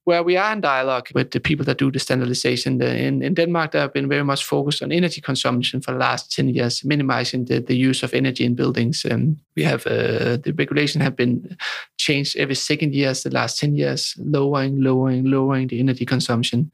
where 0.03 0.23
we 0.23 0.35
are 0.35 0.51
in 0.53 0.61
dialogue 0.61 1.07
with 1.13 1.31
the 1.31 1.39
people 1.39 1.63
that 1.65 1.77
do 1.77 1.91
the 1.91 1.99
standardization. 1.99 2.81
In, 2.81 3.21
in 3.21 3.35
Denmark, 3.35 3.71
they 3.71 3.79
have 3.79 3.93
been 3.93 4.09
very 4.09 4.23
much 4.23 4.43
focused 4.43 4.81
on 4.81 4.91
energy 4.91 5.21
consumption 5.21 5.79
for 5.79 5.91
the 5.91 5.99
last 5.99 6.31
10 6.31 6.49
years, 6.49 6.83
minimizing 6.83 7.45
the, 7.45 7.59
the 7.59 7.75
use 7.75 8.01
of 8.01 8.13
energy 8.13 8.43
in 8.43 8.55
buildings. 8.55 9.05
And 9.05 9.37
we 9.55 9.63
have 9.63 9.85
uh, 9.85 10.37
the 10.37 10.53
regulation 10.57 11.01
have 11.01 11.15
been 11.15 11.55
changed 11.97 12.35
every 12.35 12.55
second 12.55 12.95
years, 12.95 13.23
the 13.23 13.29
last 13.29 13.59
10 13.59 13.75
years, 13.75 14.15
lowering, 14.17 14.81
lowering, 14.81 15.25
lowering 15.25 15.67
the 15.67 15.79
energy 15.79 16.05
consumption. 16.05 16.71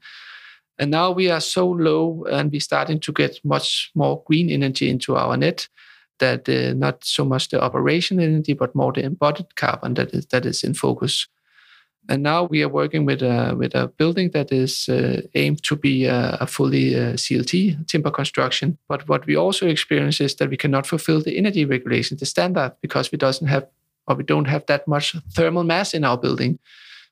And 0.78 0.90
now 0.90 1.10
we 1.10 1.28
are 1.30 1.40
so 1.40 1.68
low 1.68 2.24
and 2.30 2.50
we're 2.50 2.60
starting 2.60 3.00
to 3.00 3.12
get 3.12 3.40
much 3.44 3.90
more 3.94 4.22
green 4.26 4.48
energy 4.48 4.88
into 4.88 5.16
our 5.16 5.36
net 5.36 5.68
that 6.18 6.48
uh, 6.48 6.72
not 6.74 7.04
so 7.04 7.24
much 7.24 7.48
the 7.48 7.60
operation 7.60 8.20
energy, 8.20 8.54
but 8.54 8.74
more 8.74 8.92
the 8.92 9.02
embodied 9.02 9.54
carbon 9.56 9.94
that 9.94 10.14
is, 10.14 10.26
that 10.26 10.46
is 10.46 10.64
in 10.64 10.74
focus. 10.74 11.28
And 12.08 12.22
now 12.22 12.44
we 12.44 12.62
are 12.62 12.68
working 12.68 13.04
with 13.04 13.22
a, 13.22 13.54
with 13.56 13.74
a 13.74 13.88
building 13.88 14.30
that 14.30 14.50
is 14.50 14.88
uh, 14.88 15.20
aimed 15.34 15.62
to 15.64 15.76
be 15.76 16.06
a, 16.06 16.38
a 16.40 16.46
fully 16.46 16.96
uh, 16.96 17.12
CLT 17.12 17.86
timber 17.86 18.10
construction. 18.10 18.78
But 18.88 19.06
what 19.08 19.26
we 19.26 19.36
also 19.36 19.66
experience 19.68 20.20
is 20.20 20.34
that 20.36 20.48
we 20.48 20.56
cannot 20.56 20.86
fulfill 20.86 21.20
the 21.20 21.36
energy 21.36 21.66
regulation, 21.66 22.16
the 22.16 22.24
standard, 22.24 22.72
because 22.80 23.12
we 23.12 23.18
doesn't 23.18 23.46
have 23.46 23.66
or 24.06 24.16
we 24.16 24.24
don't 24.24 24.46
have 24.46 24.64
that 24.66 24.88
much 24.88 25.14
thermal 25.34 25.64
mass 25.64 25.92
in 25.92 26.02
our 26.02 26.16
building. 26.16 26.58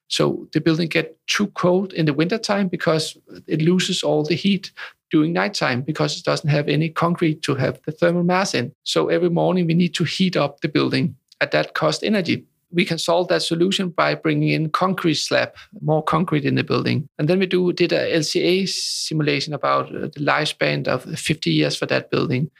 So 0.08 0.48
the 0.52 0.60
building 0.62 0.88
get 0.88 1.18
too 1.26 1.48
cold 1.48 1.92
in 1.92 2.06
the 2.06 2.14
wintertime 2.14 2.68
because 2.68 3.18
it 3.46 3.60
loses 3.60 4.02
all 4.02 4.24
the 4.24 4.34
heat 4.34 4.72
during 5.10 5.34
nighttime 5.34 5.82
because 5.82 6.16
it 6.16 6.24
doesn't 6.24 6.48
have 6.48 6.68
any 6.68 6.88
concrete 6.88 7.42
to 7.42 7.54
have 7.54 7.80
the 7.84 7.92
thermal 7.92 8.22
mass 8.22 8.54
in. 8.54 8.72
So 8.84 9.08
every 9.08 9.28
morning 9.28 9.66
we 9.66 9.74
need 9.74 9.94
to 9.96 10.04
heat 10.04 10.36
up 10.36 10.60
the 10.60 10.68
building 10.68 11.16
at 11.40 11.50
that 11.50 11.74
cost 11.74 12.02
energy 12.02 12.46
we 12.72 12.84
can 12.84 12.98
solve 12.98 13.28
that 13.28 13.42
solution 13.42 13.90
by 13.90 14.14
bringing 14.14 14.50
in 14.50 14.70
concrete 14.70 15.14
slab, 15.14 15.54
more 15.80 16.02
concrete 16.02 16.44
in 16.44 16.56
the 16.56 16.64
building. 16.64 17.08
And 17.18 17.28
then 17.28 17.38
we 17.38 17.46
do 17.46 17.72
did 17.72 17.92
a 17.92 18.12
LCA 18.12 18.68
simulation 18.68 19.54
about 19.54 19.94
uh, 19.94 20.08
the 20.08 20.20
lifespan 20.20 20.88
of 20.88 21.04
50 21.04 21.50
years 21.50 21.76
for 21.76 21.86
that 21.86 22.10
building. 22.10 22.50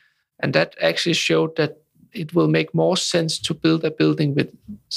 And 0.40 0.52
that 0.54 0.76
actually 0.80 1.14
showed 1.14 1.56
that 1.56 1.78
it 2.12 2.34
will 2.34 2.48
make 2.48 2.74
more 2.74 2.96
sense 2.96 3.38
to 3.40 3.54
build 3.54 3.84
a 3.84 3.90
building 3.90 4.34
with 4.34 4.54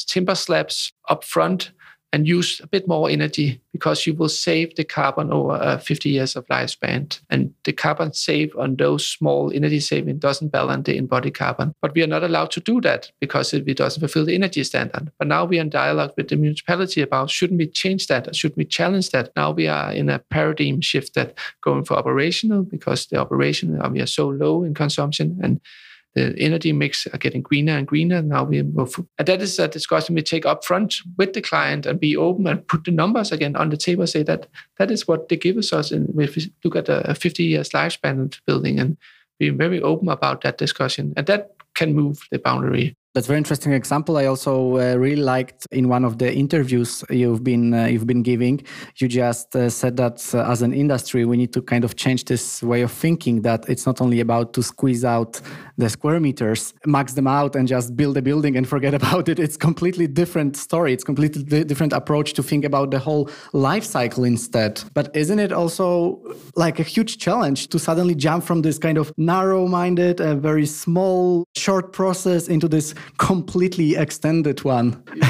timber 0.07 0.35
slabs 0.35 0.93
up 1.09 1.23
front 1.23 1.71
and 2.11 2.27
use 2.27 2.59
a 2.61 2.67
bit 2.67 2.87
more 2.87 3.09
energy 3.09 3.61
because 3.71 4.07
you 4.07 4.13
will 4.13 4.29
save 4.29 4.75
the 4.75 4.83
carbon 4.83 5.31
over 5.31 5.53
uh, 5.53 5.77
50 5.77 6.09
years 6.09 6.35
of 6.35 6.45
lifespan. 6.47 7.19
And 7.29 7.53
the 7.65 7.73
carbon 7.73 8.13
saved 8.13 8.55
on 8.55 8.75
those 8.77 9.05
small 9.05 9.51
energy 9.53 9.79
saving 9.79 10.17
doesn't 10.17 10.49
balance 10.49 10.85
the 10.85 10.97
embodied 10.97 11.35
carbon. 11.35 11.73
But 11.81 11.93
we 11.93 12.01
are 12.01 12.07
not 12.07 12.23
allowed 12.23 12.51
to 12.51 12.59
do 12.59 12.81
that 12.81 13.11
because 13.19 13.53
it, 13.53 13.65
doesn't 13.79 13.99
fulfill 13.99 14.25
the 14.25 14.35
energy 14.35 14.63
standard. 14.63 15.11
But 15.19 15.27
now 15.27 15.45
we 15.45 15.59
are 15.59 15.61
in 15.61 15.69
dialogue 15.69 16.13
with 16.17 16.29
the 16.29 16.35
municipality 16.35 17.01
about 17.01 17.29
shouldn't 17.29 17.59
we 17.59 17.67
change 17.67 18.07
that 18.07 18.27
or 18.27 18.33
should 18.33 18.55
we 18.57 18.65
challenge 18.65 19.11
that? 19.11 19.31
Now 19.35 19.51
we 19.51 19.67
are 19.67 19.91
in 19.91 20.09
a 20.09 20.19
paradigm 20.19 20.81
shift 20.81 21.13
that 21.13 21.37
going 21.61 21.85
for 21.85 21.93
operational 21.93 22.63
because 22.63 23.05
the 23.05 23.17
operation 23.17 23.79
uh, 23.79 23.89
we 23.89 24.01
are 24.01 24.07
so 24.07 24.27
low 24.27 24.63
in 24.63 24.73
consumption 24.73 25.39
and 25.43 25.61
the 26.15 26.33
energy 26.37 26.73
mix 26.73 27.07
are 27.07 27.17
getting 27.17 27.41
greener 27.41 27.77
and 27.77 27.87
greener. 27.87 28.21
Now 28.21 28.43
we 28.43 28.63
move, 28.63 28.99
and 29.17 29.27
that 29.27 29.41
is 29.41 29.59
a 29.59 29.67
discussion 29.67 30.15
we 30.15 30.21
take 30.21 30.45
up 30.45 30.65
front 30.65 30.95
with 31.17 31.33
the 31.33 31.41
client 31.41 31.85
and 31.85 31.99
be 31.99 32.17
open 32.17 32.47
and 32.47 32.67
put 32.67 32.83
the 32.83 32.91
numbers 32.91 33.31
again 33.31 33.55
on 33.55 33.69
the 33.69 33.77
table. 33.77 34.07
Say 34.07 34.23
that 34.23 34.47
that 34.77 34.91
is 34.91 35.07
what 35.07 35.29
they 35.29 35.37
give 35.37 35.57
us. 35.57 35.91
And 35.91 36.09
if 36.19 36.35
we 36.35 36.51
look 36.63 36.75
at 36.75 36.89
a 36.89 37.13
50 37.13 37.43
years 37.43 37.69
lifespan 37.69 38.23
of 38.23 38.31
the 38.31 38.37
building 38.45 38.79
and 38.79 38.97
be 39.37 39.49
very 39.49 39.81
open 39.81 40.09
about 40.09 40.41
that 40.41 40.57
discussion, 40.57 41.13
and 41.15 41.27
that 41.27 41.51
can 41.75 41.93
move 41.93 42.27
the 42.31 42.39
boundary 42.39 42.95
that's 43.15 43.25
a 43.25 43.29
very 43.29 43.39
interesting 43.39 43.73
example. 43.73 44.17
I 44.17 44.25
also 44.25 44.77
uh, 44.77 44.95
really 44.95 45.21
liked 45.21 45.65
in 45.71 45.89
one 45.89 46.05
of 46.05 46.19
the 46.19 46.31
interviews 46.31 47.03
you've 47.09 47.43
been 47.43 47.73
uh, 47.73 47.85
you've 47.85 48.05
been 48.05 48.21
giving. 48.21 48.61
You 48.97 49.07
just 49.07 49.55
uh, 49.55 49.69
said 49.69 49.97
that 49.97 50.23
uh, 50.33 50.49
as 50.49 50.61
an 50.61 50.73
industry, 50.73 51.25
we 51.25 51.35
need 51.35 51.51
to 51.53 51.61
kind 51.63 51.83
of 51.83 51.95
change 51.95 52.25
this 52.25 52.61
way 52.61 52.81
of 52.83 52.91
thinking. 52.91 53.41
That 53.41 53.67
it's 53.67 53.87
not 53.87 53.99
only 53.99 54.19
about 54.19 54.53
to 54.53 54.63
squeeze 54.63 55.03
out 55.03 55.41
the 55.77 55.89
square 55.89 56.19
meters, 56.19 56.73
max 56.85 57.13
them 57.13 57.25
out, 57.25 57.55
and 57.55 57.67
just 57.67 57.95
build 57.95 58.15
a 58.17 58.21
building 58.21 58.55
and 58.55 58.67
forget 58.67 58.93
about 59.01 59.27
it. 59.27 59.39
It's 59.39 59.57
completely 59.57 60.05
different 60.05 60.55
story. 60.55 60.93
It's 60.93 61.03
completely 61.03 61.63
different 61.63 61.93
approach 61.93 62.33
to 62.33 62.43
think 62.43 62.63
about 62.63 62.91
the 62.91 62.99
whole 62.99 63.29
life 63.53 63.85
cycle 63.85 64.23
instead. 64.23 64.83
But 64.93 65.09
isn't 65.15 65.39
it 65.39 65.51
also 65.51 66.21
like 66.55 66.79
a 66.79 66.83
huge 66.83 67.17
challenge 67.17 67.69
to 67.69 67.79
suddenly 67.79 68.13
jump 68.13 68.43
from 68.43 68.61
this 68.61 68.77
kind 68.77 68.99
of 68.99 69.11
narrow-minded, 69.17 70.19
a 70.19 70.35
very 70.35 70.67
small, 70.67 71.45
short 71.55 71.91
process 71.91 72.47
into 72.47 72.67
this 72.67 72.93
completely 73.17 73.95
extended 73.95 74.63
one. 74.63 75.03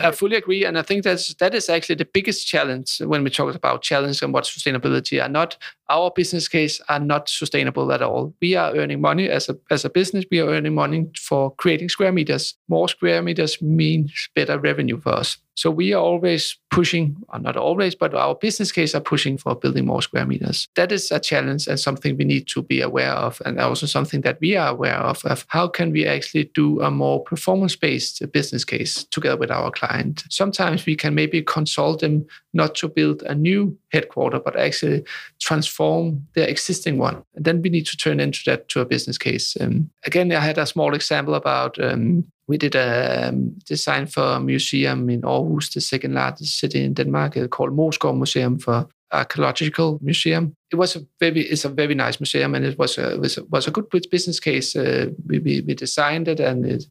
I 0.00 0.12
fully 0.12 0.36
agree, 0.36 0.64
and 0.64 0.78
I 0.78 0.82
think 0.82 1.04
that's 1.04 1.34
that 1.34 1.54
is 1.54 1.68
actually 1.68 1.96
the 1.96 2.04
biggest 2.04 2.46
challenge 2.46 2.98
when 2.98 3.24
we 3.24 3.30
talk 3.30 3.54
about 3.54 3.82
challenge 3.82 4.22
and 4.22 4.32
what 4.32 4.44
sustainability 4.44 5.22
are 5.22 5.28
not. 5.28 5.56
Our 5.92 6.10
business 6.10 6.48
case 6.48 6.80
are 6.88 6.98
not 6.98 7.28
sustainable 7.28 7.92
at 7.92 8.00
all. 8.00 8.34
We 8.40 8.56
are 8.56 8.74
earning 8.74 9.02
money 9.02 9.28
as 9.28 9.50
a 9.50 9.58
as 9.70 9.84
a 9.84 9.90
business. 9.90 10.24
We 10.30 10.40
are 10.40 10.48
earning 10.48 10.74
money 10.74 11.06
for 11.18 11.54
creating 11.56 11.90
square 11.90 12.12
meters. 12.12 12.54
More 12.68 12.88
square 12.88 13.20
meters 13.20 13.60
means 13.60 14.30
better 14.34 14.58
revenue 14.58 14.98
for 14.98 15.12
us. 15.12 15.36
So 15.54 15.70
we 15.70 15.92
are 15.92 16.02
always 16.02 16.56
pushing, 16.70 17.14
or 17.28 17.38
not 17.38 17.58
always, 17.58 17.94
but 17.94 18.14
our 18.14 18.34
business 18.34 18.72
case 18.72 18.94
are 18.94 19.02
pushing 19.02 19.36
for 19.36 19.54
building 19.54 19.84
more 19.84 20.00
square 20.00 20.24
meters. 20.24 20.66
That 20.76 20.92
is 20.92 21.12
a 21.12 21.20
challenge 21.20 21.68
and 21.68 21.78
something 21.78 22.16
we 22.16 22.24
need 22.24 22.48
to 22.54 22.62
be 22.62 22.80
aware 22.80 23.12
of, 23.12 23.42
and 23.44 23.60
also 23.60 23.86
something 23.86 24.22
that 24.22 24.38
we 24.40 24.56
are 24.56 24.70
aware 24.70 24.96
of. 24.96 25.22
Of 25.26 25.44
how 25.48 25.68
can 25.68 25.92
we 25.92 26.06
actually 26.06 26.50
do 26.54 26.80
a 26.80 26.90
more 26.90 27.22
performance-based 27.22 28.32
business 28.32 28.64
case 28.64 29.04
together 29.10 29.36
with 29.36 29.50
our 29.50 29.70
client? 29.70 30.24
Sometimes 30.30 30.86
we 30.86 30.96
can 30.96 31.14
maybe 31.14 31.42
consult 31.42 32.00
them 32.00 32.24
not 32.52 32.74
to 32.76 32.88
build 32.88 33.22
a 33.22 33.34
new 33.34 33.76
headquarter, 33.92 34.38
but 34.38 34.56
actually 34.56 35.04
transform 35.40 36.26
their 36.34 36.48
existing 36.48 36.98
one. 36.98 37.22
And 37.34 37.44
then 37.44 37.62
we 37.62 37.70
need 37.70 37.86
to 37.86 37.96
turn 37.96 38.20
into 38.20 38.40
that 38.46 38.68
to 38.68 38.80
a 38.80 38.84
business 38.84 39.18
case. 39.18 39.56
Um, 39.60 39.90
again, 40.04 40.32
I 40.32 40.40
had 40.40 40.58
a 40.58 40.66
small 40.66 40.94
example 40.94 41.34
about 41.34 41.82
um, 41.82 42.24
we 42.48 42.58
did 42.58 42.74
a 42.74 43.28
um, 43.28 43.54
design 43.64 44.06
for 44.06 44.22
a 44.22 44.40
museum 44.40 45.08
in 45.08 45.22
Aarhus, 45.22 45.72
the 45.72 45.80
second 45.80 46.14
largest 46.14 46.58
city 46.58 46.84
in 46.84 46.94
Denmark, 46.94 47.36
uh, 47.36 47.48
called 47.48 47.76
Moesgaard 47.76 48.16
Museum 48.16 48.58
for 48.58 48.86
archaeological 49.12 49.98
museum. 50.02 50.56
It 50.72 50.76
was 50.76 50.96
a 50.96 51.00
very 51.20 51.42
it's 51.42 51.64
a 51.64 51.68
very 51.68 51.94
nice 51.94 52.18
museum, 52.20 52.54
and 52.54 52.64
it 52.64 52.78
was 52.78 52.98
a 52.98 53.18
was 53.18 53.38
a, 53.38 53.44
was 53.44 53.66
a 53.66 53.70
good 53.70 53.88
business 54.10 54.40
case. 54.40 54.74
Uh, 54.74 55.10
we, 55.26 55.38
we, 55.38 55.60
we 55.62 55.74
designed 55.74 56.28
it, 56.28 56.40
and 56.40 56.66
it 56.66 56.84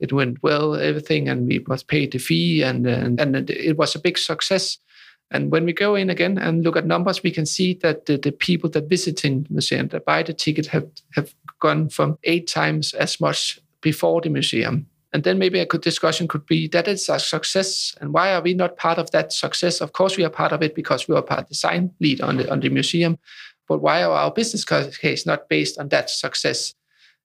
it 0.00 0.12
went 0.12 0.42
well, 0.42 0.74
everything, 0.74 1.28
and 1.28 1.46
we 1.46 1.64
was 1.66 1.82
paid 1.82 2.12
the 2.12 2.18
fee, 2.18 2.62
and 2.62 2.86
and, 2.86 3.20
and 3.20 3.50
it 3.50 3.76
was 3.76 3.94
a 3.94 4.00
big 4.00 4.18
success. 4.18 4.78
And 5.30 5.50
when 5.50 5.64
we 5.64 5.72
go 5.72 5.96
in 5.96 6.08
again 6.08 6.38
and 6.38 6.62
look 6.62 6.76
at 6.76 6.86
numbers, 6.86 7.22
we 7.22 7.32
can 7.32 7.46
see 7.46 7.74
that 7.82 8.06
the, 8.06 8.16
the 8.16 8.32
people 8.32 8.70
that 8.70 8.88
visiting 8.88 9.42
the 9.42 9.54
museum 9.54 9.88
that 9.88 10.04
buy 10.04 10.22
the 10.22 10.32
ticket 10.32 10.66
have 10.66 10.88
have 11.14 11.34
gone 11.58 11.88
from 11.88 12.18
eight 12.24 12.46
times 12.46 12.94
as 12.94 13.20
much 13.20 13.58
before 13.80 14.20
the 14.20 14.28
museum 14.28 14.86
and 15.16 15.24
then 15.24 15.38
maybe 15.38 15.60
a 15.60 15.64
good 15.64 15.80
discussion 15.80 16.28
could 16.28 16.44
be 16.44 16.68
that 16.68 16.86
it's 16.86 17.08
a 17.08 17.18
success. 17.18 17.94
And 18.02 18.12
why 18.12 18.34
are 18.34 18.42
we 18.42 18.52
not 18.52 18.76
part 18.76 18.98
of 18.98 19.10
that 19.12 19.32
success? 19.32 19.80
Of 19.80 19.94
course, 19.94 20.18
we 20.18 20.24
are 20.24 20.28
part 20.28 20.52
of 20.52 20.62
it 20.62 20.74
because 20.74 21.08
we 21.08 21.16
are 21.16 21.22
part 21.22 21.48
design 21.48 21.90
lead 22.00 22.20
on 22.20 22.36
the, 22.36 22.50
on 22.50 22.60
the 22.60 22.68
museum. 22.68 23.18
But 23.66 23.78
why 23.78 24.02
are 24.02 24.12
our 24.12 24.30
business 24.30 24.62
case 24.64 25.24
not 25.24 25.48
based 25.48 25.78
on 25.78 25.88
that 25.88 26.10
success? 26.10 26.74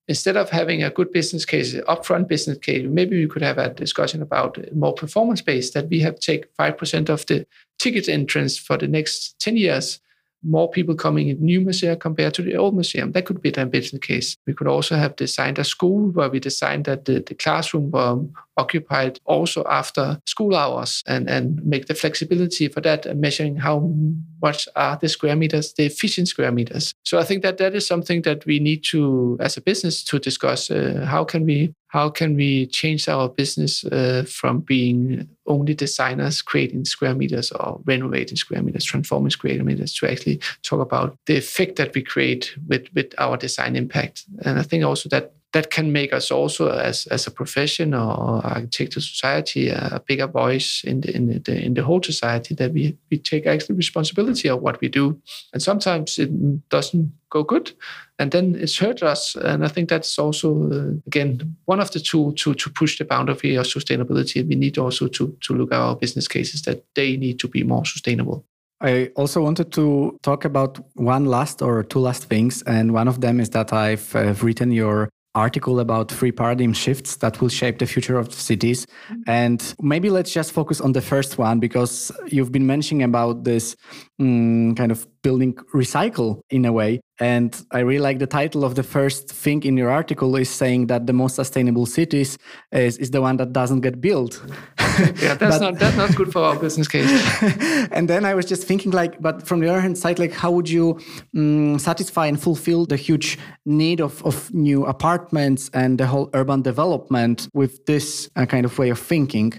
Instead 0.07 0.37
of 0.37 0.49
having 0.49 0.83
a 0.83 0.89
good 0.89 1.11
business 1.11 1.43
case, 1.43 1.73
upfront 1.73 2.29
business 2.29 2.57
case, 2.59 2.85
maybe 2.87 3.19
we 3.19 3.27
could 3.27 3.41
have 3.41 3.57
a 3.57 3.73
discussion 3.73 4.21
about 4.21 4.57
more 4.73 4.93
performance 4.93 5.41
based 5.41 5.73
that 5.73 5.89
we 5.89 5.99
have 5.99 6.17
take 6.17 6.55
5% 6.55 7.09
of 7.09 7.25
the 7.25 7.45
ticket 7.81 8.07
entrance 8.07 8.57
for 8.57 8.77
the 8.77 8.87
next 8.87 9.39
10 9.39 9.57
years 9.57 9.99
more 10.43 10.69
people 10.69 10.95
coming 10.95 11.29
in 11.29 11.43
new 11.43 11.61
museum 11.61 11.97
compared 11.99 12.33
to 12.33 12.41
the 12.41 12.55
old 12.55 12.73
museum. 12.73 13.11
That 13.11 13.25
could 13.25 13.41
be 13.41 13.51
the 13.51 13.65
business 13.65 13.99
case. 13.99 14.37
We 14.47 14.53
could 14.53 14.67
also 14.67 14.95
have 14.95 15.15
designed 15.15 15.59
a 15.59 15.63
school 15.63 16.11
where 16.11 16.29
we 16.29 16.39
designed 16.39 16.85
that 16.85 17.05
the, 17.05 17.19
the 17.19 17.35
classroom 17.35 17.91
were 17.91 18.21
occupied 18.57 19.19
also 19.25 19.63
after 19.69 20.19
school 20.25 20.55
hours 20.55 21.03
and, 21.05 21.29
and 21.29 21.63
make 21.63 21.85
the 21.85 21.95
flexibility 21.95 22.67
for 22.67 22.81
that 22.81 23.05
and 23.05 23.21
measuring 23.21 23.57
how 23.57 23.93
much 24.41 24.67
are 24.75 24.97
the 24.97 25.09
square 25.09 25.35
meters, 25.35 25.73
the 25.73 25.85
efficient 25.85 26.27
square 26.27 26.51
meters. 26.51 26.93
So 27.03 27.19
I 27.19 27.23
think 27.23 27.43
that 27.43 27.57
that 27.59 27.75
is 27.75 27.85
something 27.85 28.23
that 28.23 28.45
we 28.45 28.59
need 28.59 28.83
to, 28.85 29.37
as 29.39 29.57
a 29.57 29.61
business, 29.61 30.03
to 30.05 30.19
discuss. 30.19 30.71
Uh, 30.71 31.05
how 31.07 31.23
can 31.23 31.45
we 31.45 31.75
how 31.91 32.09
can 32.09 32.37
we 32.37 32.67
change 32.67 33.09
our 33.09 33.27
business 33.27 33.83
uh, 33.83 34.23
from 34.25 34.61
being 34.61 35.27
only 35.45 35.73
designers 35.73 36.41
creating 36.41 36.85
square 36.85 37.13
meters 37.13 37.51
or 37.51 37.81
renovating 37.83 38.37
square 38.37 38.63
meters, 38.63 38.85
transforming 38.85 39.29
square 39.29 39.61
meters, 39.61 39.93
to 39.95 40.09
actually 40.09 40.39
talk 40.63 40.79
about 40.79 41.17
the 41.25 41.35
effect 41.35 41.75
that 41.75 41.93
we 41.93 42.01
create 42.01 42.55
with 42.69 42.87
with 42.95 43.13
our 43.17 43.35
design 43.35 43.75
impact. 43.75 44.23
And 44.45 44.57
I 44.57 44.63
think 44.63 44.85
also 44.85 45.09
that 45.09 45.33
that 45.53 45.69
can 45.69 45.91
make 45.91 46.13
us 46.13 46.31
also 46.31 46.69
as, 46.69 47.07
as 47.07 47.27
a 47.27 47.31
profession 47.31 47.93
or 47.93 48.45
architecture 48.45 49.01
society 49.01 49.69
a 49.69 50.01
bigger 50.05 50.27
voice 50.27 50.81
in 50.83 51.01
the, 51.01 51.15
in 51.15 51.41
the 51.43 51.65
in 51.65 51.73
the 51.73 51.83
whole 51.83 52.01
society 52.01 52.55
that 52.55 52.71
we, 52.71 52.97
we 53.09 53.17
take 53.17 53.45
actually 53.45 53.75
responsibility 53.75 54.49
of 54.49 54.61
what 54.61 54.79
we 54.79 54.87
do. 54.87 55.21
And 55.51 55.61
sometimes 55.61 56.17
it 56.17 56.69
doesn't 56.69 57.11
go 57.29 57.43
good 57.43 57.73
and 58.17 58.31
then 58.31 58.55
it's 58.55 58.77
hurt 58.77 59.03
us. 59.03 59.35
And 59.35 59.65
i 59.65 59.67
think 59.67 59.89
that's 59.89 60.17
also 60.17 60.71
uh, 60.71 60.93
again 61.07 61.55
one 61.65 61.81
of 61.81 61.91
the 61.91 61.99
tools 61.99 62.35
to 62.41 62.53
to 62.53 62.69
push 62.69 62.97
the 62.97 63.05
boundary 63.05 63.55
of 63.55 63.65
sustainability. 63.65 64.47
We 64.47 64.55
need 64.55 64.77
also 64.77 65.07
to 65.07 65.35
to 65.41 65.53
look 65.53 65.73
at 65.73 65.79
our 65.79 65.95
business 65.95 66.27
cases 66.27 66.61
that 66.61 66.83
they 66.95 67.17
need 67.17 67.39
to 67.39 67.47
be 67.47 67.63
more 67.63 67.85
sustainable. 67.85 68.45
I 68.83 69.11
also 69.15 69.43
wanted 69.43 69.71
to 69.73 70.17
talk 70.23 70.43
about 70.45 70.79
one 70.95 71.25
last 71.25 71.61
or 71.61 71.83
two 71.83 71.99
last 71.99 72.29
things. 72.29 72.63
And 72.63 72.93
one 72.93 73.07
of 73.07 73.21
them 73.21 73.39
is 73.39 73.49
that 73.51 73.71
I've 73.71 74.43
written 74.43 74.71
your 74.71 75.09
article 75.35 75.79
about 75.79 76.11
three 76.11 76.31
paradigm 76.31 76.73
shifts 76.73 77.17
that 77.17 77.39
will 77.39 77.49
shape 77.49 77.79
the 77.79 77.85
future 77.85 78.17
of 78.17 78.33
cities. 78.33 78.85
And 79.27 79.73
maybe 79.81 80.09
let's 80.09 80.33
just 80.33 80.51
focus 80.51 80.81
on 80.81 80.91
the 80.91 81.01
first 81.01 81.37
one 81.37 81.59
because 81.59 82.11
you've 82.27 82.51
been 82.51 82.67
mentioning 82.67 83.03
about 83.03 83.43
this 83.43 83.75
um, 84.19 84.75
kind 84.75 84.91
of 84.91 85.07
building 85.21 85.53
recycle 85.73 86.41
in 86.49 86.65
a 86.65 86.71
way. 86.71 87.01
And 87.21 87.55
I 87.69 87.81
really 87.81 88.01
like 88.01 88.17
the 88.17 88.25
title 88.25 88.65
of 88.65 88.73
the 88.73 88.81
first 88.81 89.29
thing 89.29 89.61
in 89.61 89.77
your 89.77 89.91
article 89.91 90.35
is 90.35 90.49
saying 90.49 90.87
that 90.87 91.05
the 91.05 91.13
most 91.13 91.35
sustainable 91.35 91.85
cities 91.85 92.39
is, 92.71 92.97
is 92.97 93.11
the 93.11 93.21
one 93.21 93.37
that 93.37 93.53
doesn't 93.53 93.81
get 93.81 94.01
built. 94.01 94.41
yeah, 94.79 95.35
that's 95.35 95.39
but, 95.39 95.61
not 95.61 95.77
that's 95.77 95.95
not 95.95 96.15
good 96.15 96.31
for 96.31 96.41
our 96.41 96.55
business 96.55 96.87
case. 96.87 97.11
and 97.91 98.09
then 98.09 98.25
I 98.25 98.33
was 98.33 98.47
just 98.47 98.65
thinking 98.65 98.91
like, 98.91 99.21
but 99.21 99.45
from 99.45 99.59
the 99.59 99.69
other 99.69 99.81
hand 99.81 99.99
side, 99.99 100.17
like 100.17 100.33
how 100.33 100.49
would 100.49 100.67
you 100.67 100.99
um, 101.37 101.77
satisfy 101.77 102.25
and 102.25 102.41
fulfill 102.41 102.87
the 102.87 102.97
huge 102.97 103.37
need 103.67 104.01
of, 104.01 104.25
of 104.25 104.51
new 104.51 104.83
apartments 104.87 105.69
and 105.75 105.99
the 105.99 106.07
whole 106.07 106.27
urban 106.33 106.63
development 106.63 107.47
with 107.53 107.85
this 107.85 108.31
uh, 108.35 108.47
kind 108.47 108.65
of 108.65 108.75
way 108.79 108.89
of 108.89 108.97
thinking? 108.97 109.53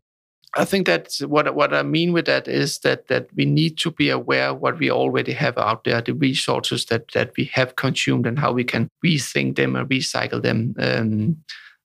I 0.55 0.67
think 0.67 0.87
that 0.87 1.15
what 1.27 1.55
what 1.55 1.73
I 1.73 1.83
mean 1.83 2.13
with 2.13 2.27
that 2.27 2.47
is 2.47 2.79
that 2.81 3.09
that 3.09 3.29
we 3.35 3.47
need 3.47 3.79
to 3.79 3.91
be 3.91 4.11
aware 4.11 4.53
what 4.53 4.79
we 4.79 4.91
already 4.91 5.33
have 5.33 5.57
out 5.57 5.85
there, 5.85 6.03
the 6.03 6.13
resources 6.13 6.87
that 6.87 7.11
that 7.13 7.33
we 7.37 7.45
have 7.55 7.77
consumed, 7.77 8.27
and 8.27 8.39
how 8.39 8.53
we 8.53 8.65
can 8.65 8.91
rethink 9.05 9.57
them 9.57 9.77
and 9.77 9.89
recycle 9.89 10.43
them. 10.43 10.75
Um, 10.79 11.37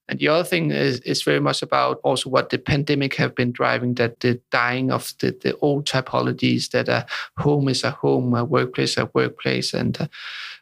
and 0.08 0.18
the 0.18 0.28
other 0.28 0.44
thing 0.44 0.70
is, 0.70 1.00
is 1.00 1.22
very 1.22 1.40
much 1.40 1.62
about 1.62 2.00
also 2.02 2.30
what 2.30 2.48
the 2.48 2.58
pandemic 2.58 3.14
have 3.16 3.34
been 3.34 3.52
driving 3.52 3.94
that 3.94 4.20
the 4.20 4.40
dying 4.50 4.90
of 4.90 5.12
the, 5.20 5.36
the 5.42 5.54
old 5.58 5.84
typologies 5.86 6.70
that 6.70 6.88
a 6.88 7.06
home 7.36 7.68
is 7.68 7.84
a 7.84 7.90
home, 7.90 8.34
a 8.34 8.44
workplace 8.44 8.96
a 8.96 9.10
workplace, 9.14 9.74
and 9.74 10.00
uh, 10.00 10.06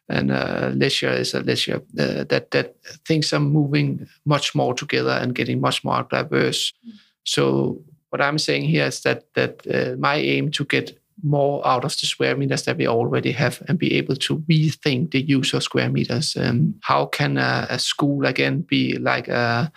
and 0.09 0.31
uh, 0.31 0.71
leisure 0.75 1.11
is 1.11 1.35
a 1.35 1.41
leisure. 1.41 1.83
Uh, 1.99 2.25
that 2.25 2.53
that 2.53 2.77
things 3.05 3.33
are 3.33 3.41
moving 3.41 4.07
much 4.25 4.55
more 4.55 4.75
together 4.75 5.11
and 5.11 5.35
getting 5.35 5.61
much 5.61 5.83
more 5.83 6.07
diverse. 6.09 6.73
Mm. 6.87 6.93
So 7.25 7.83
what 8.11 8.21
I'm 8.21 8.39
saying 8.39 8.65
here 8.65 8.87
is 8.87 9.01
that 9.03 9.33
that 9.35 9.67
uh, 9.67 9.97
my 9.99 10.17
aim 10.17 10.51
to 10.53 10.65
get 10.65 10.99
more 11.23 11.67
out 11.67 11.85
of 11.85 11.93
the 11.99 12.07
square 12.07 12.37
meters 12.37 12.65
that 12.65 12.77
we 12.77 12.87
already 12.87 13.33
have 13.33 13.63
and 13.69 13.79
be 13.79 13.95
able 13.95 14.17
to 14.17 14.39
rethink 14.41 15.13
the 15.13 15.23
use 15.23 15.55
of 15.55 15.63
square 15.63 15.91
meters. 15.91 16.37
Um, 16.37 16.75
how 16.83 17.07
can 17.07 17.39
a, 17.39 17.67
a, 17.71 17.79
school 17.79 18.27
again 18.27 18.61
be 18.61 18.99
like 18.99 19.29
a, 19.29 19.73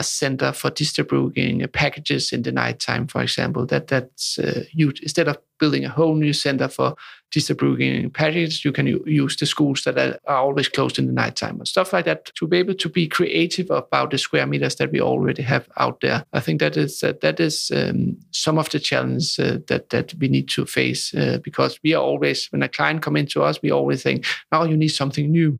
a 0.00 0.02
center 0.02 0.50
for 0.52 0.70
distributing 0.70 1.68
packages 1.68 2.32
in 2.32 2.42
the 2.42 2.50
nighttime, 2.50 3.06
for 3.06 3.22
example. 3.22 3.66
That 3.66 3.86
that's 3.88 4.38
uh, 4.38 4.64
huge. 4.72 5.00
Instead 5.00 5.28
of 5.28 5.36
building 5.58 5.84
a 5.84 5.90
whole 5.90 6.14
new 6.14 6.32
center 6.32 6.68
for 6.68 6.96
distributing 7.30 8.10
packages, 8.10 8.64
you 8.64 8.72
can 8.72 8.86
use 9.06 9.36
the 9.36 9.44
schools 9.44 9.84
that 9.84 9.98
are 9.98 10.36
always 10.36 10.70
closed 10.70 10.98
in 10.98 11.06
the 11.06 11.12
nighttime 11.12 11.58
and 11.58 11.68
stuff 11.68 11.92
like 11.92 12.06
that. 12.06 12.32
To 12.36 12.46
be 12.46 12.56
able 12.56 12.74
to 12.74 12.88
be 12.88 13.06
creative 13.08 13.70
about 13.70 14.10
the 14.10 14.16
square 14.16 14.46
meters 14.46 14.76
that 14.76 14.90
we 14.90 15.02
already 15.02 15.42
have 15.42 15.68
out 15.76 16.00
there, 16.00 16.24
I 16.32 16.40
think 16.40 16.60
that 16.60 16.78
is 16.78 17.02
uh, 17.04 17.12
that 17.20 17.38
is 17.38 17.70
um, 17.70 18.16
some 18.30 18.58
of 18.58 18.70
the 18.70 18.80
challenge 18.80 19.38
uh, 19.38 19.58
that 19.68 19.90
that 19.90 20.14
we 20.18 20.28
need 20.28 20.48
to 20.48 20.64
face 20.64 21.14
uh, 21.14 21.38
because 21.44 21.78
we 21.84 21.92
are 21.94 22.02
always 22.02 22.48
when 22.52 22.62
a 22.62 22.68
client 22.68 23.02
come 23.02 23.18
into 23.18 23.42
us, 23.42 23.60
we 23.62 23.70
always 23.70 24.02
think, 24.02 24.24
"Oh, 24.50 24.64
you 24.64 24.78
need 24.78 24.94
something 24.94 25.30
new." 25.30 25.58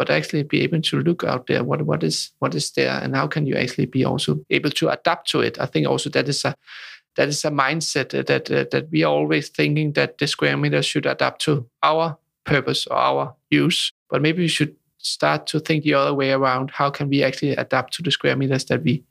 But 0.00 0.08
actually 0.08 0.42
be 0.42 0.62
able 0.62 0.80
to 0.80 1.02
look 1.02 1.24
out 1.24 1.46
there 1.46 1.62
what 1.62 1.82
what 1.82 2.02
is 2.02 2.30
what 2.38 2.54
is 2.54 2.70
there 2.70 2.98
and 3.02 3.14
how 3.14 3.26
can 3.26 3.46
you 3.46 3.54
actually 3.54 3.84
be 3.84 4.02
also 4.02 4.40
able 4.48 4.70
to 4.70 4.88
adapt 4.88 5.30
to 5.30 5.40
it. 5.40 5.60
I 5.60 5.66
think 5.66 5.86
also 5.86 6.08
that 6.08 6.26
is 6.26 6.42
a 6.46 6.54
that 7.16 7.28
is 7.28 7.44
a 7.44 7.50
mindset 7.50 8.08
that 8.12 8.46
that, 8.70 8.88
we 8.90 9.04
are 9.04 9.12
always 9.12 9.50
thinking 9.50 9.92
that 9.92 10.16
the 10.16 10.26
square 10.26 10.56
meter 10.56 10.80
should 10.80 11.04
adapt 11.04 11.42
to 11.42 11.66
our 11.82 12.16
purpose 12.44 12.86
or 12.86 12.96
our 12.96 13.34
use 13.50 13.92
but 14.08 14.22
maybe 14.22 14.40
we 14.40 14.48
should 14.48 14.74
start 14.96 15.46
to 15.48 15.60
think 15.60 15.84
the 15.84 15.92
other 15.92 16.14
way 16.14 16.32
around. 16.32 16.70
How 16.70 16.88
can 16.88 17.10
we 17.10 17.22
actually 17.22 17.52
adapt 17.56 17.92
to 17.94 18.02
the 18.02 18.10
square 18.10 18.36
meters 18.36 18.64
that 18.66 18.82
we 18.82 19.04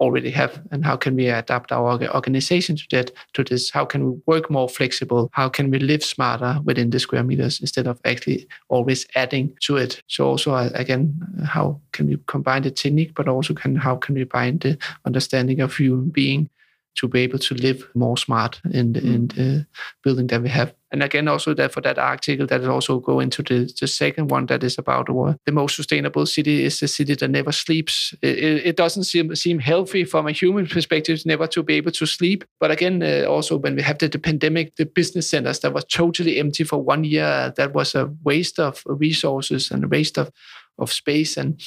already 0.00 0.30
have 0.30 0.60
and 0.70 0.84
how 0.84 0.96
can 0.96 1.14
we 1.14 1.28
adapt 1.28 1.70
our 1.72 2.02
organization 2.14 2.76
to 2.76 2.84
that 2.90 3.12
to 3.34 3.44
this? 3.44 3.70
How 3.70 3.84
can 3.84 4.10
we 4.10 4.20
work 4.26 4.50
more 4.50 4.68
flexible? 4.68 5.30
How 5.32 5.48
can 5.48 5.70
we 5.70 5.78
live 5.78 6.02
smarter 6.02 6.58
within 6.64 6.90
the 6.90 6.98
square 6.98 7.22
meters 7.22 7.60
instead 7.60 7.86
of 7.86 8.00
actually 8.04 8.48
always 8.68 9.06
adding 9.14 9.54
to 9.60 9.76
it? 9.76 10.02
So 10.08 10.26
also 10.26 10.54
uh, 10.54 10.70
again 10.74 11.14
how 11.44 11.80
can 11.92 12.08
we 12.08 12.18
combine 12.26 12.62
the 12.62 12.70
technique 12.70 13.14
but 13.14 13.28
also 13.28 13.54
can 13.54 13.76
how 13.76 13.96
can 13.96 14.14
we 14.14 14.24
bind 14.24 14.60
the 14.60 14.78
understanding 15.04 15.60
of 15.60 15.76
human 15.76 16.08
being 16.08 16.48
to 16.96 17.08
be 17.08 17.20
able 17.20 17.38
to 17.38 17.54
live 17.54 17.88
more 17.94 18.16
smart 18.16 18.60
in 18.72 18.92
the, 18.92 19.00
in 19.00 19.28
the 19.28 19.66
building 20.02 20.26
that 20.26 20.42
we 20.42 20.48
have. 20.48 20.74
And 20.92 21.02
again, 21.02 21.28
also 21.28 21.54
that 21.54 21.72
for 21.72 21.80
that 21.82 21.98
article, 21.98 22.46
that 22.48 22.64
also 22.64 22.98
go 22.98 23.20
into 23.20 23.42
the, 23.42 23.72
the 23.80 23.86
second 23.86 24.30
one 24.30 24.46
that 24.46 24.64
is 24.64 24.76
about 24.76 25.08
uh, 25.08 25.34
the 25.46 25.52
most 25.52 25.76
sustainable 25.76 26.26
city 26.26 26.64
is 26.64 26.80
the 26.80 26.88
city 26.88 27.14
that 27.14 27.30
never 27.30 27.52
sleeps. 27.52 28.12
It, 28.22 28.66
it 28.66 28.76
doesn't 28.76 29.04
seem 29.04 29.34
seem 29.36 29.60
healthy 29.60 30.04
from 30.04 30.26
a 30.26 30.32
human 30.32 30.66
perspective 30.66 31.22
never 31.24 31.46
to 31.46 31.62
be 31.62 31.74
able 31.74 31.92
to 31.92 32.06
sleep. 32.06 32.44
But 32.58 32.72
again, 32.72 33.02
uh, 33.02 33.24
also 33.28 33.56
when 33.56 33.76
we 33.76 33.82
have 33.82 33.98
the, 33.98 34.08
the 34.08 34.18
pandemic, 34.18 34.74
the 34.76 34.86
business 34.86 35.30
centers 35.30 35.60
that 35.60 35.72
was 35.72 35.84
totally 35.84 36.40
empty 36.40 36.64
for 36.64 36.82
one 36.82 37.04
year, 37.04 37.52
that 37.56 37.72
was 37.72 37.94
a 37.94 38.12
waste 38.24 38.58
of 38.58 38.82
resources 38.86 39.70
and 39.70 39.84
a 39.84 39.88
waste 39.88 40.18
of 40.18 40.30
of 40.76 40.92
space. 40.92 41.36
And 41.36 41.62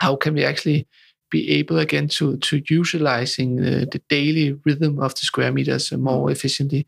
how 0.00 0.16
can 0.16 0.34
we 0.34 0.44
actually 0.44 0.86
be 1.30 1.50
able 1.52 1.78
again 1.78 2.08
to 2.08 2.36
to 2.38 2.62
utilizing 2.68 3.56
the, 3.56 3.86
the 3.86 4.00
daily 4.08 4.58
rhythm 4.64 4.98
of 4.98 5.14
the 5.14 5.20
square 5.20 5.52
meters 5.52 5.92
more 5.92 6.28
mm. 6.28 6.32
efficiently. 6.32 6.86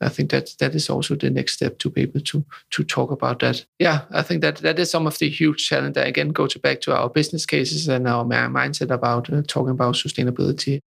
I 0.00 0.08
think 0.08 0.30
that 0.30 0.54
that 0.58 0.74
is 0.74 0.90
also 0.90 1.14
the 1.14 1.30
next 1.30 1.54
step 1.54 1.78
to 1.78 1.90
be 1.90 2.02
able 2.02 2.20
to 2.20 2.44
to 2.70 2.84
talk 2.84 3.10
about 3.10 3.38
that. 3.40 3.64
Yeah, 3.78 4.02
I 4.10 4.22
think 4.22 4.42
that 4.42 4.56
that 4.56 4.78
is 4.78 4.90
some 4.90 5.06
of 5.06 5.18
the 5.18 5.28
huge 5.28 5.66
challenge. 5.68 5.94
That 5.94 6.06
again, 6.06 6.28
go 6.30 6.46
to 6.46 6.58
back 6.58 6.80
to 6.82 6.96
our 6.96 7.08
business 7.08 7.46
cases 7.46 7.88
and 7.88 8.08
our 8.08 8.24
mindset 8.24 8.90
about 8.90 9.32
uh, 9.32 9.42
talking 9.46 9.70
about 9.70 9.94
sustainability. 9.94 10.80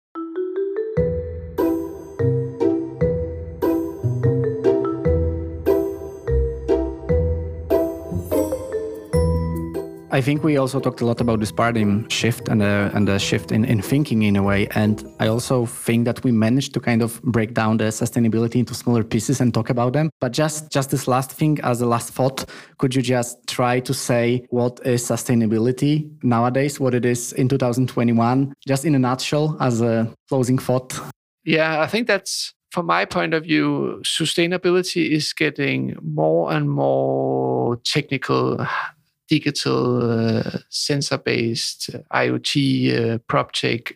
I 10.17 10.21
think 10.21 10.43
we 10.43 10.57
also 10.57 10.79
talked 10.79 11.01
a 11.01 11.05
lot 11.05 11.21
about 11.21 11.39
this 11.39 11.51
paradigm 11.51 12.09
shift 12.09 12.49
and 12.49 12.61
the, 12.61 12.89
and 12.95 13.07
the 13.07 13.19
shift 13.19 13.51
in, 13.51 13.63
in 13.63 13.83
thinking 13.83 14.23
in 14.23 14.35
a 14.35 14.41
way. 14.41 14.67
And 14.69 15.07
I 15.19 15.27
also 15.27 15.67
think 15.67 16.05
that 16.05 16.23
we 16.23 16.31
managed 16.31 16.73
to 16.73 16.79
kind 16.79 17.03
of 17.03 17.21
break 17.21 17.53
down 17.53 17.77
the 17.77 17.83
sustainability 17.83 18.55
into 18.55 18.73
smaller 18.73 19.03
pieces 19.03 19.39
and 19.41 19.53
talk 19.53 19.69
about 19.69 19.93
them. 19.93 20.09
But 20.19 20.31
just, 20.31 20.71
just 20.71 20.89
this 20.89 21.07
last 21.07 21.31
thing 21.31 21.59
as 21.61 21.81
a 21.81 21.85
last 21.85 22.13
thought, 22.13 22.45
could 22.79 22.95
you 22.95 23.03
just 23.03 23.37
try 23.45 23.79
to 23.81 23.93
say 23.93 24.43
what 24.49 24.79
is 24.83 25.03
sustainability 25.03 26.09
nowadays, 26.23 26.79
what 26.79 26.95
it 26.95 27.05
is 27.05 27.31
in 27.33 27.47
2021, 27.47 28.55
just 28.67 28.85
in 28.85 28.95
a 28.95 28.99
nutshell 28.99 29.55
as 29.59 29.81
a 29.81 30.11
closing 30.29 30.57
thought? 30.57 30.99
Yeah, 31.43 31.79
I 31.79 31.85
think 31.85 32.07
that's 32.07 32.55
from 32.71 32.87
my 32.87 33.05
point 33.05 33.35
of 33.35 33.43
view, 33.43 34.01
sustainability 34.03 35.11
is 35.11 35.31
getting 35.31 35.95
more 36.01 36.51
and 36.51 36.67
more 36.67 37.75
technical 37.85 38.65
digital, 39.27 40.37
uh, 40.37 40.59
sensor-based, 40.69 41.89
uh, 41.93 41.99
IoT, 42.13 43.15
uh, 43.15 43.17
PropTech, 43.29 43.93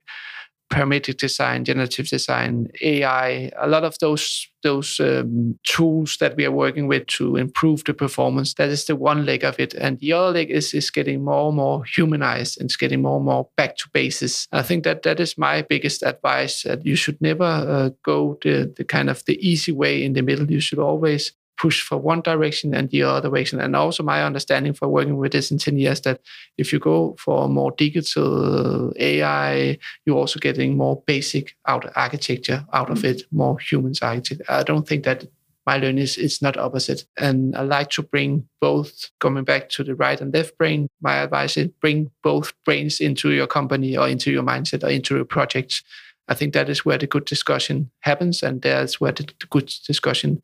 parametric 0.71 1.17
design, 1.17 1.65
generative 1.65 2.07
design, 2.07 2.67
AI, 2.81 3.51
a 3.59 3.67
lot 3.67 3.83
of 3.83 3.95
those 3.99 4.47
those 4.63 4.99
um, 4.99 5.57
tools 5.63 6.17
that 6.19 6.35
we 6.35 6.45
are 6.45 6.51
working 6.51 6.87
with 6.87 7.07
to 7.07 7.35
improve 7.35 7.83
the 7.83 7.93
performance. 7.93 8.53
That 8.53 8.69
is 8.69 8.85
the 8.85 8.95
one 8.95 9.25
leg 9.25 9.43
of 9.43 9.59
it, 9.59 9.73
and 9.73 9.99
the 9.99 10.13
other 10.13 10.31
leg 10.31 10.49
is 10.49 10.73
is 10.73 10.89
getting 10.89 11.23
more 11.23 11.49
and 11.49 11.57
more 11.57 11.83
humanized 11.83 12.59
and 12.59 12.67
it's 12.67 12.77
getting 12.77 13.01
more 13.01 13.17
and 13.17 13.25
more 13.25 13.49
back 13.57 13.75
to 13.77 13.89
basis. 13.93 14.47
I 14.51 14.63
think 14.63 14.83
that 14.85 15.03
that 15.03 15.19
is 15.19 15.37
my 15.37 15.61
biggest 15.61 16.03
advice. 16.03 16.63
That 16.63 16.85
you 16.85 16.95
should 16.95 17.21
never 17.21 17.43
uh, 17.43 17.89
go 18.03 18.37
the 18.41 18.73
the 18.75 18.85
kind 18.85 19.09
of 19.09 19.23
the 19.25 19.37
easy 19.45 19.73
way 19.73 20.03
in 20.03 20.13
the 20.13 20.21
middle. 20.21 20.49
You 20.49 20.61
should 20.61 20.79
always 20.79 21.33
push 21.61 21.83
for 21.83 21.97
one 21.97 22.21
direction 22.21 22.73
and 22.73 22.89
the 22.89 23.03
other 23.03 23.29
direction. 23.29 23.61
And 23.61 23.75
also 23.75 24.01
my 24.01 24.23
understanding 24.23 24.73
for 24.73 24.87
working 24.87 25.17
with 25.17 25.31
this 25.31 25.51
in 25.51 25.59
10 25.59 25.77
years 25.77 26.01
that 26.01 26.19
if 26.57 26.73
you 26.73 26.79
go 26.79 27.15
for 27.19 27.47
more 27.47 27.71
digital 27.77 28.91
AI, 28.97 29.77
you're 30.03 30.17
also 30.17 30.39
getting 30.39 30.75
more 30.75 31.03
basic 31.05 31.55
out 31.67 31.85
architecture 31.95 32.65
out 32.73 32.89
of 32.89 32.99
mm. 32.99 33.11
it, 33.11 33.23
more 33.31 33.59
humans 33.59 34.01
architecture. 34.01 34.43
I 34.49 34.63
don't 34.63 34.87
think 34.87 35.03
that 35.03 35.25
my 35.67 35.77
learning 35.77 35.99
is 35.99 36.17
it's 36.17 36.41
not 36.41 36.57
opposite. 36.57 37.05
And 37.15 37.55
I 37.55 37.61
like 37.61 37.91
to 37.91 38.01
bring 38.01 38.47
both 38.59 39.11
coming 39.19 39.43
back 39.43 39.69
to 39.69 39.83
the 39.83 39.93
right 39.93 40.19
and 40.19 40.33
left 40.33 40.57
brain. 40.57 40.87
My 40.99 41.17
advice 41.17 41.57
is 41.57 41.67
bring 41.79 42.09
both 42.23 42.53
brains 42.65 42.99
into 42.99 43.29
your 43.29 43.45
company 43.45 43.95
or 43.95 44.09
into 44.09 44.31
your 44.31 44.41
mindset 44.41 44.83
or 44.83 44.89
into 44.89 45.15
your 45.15 45.25
projects. 45.25 45.83
I 46.27 46.33
think 46.33 46.55
that 46.55 46.69
is 46.69 46.83
where 46.83 46.97
the 46.97 47.05
good 47.05 47.25
discussion 47.25 47.91
happens, 47.99 48.41
and 48.41 48.61
there's 48.61 48.99
where 48.99 49.11
the 49.11 49.27
good 49.49 49.71
discussion 49.85 50.41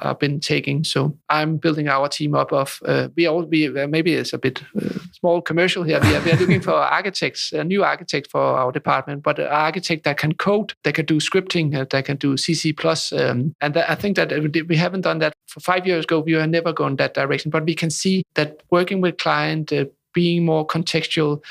uh, 0.00 0.14
been 0.14 0.40
taking. 0.40 0.84
So 0.84 1.16
I'm 1.28 1.56
building 1.56 1.88
our 1.88 2.08
team 2.08 2.34
up 2.34 2.52
of 2.52 2.80
uh, 2.84 3.08
we 3.16 3.26
all 3.26 3.44
we 3.44 3.68
uh, 3.68 3.86
maybe 3.86 4.14
it's 4.14 4.32
a 4.32 4.38
bit 4.38 4.62
uh, 4.80 4.98
small 5.12 5.42
commercial 5.42 5.82
here. 5.82 6.00
We 6.02 6.14
are, 6.14 6.22
we 6.22 6.32
are 6.32 6.36
looking 6.36 6.60
for 6.60 6.72
architects, 6.72 7.52
a 7.52 7.64
new 7.64 7.84
architect 7.84 8.30
for 8.30 8.40
our 8.40 8.72
department, 8.72 9.22
but 9.22 9.38
an 9.38 9.46
architect 9.46 10.04
that 10.04 10.18
can 10.18 10.34
code, 10.34 10.74
that 10.84 10.94
can 10.94 11.06
do 11.06 11.18
scripting, 11.18 11.76
uh, 11.76 11.86
that 11.90 12.04
can 12.04 12.16
do 12.16 12.34
CC 12.34 12.76
plus, 12.76 13.12
um, 13.12 13.54
and 13.60 13.74
that, 13.74 13.90
I 13.90 13.94
think 13.94 14.16
that 14.16 14.30
we 14.68 14.76
haven't 14.76 15.02
done 15.02 15.18
that 15.18 15.32
for 15.46 15.60
five 15.60 15.86
years 15.86 16.04
ago. 16.04 16.20
We 16.20 16.32
have 16.32 16.50
never 16.50 16.72
gone 16.72 16.96
that 16.96 17.14
direction, 17.14 17.50
but 17.50 17.64
we 17.64 17.74
can 17.74 17.90
see 17.90 18.24
that 18.34 18.62
working 18.70 19.00
with 19.00 19.18
client, 19.18 19.72
being 20.12 20.44
more 20.44 20.66
contextual 20.66 21.42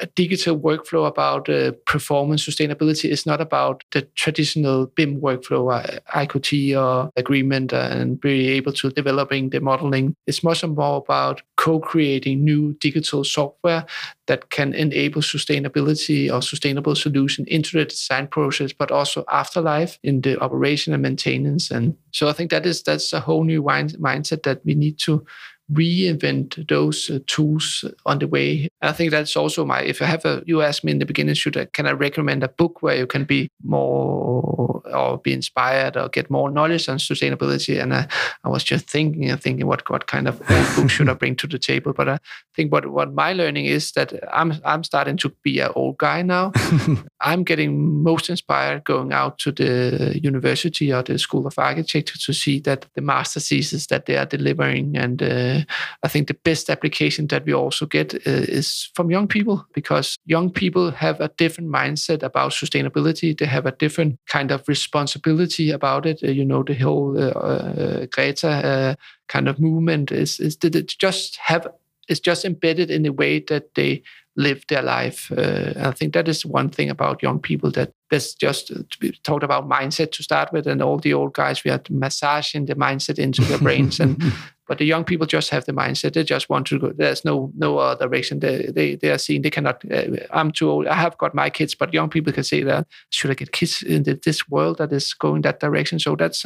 a 0.00 0.06
digital 0.06 0.58
workflow 0.58 1.06
about 1.06 1.48
uh, 1.48 1.72
performance 1.86 2.46
sustainability 2.46 3.10
is 3.10 3.26
not 3.26 3.40
about 3.40 3.84
the 3.92 4.02
traditional 4.16 4.86
BIM 4.86 5.20
workflow, 5.20 5.72
uh, 5.72 6.00
IoT 6.14 6.80
or 6.80 7.10
agreement, 7.16 7.72
and 7.72 8.20
be 8.20 8.48
able 8.48 8.72
to 8.72 8.90
developing 8.90 9.50
the 9.50 9.60
modeling. 9.60 10.16
It's 10.26 10.42
much 10.42 10.64
more 10.64 10.96
about 10.96 11.42
co-creating 11.56 12.44
new 12.44 12.72
digital 12.80 13.24
software 13.24 13.86
that 14.26 14.50
can 14.50 14.74
enable 14.74 15.22
sustainability 15.22 16.32
or 16.32 16.42
sustainable 16.42 16.96
solution 16.96 17.44
into 17.46 17.78
the 17.78 17.84
design 17.84 18.26
process, 18.26 18.72
but 18.72 18.90
also 18.90 19.24
afterlife 19.30 19.98
in 20.02 20.22
the 20.22 20.40
operation 20.40 20.92
and 20.92 21.02
maintenance. 21.02 21.70
And 21.70 21.96
so 22.10 22.28
I 22.28 22.32
think 22.32 22.50
that 22.50 22.66
is 22.66 22.82
that's 22.82 23.12
a 23.12 23.20
whole 23.20 23.44
new 23.44 23.62
mind- 23.62 23.96
mindset 23.98 24.42
that 24.44 24.64
we 24.64 24.74
need 24.74 24.98
to 25.00 25.24
reinvent 25.72 26.68
those 26.68 27.10
uh, 27.10 27.18
tools 27.26 27.84
on 28.04 28.18
the 28.18 28.28
way. 28.28 28.68
I 28.82 28.92
think 28.92 29.10
that's 29.10 29.36
also 29.36 29.64
my. 29.64 29.82
If 29.82 30.02
I 30.02 30.06
have 30.06 30.24
a, 30.24 30.42
you 30.46 30.62
asked 30.62 30.84
me 30.84 30.92
in 30.92 30.98
the 30.98 31.06
beginning, 31.06 31.34
should 31.34 31.56
I, 31.56 31.66
can 31.66 31.86
I 31.86 31.92
recommend 31.92 32.42
a 32.42 32.48
book 32.48 32.82
where 32.82 32.96
you 32.96 33.06
can 33.06 33.24
be 33.24 33.48
more 33.62 34.82
or 34.92 35.18
be 35.18 35.32
inspired 35.32 35.96
or 35.96 36.08
get 36.08 36.30
more 36.30 36.50
knowledge 36.50 36.88
on 36.88 36.98
sustainability? 36.98 37.80
And 37.82 37.94
I, 37.94 38.06
I 38.44 38.48
was 38.48 38.62
just 38.62 38.88
thinking 38.88 39.30
and 39.30 39.40
thinking 39.40 39.66
what 39.66 39.88
what 39.90 40.06
kind 40.06 40.28
of 40.28 40.38
book 40.76 40.90
should 40.90 41.08
I 41.08 41.14
bring 41.14 41.36
to 41.36 41.46
the 41.46 41.58
table? 41.58 41.92
But 41.92 42.08
I 42.08 42.18
think 42.54 42.70
what 42.72 42.86
what 42.90 43.14
my 43.14 43.32
learning 43.32 43.66
is 43.66 43.92
that 43.92 44.12
I'm 44.32 44.60
I'm 44.64 44.84
starting 44.84 45.16
to 45.18 45.30
be 45.42 45.60
an 45.60 45.70
old 45.74 45.98
guy 45.98 46.22
now. 46.22 46.52
I'm 47.20 47.42
getting 47.42 48.02
most 48.02 48.28
inspired 48.28 48.84
going 48.84 49.12
out 49.12 49.38
to 49.40 49.52
the 49.52 50.20
university 50.22 50.92
or 50.92 51.02
the 51.02 51.18
School 51.18 51.46
of 51.46 51.58
Architecture 51.58 52.18
to 52.18 52.32
see 52.34 52.60
that 52.60 52.86
the 52.94 53.00
master 53.00 53.40
thesis 53.40 53.86
that 53.86 54.06
they 54.06 54.16
are 54.16 54.26
delivering 54.26 54.96
and 54.96 55.22
uh, 55.22 55.53
I 56.02 56.08
think 56.08 56.28
the 56.28 56.34
best 56.44 56.70
application 56.70 57.26
that 57.28 57.44
we 57.44 57.54
also 57.54 57.86
get 57.86 58.14
uh, 58.14 58.20
is 58.24 58.90
from 58.94 59.10
young 59.10 59.28
people 59.28 59.66
because 59.72 60.16
young 60.26 60.50
people 60.50 60.90
have 60.90 61.20
a 61.20 61.28
different 61.36 61.70
mindset 61.70 62.22
about 62.22 62.52
sustainability. 62.52 63.36
They 63.36 63.46
have 63.46 63.66
a 63.66 63.72
different 63.72 64.18
kind 64.26 64.50
of 64.50 64.66
responsibility 64.68 65.70
about 65.70 66.06
it. 66.06 66.20
Uh, 66.22 66.28
you 66.28 66.44
know, 66.44 66.62
the 66.62 66.74
whole 66.74 67.16
uh, 67.18 68.06
Greta 68.06 68.96
kind 69.28 69.48
of 69.48 69.58
movement 69.58 70.12
is 70.12 70.40
is 70.40 70.56
that 70.58 70.74
it 70.74 70.94
just 70.98 71.36
have 71.36 71.66
it's 72.08 72.20
just 72.20 72.44
embedded 72.44 72.90
in 72.90 73.02
the 73.02 73.12
way 73.12 73.40
that 73.40 73.74
they 73.74 74.02
live 74.36 74.64
their 74.68 74.82
life. 74.82 75.30
Uh, 75.30 75.72
I 75.76 75.92
think 75.92 76.12
that 76.14 76.28
is 76.28 76.44
one 76.44 76.68
thing 76.68 76.90
about 76.90 77.22
young 77.22 77.38
people 77.38 77.70
that 77.72 77.92
that's 78.10 78.34
just 78.34 78.70
uh, 78.70 78.82
to 78.90 78.98
be 78.98 79.12
talked 79.22 79.44
about 79.44 79.68
mindset 79.68 80.12
to 80.12 80.22
start 80.22 80.52
with, 80.52 80.66
and 80.66 80.82
all 80.82 80.98
the 80.98 81.14
old 81.14 81.34
guys 81.34 81.64
we 81.64 81.70
had 81.70 81.88
massaging 81.90 82.66
the 82.66 82.74
mindset 82.74 83.18
into 83.18 83.42
their 83.42 83.58
brains, 83.58 84.00
and 84.00 84.22
but 84.68 84.78
the 84.78 84.84
young 84.84 85.04
people 85.04 85.26
just 85.26 85.50
have 85.50 85.64
the 85.64 85.72
mindset 85.72 86.14
they 86.14 86.24
just 86.24 86.48
want 86.48 86.66
to 86.66 86.78
go. 86.78 86.92
There's 86.92 87.24
no 87.24 87.52
no 87.56 87.78
other 87.78 88.06
direction. 88.06 88.40
They 88.40 88.66
they 88.74 88.96
they 88.96 89.10
are 89.10 89.18
seeing 89.18 89.42
they 89.42 89.50
cannot. 89.50 89.84
Uh, 89.90 90.16
I'm 90.30 90.50
too 90.50 90.70
old. 90.70 90.86
I 90.86 90.94
have 90.94 91.16
got 91.18 91.34
my 91.34 91.50
kids, 91.50 91.74
but 91.74 91.94
young 91.94 92.10
people 92.10 92.32
can 92.32 92.44
say 92.44 92.62
that 92.64 92.86
should 93.10 93.30
I 93.30 93.34
get 93.34 93.52
kids 93.52 93.82
in 93.82 94.02
this 94.02 94.48
world 94.48 94.78
that 94.78 94.92
is 94.92 95.14
going 95.14 95.42
that 95.42 95.60
direction? 95.60 95.98
So 95.98 96.16
that's 96.16 96.44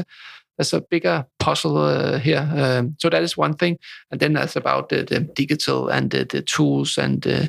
there's 0.59 0.72
a 0.72 0.80
bigger 0.80 1.24
puzzle 1.38 1.78
uh, 1.78 2.18
here. 2.18 2.46
Um, 2.54 2.96
so 2.98 3.09
that 3.09 3.22
is 3.22 3.36
one 3.36 3.54
thing, 3.54 3.78
and 4.11 4.20
then 4.20 4.32
that's 4.34 4.56
about 4.56 4.88
the, 4.88 5.04
the 5.04 5.20
digital 5.20 5.88
and 5.88 6.11
the, 6.11 6.24
the 6.24 6.42
tools 6.42 6.98
and 6.98 7.26
uh, 7.26 7.46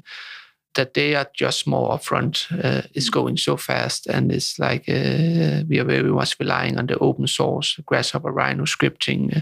that 0.75 0.93
they 0.93 1.15
are 1.15 1.27
just 1.33 1.67
more 1.67 1.89
upfront. 1.89 2.45
Uh, 2.63 2.83
is 2.93 3.09
going 3.09 3.35
so 3.37 3.57
fast, 3.57 4.07
and 4.07 4.31
it's 4.31 4.59
like 4.59 4.87
uh, 4.87 5.63
we 5.67 5.79
are 5.79 5.85
very 5.85 6.11
much 6.11 6.35
relying 6.39 6.77
on 6.77 6.85
the 6.85 6.97
open 6.99 7.27
source 7.27 7.79
Grasshopper 7.85 8.31
Rhino 8.31 8.65
scripting 8.65 9.37
uh, 9.37 9.41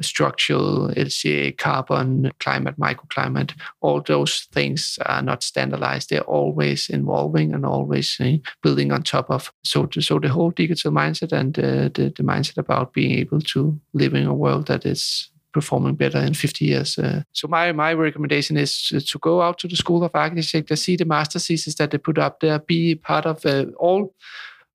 structural, 0.00 0.88
LCA, 0.88 1.56
carbon, 1.58 2.32
climate, 2.40 2.78
microclimate, 2.78 3.52
all 3.80 4.00
those 4.00 4.48
things 4.52 4.98
are 5.06 5.22
not 5.22 5.42
standardized. 5.42 6.10
They're 6.10 6.22
always 6.22 6.88
evolving 6.90 7.52
and 7.52 7.66
always 7.66 8.16
uh, 8.20 8.36
building 8.62 8.92
on 8.92 9.02
top 9.02 9.30
of. 9.30 9.52
So, 9.64 9.88
so 10.00 10.18
the 10.18 10.28
whole 10.28 10.50
digital 10.50 10.92
mindset 10.92 11.32
and 11.32 11.58
uh, 11.58 11.90
the, 11.94 12.12
the 12.16 12.22
mindset 12.22 12.58
about 12.58 12.92
being 12.92 13.18
able 13.18 13.40
to 13.40 13.78
live 13.92 14.14
in 14.14 14.26
a 14.26 14.34
world 14.34 14.66
that 14.68 14.86
is 14.86 15.28
performing 15.52 15.94
better 15.94 16.18
in 16.18 16.34
50 16.34 16.64
years. 16.64 16.98
Uh, 16.98 17.22
so 17.32 17.46
my 17.46 17.72
my 17.72 17.92
recommendation 17.92 18.56
is 18.56 18.86
to, 18.88 19.00
to, 19.00 19.18
go 19.18 19.42
out 19.42 19.58
to 19.58 19.68
the 19.68 19.76
School 19.76 20.02
of 20.02 20.10
Architecture, 20.14 20.76
see 20.76 20.96
the 20.96 21.04
master 21.04 21.38
thesis 21.38 21.74
that 21.74 21.90
they 21.90 21.98
put 21.98 22.18
up 22.18 22.40
there, 22.40 22.58
be 22.58 22.94
part 22.94 23.26
of 23.26 23.44
uh, 23.44 23.66
all 23.78 24.14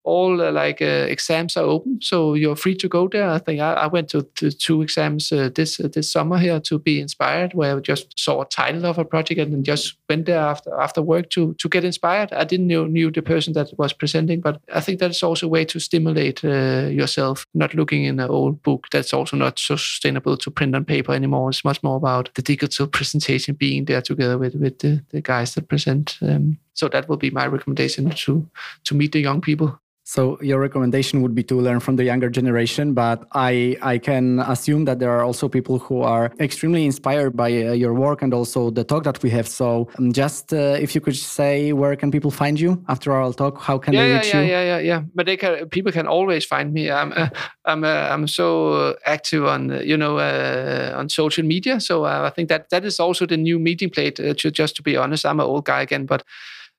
all 0.08 0.42
uh, 0.42 0.52
like 0.52 0.82
uh, 0.82 1.06
exams 1.10 1.58
are 1.58 1.66
open, 1.66 2.00
so 2.02 2.34
you're 2.34 2.56
free 2.56 2.76
to 2.76 2.88
go 2.88 3.10
there. 3.10 3.30
I 3.30 3.40
think 3.40 3.60
I, 3.60 3.74
I 3.74 3.88
went 3.88 4.10
to, 4.10 4.24
to, 4.36 4.52
two 4.52 4.82
exams 4.82 5.32
uh, 5.34 5.50
this 5.54 5.80
uh, 5.82 5.90
this 5.94 6.10
summer 6.10 6.38
here 6.38 6.62
to 6.62 6.80
be 6.80 7.02
inspired, 7.02 7.54
where 7.54 7.76
I 7.76 7.80
just 7.82 8.18
saw 8.18 8.42
a 8.42 8.46
title 8.46 8.86
of 8.86 8.98
a 8.98 9.04
project 9.04 9.40
and 9.42 9.52
then 9.52 9.64
just 9.64 9.98
went 10.10 10.26
there 10.26 10.40
after 10.40 10.74
after 10.80 11.02
work 11.02 11.30
to 11.32 11.54
to 11.56 11.70
get 11.70 11.84
inspired. 11.84 12.32
I 12.32 12.46
didn't 12.46 12.68
know 12.68 12.86
knew 12.86 13.12
the 13.12 13.22
person 13.22 13.54
that 13.54 13.78
was 13.78 13.94
presenting, 13.94 14.40
but 14.40 14.62
I 14.74 14.80
think 14.80 15.00
that's 15.00 15.24
also 15.24 15.46
a 15.46 15.50
way 15.50 15.66
to 15.66 15.80
stimulate 15.80 16.46
uh, 16.46 16.88
yourself. 16.90 17.46
Not 17.54 17.74
looking 17.74 18.06
in 18.06 18.20
an 18.20 18.30
old 18.30 18.64
book 18.64 18.88
that's 18.92 19.14
also 19.14 19.36
not 19.36 19.60
so 19.60 19.76
sustainable 19.76 20.38
to 20.38 20.52
print 20.52 20.76
on 20.76 20.86
paper 20.86 21.14
anymore. 21.14 21.50
It's 21.50 21.66
much 21.66 21.84
more 21.84 21.98
about 21.98 22.30
the 22.36 22.42
digital 22.42 22.88
presentation, 22.98 23.56
being 23.56 23.86
there 23.86 24.02
together 24.02 24.38
with 24.38 24.56
with 24.56 24.80
the, 24.80 25.04
the 25.10 25.22
guys 25.22 25.54
that 25.56 25.68
present. 25.68 26.18
Um, 26.22 26.58
so 26.74 26.88
that 26.88 27.10
will 27.10 27.18
be 27.18 27.32
my 27.32 27.48
recommendation 27.48 28.10
to 28.10 28.50
to 28.84 28.96
meet 28.96 29.12
the 29.12 29.20
young 29.20 29.42
people 29.42 29.80
so 30.08 30.42
your 30.42 30.62
recommendation 30.62 31.22
would 31.22 31.36
be 31.36 31.44
to 31.44 31.60
learn 31.60 31.82
from 31.82 31.98
the 31.98 32.06
younger 32.06 32.30
generation, 32.30 32.94
but 32.94 33.28
I 33.34 33.76
I 33.82 33.98
can 33.98 34.40
assume 34.40 34.86
that 34.86 35.00
there 35.00 35.12
are 35.12 35.22
also 35.22 35.50
people 35.50 35.80
who 35.80 36.02
are 36.02 36.32
extremely 36.40 36.86
inspired 36.86 37.36
by 37.36 37.50
uh, 37.52 37.74
your 37.74 37.94
work 37.94 38.22
and 38.22 38.34
also 38.34 38.72
the 38.72 38.86
talk 38.86 39.04
that 39.04 39.22
we 39.22 39.30
have. 39.32 39.50
So 39.50 39.90
um, 40.00 40.14
just 40.14 40.54
uh, 40.54 40.86
if 40.86 40.96
you 40.96 41.02
could 41.02 41.18
say 41.18 41.74
where 41.74 41.94
can 41.98 42.10
people 42.10 42.32
find 42.32 42.58
you 42.58 42.82
after 42.88 43.12
our 43.12 43.34
talk? 43.34 43.60
How 43.60 43.78
can 43.78 43.94
yeah, 43.94 44.00
they 44.00 44.14
reach 44.14 44.34
yeah, 44.34 44.42
you? 44.42 44.48
Yeah, 44.48 44.64
yeah, 44.64 44.78
yeah. 44.78 44.88
yeah. 44.92 45.02
But 45.14 45.26
they 45.26 45.36
can 45.36 45.68
people 45.68 45.92
can 45.92 46.08
always 46.08 46.46
find 46.46 46.72
me. 46.72 46.90
I'm 46.90 47.12
uh, 47.12 47.28
I'm 47.66 47.84
uh, 47.84 48.08
I'm 48.14 48.28
so 48.28 48.96
active 49.06 49.44
on 49.44 49.72
uh, 49.72 49.80
you 49.82 49.98
know 49.98 50.20
uh, 50.20 50.94
on 50.96 51.10
social 51.10 51.44
media. 51.44 51.82
So 51.82 52.06
I 52.06 52.30
think 52.30 52.48
that 52.48 52.70
that 52.70 52.86
is 52.86 53.02
also 53.02 53.26
the 53.26 53.36
new 53.38 53.60
meeting 53.60 53.90
plate. 53.90 54.16
to, 54.16 54.52
just 54.52 54.78
to 54.78 54.82
be 54.82 54.96
honest, 54.96 55.26
I'm 55.26 55.42
an 55.42 55.46
old 55.46 55.66
guy 55.66 55.82
again, 55.82 56.06
but 56.06 56.24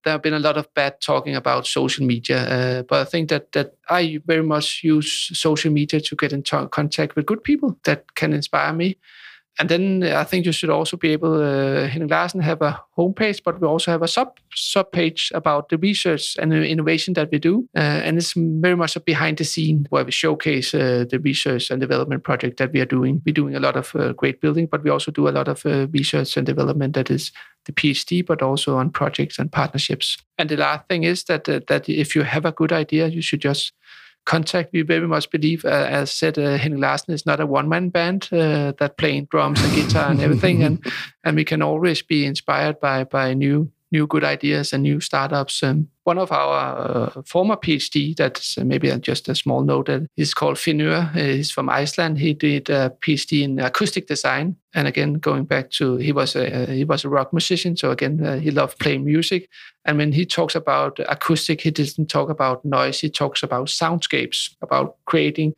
there 0.04 0.12
have 0.12 0.22
been 0.22 0.34
a 0.34 0.38
lot 0.38 0.56
of 0.56 0.72
bad 0.74 1.00
talking 1.00 1.34
about 1.34 1.66
social 1.66 2.06
media, 2.06 2.38
uh, 2.38 2.82
but 2.82 3.00
I 3.00 3.04
think 3.04 3.28
that 3.30 3.52
that 3.52 3.74
I 3.88 4.20
very 4.26 4.42
much 4.42 4.82
use 4.82 5.30
social 5.38 5.72
media 5.72 6.00
to 6.00 6.16
get 6.16 6.32
in 6.32 6.42
t- 6.42 6.66
contact 6.70 7.16
with 7.16 7.26
good 7.26 7.42
people 7.42 7.76
that 7.84 8.14
can 8.14 8.32
inspire 8.32 8.72
me. 8.72 8.96
And 9.58 9.68
then 9.68 10.04
I 10.04 10.22
think 10.22 10.46
you 10.46 10.52
should 10.52 10.70
also 10.70 10.96
be 10.96 11.10
able, 11.10 11.42
uh, 11.42 11.88
Henning 11.88 12.08
Larsen 12.08 12.40
have 12.40 12.62
a 12.62 12.80
homepage, 12.96 13.42
but 13.44 13.60
we 13.60 13.66
also 13.66 13.90
have 13.90 14.02
a 14.02 14.08
sub 14.08 14.38
sub 14.54 14.92
page 14.92 15.32
about 15.34 15.68
the 15.68 15.78
research 15.78 16.36
and 16.38 16.52
the 16.52 16.64
innovation 16.64 17.14
that 17.14 17.30
we 17.32 17.38
do. 17.38 17.68
Uh, 17.76 17.80
and 17.80 18.18
it's 18.18 18.34
very 18.36 18.76
much 18.76 18.94
a 18.94 19.00
behind 19.00 19.38
the 19.38 19.44
scene 19.44 19.86
where 19.90 20.04
we 20.04 20.12
showcase 20.12 20.74
uh, 20.74 21.04
the 21.10 21.18
research 21.18 21.70
and 21.70 21.80
development 21.80 22.22
project 22.22 22.58
that 22.58 22.72
we 22.72 22.80
are 22.80 22.86
doing. 22.86 23.20
We're 23.26 23.32
doing 23.32 23.56
a 23.56 23.60
lot 23.60 23.76
of 23.76 23.94
uh, 23.96 24.12
great 24.12 24.40
building, 24.40 24.68
but 24.70 24.84
we 24.84 24.90
also 24.90 25.10
do 25.10 25.28
a 25.28 25.30
lot 25.30 25.48
of 25.48 25.66
uh, 25.66 25.88
research 25.88 26.36
and 26.36 26.46
development 26.46 26.94
that 26.94 27.10
is 27.10 27.32
the 27.64 27.72
PhD, 27.72 28.24
but 28.24 28.42
also 28.42 28.76
on 28.76 28.90
projects 28.90 29.38
and 29.38 29.50
partnerships. 29.50 30.16
And 30.38 30.48
the 30.48 30.56
last 30.56 30.86
thing 30.88 31.02
is 31.02 31.24
that 31.24 31.48
uh, 31.48 31.60
that 31.66 31.88
if 31.88 32.14
you 32.14 32.22
have 32.22 32.44
a 32.44 32.52
good 32.52 32.72
idea, 32.72 33.08
you 33.08 33.22
should 33.22 33.40
just 33.40 33.72
contact. 34.28 34.72
We 34.72 34.82
very 34.82 35.08
much 35.08 35.30
believe, 35.30 35.64
uh, 35.64 35.86
as 35.88 36.12
said, 36.12 36.38
uh, 36.38 36.58
Henning 36.58 36.80
Larsen 36.80 37.14
is 37.14 37.24
not 37.24 37.40
a 37.40 37.46
one-man 37.46 37.88
band 37.88 38.28
uh, 38.30 38.72
that 38.78 38.98
playing 38.98 39.24
drums 39.30 39.60
and 39.62 39.74
guitar 39.74 40.10
and 40.10 40.20
everything, 40.20 40.62
and 40.62 40.84
and 41.24 41.34
we 41.34 41.44
can 41.44 41.62
always 41.62 42.02
be 42.02 42.26
inspired 42.26 42.78
by 42.78 43.04
by 43.04 43.34
new 43.34 43.70
new 43.90 44.06
good 44.06 44.24
ideas 44.24 44.72
and 44.72 44.82
new 44.82 45.00
startups. 45.00 45.62
Um, 45.62 45.88
one 46.04 46.18
of 46.18 46.32
our 46.32 47.16
uh, 47.16 47.22
former 47.26 47.56
PhD, 47.56 48.16
that's 48.16 48.56
uh, 48.56 48.64
maybe 48.64 48.90
just 49.00 49.28
a 49.28 49.34
small 49.34 49.62
note, 49.62 49.86
that 49.86 50.06
is 50.16 50.34
called 50.34 50.56
Finnur. 50.56 51.14
He's 51.14 51.50
from 51.50 51.68
Iceland. 51.68 52.18
He 52.18 52.34
did 52.34 52.70
a 52.70 52.90
PhD 53.00 53.42
in 53.42 53.58
acoustic 53.58 54.06
design, 54.06 54.56
and 54.74 54.88
again, 54.88 55.14
going 55.14 55.44
back 55.44 55.70
to 55.72 55.96
he 55.96 56.12
was 56.12 56.36
a 56.36 56.66
he 56.66 56.84
was 56.84 57.04
a 57.04 57.08
rock 57.08 57.32
musician, 57.32 57.76
so 57.76 57.90
again, 57.90 58.24
uh, 58.24 58.38
he 58.38 58.50
loved 58.50 58.78
playing 58.78 59.04
music. 59.04 59.48
And 59.84 59.98
when 59.98 60.12
he 60.12 60.26
talks 60.26 60.54
about 60.54 60.98
acoustic, 61.08 61.62
he 61.62 61.70
doesn't 61.70 62.10
talk 62.10 62.30
about 62.30 62.64
noise. 62.64 63.00
He 63.00 63.10
talks 63.10 63.42
about 63.42 63.68
soundscapes, 63.68 64.54
about 64.62 64.96
creating 65.06 65.54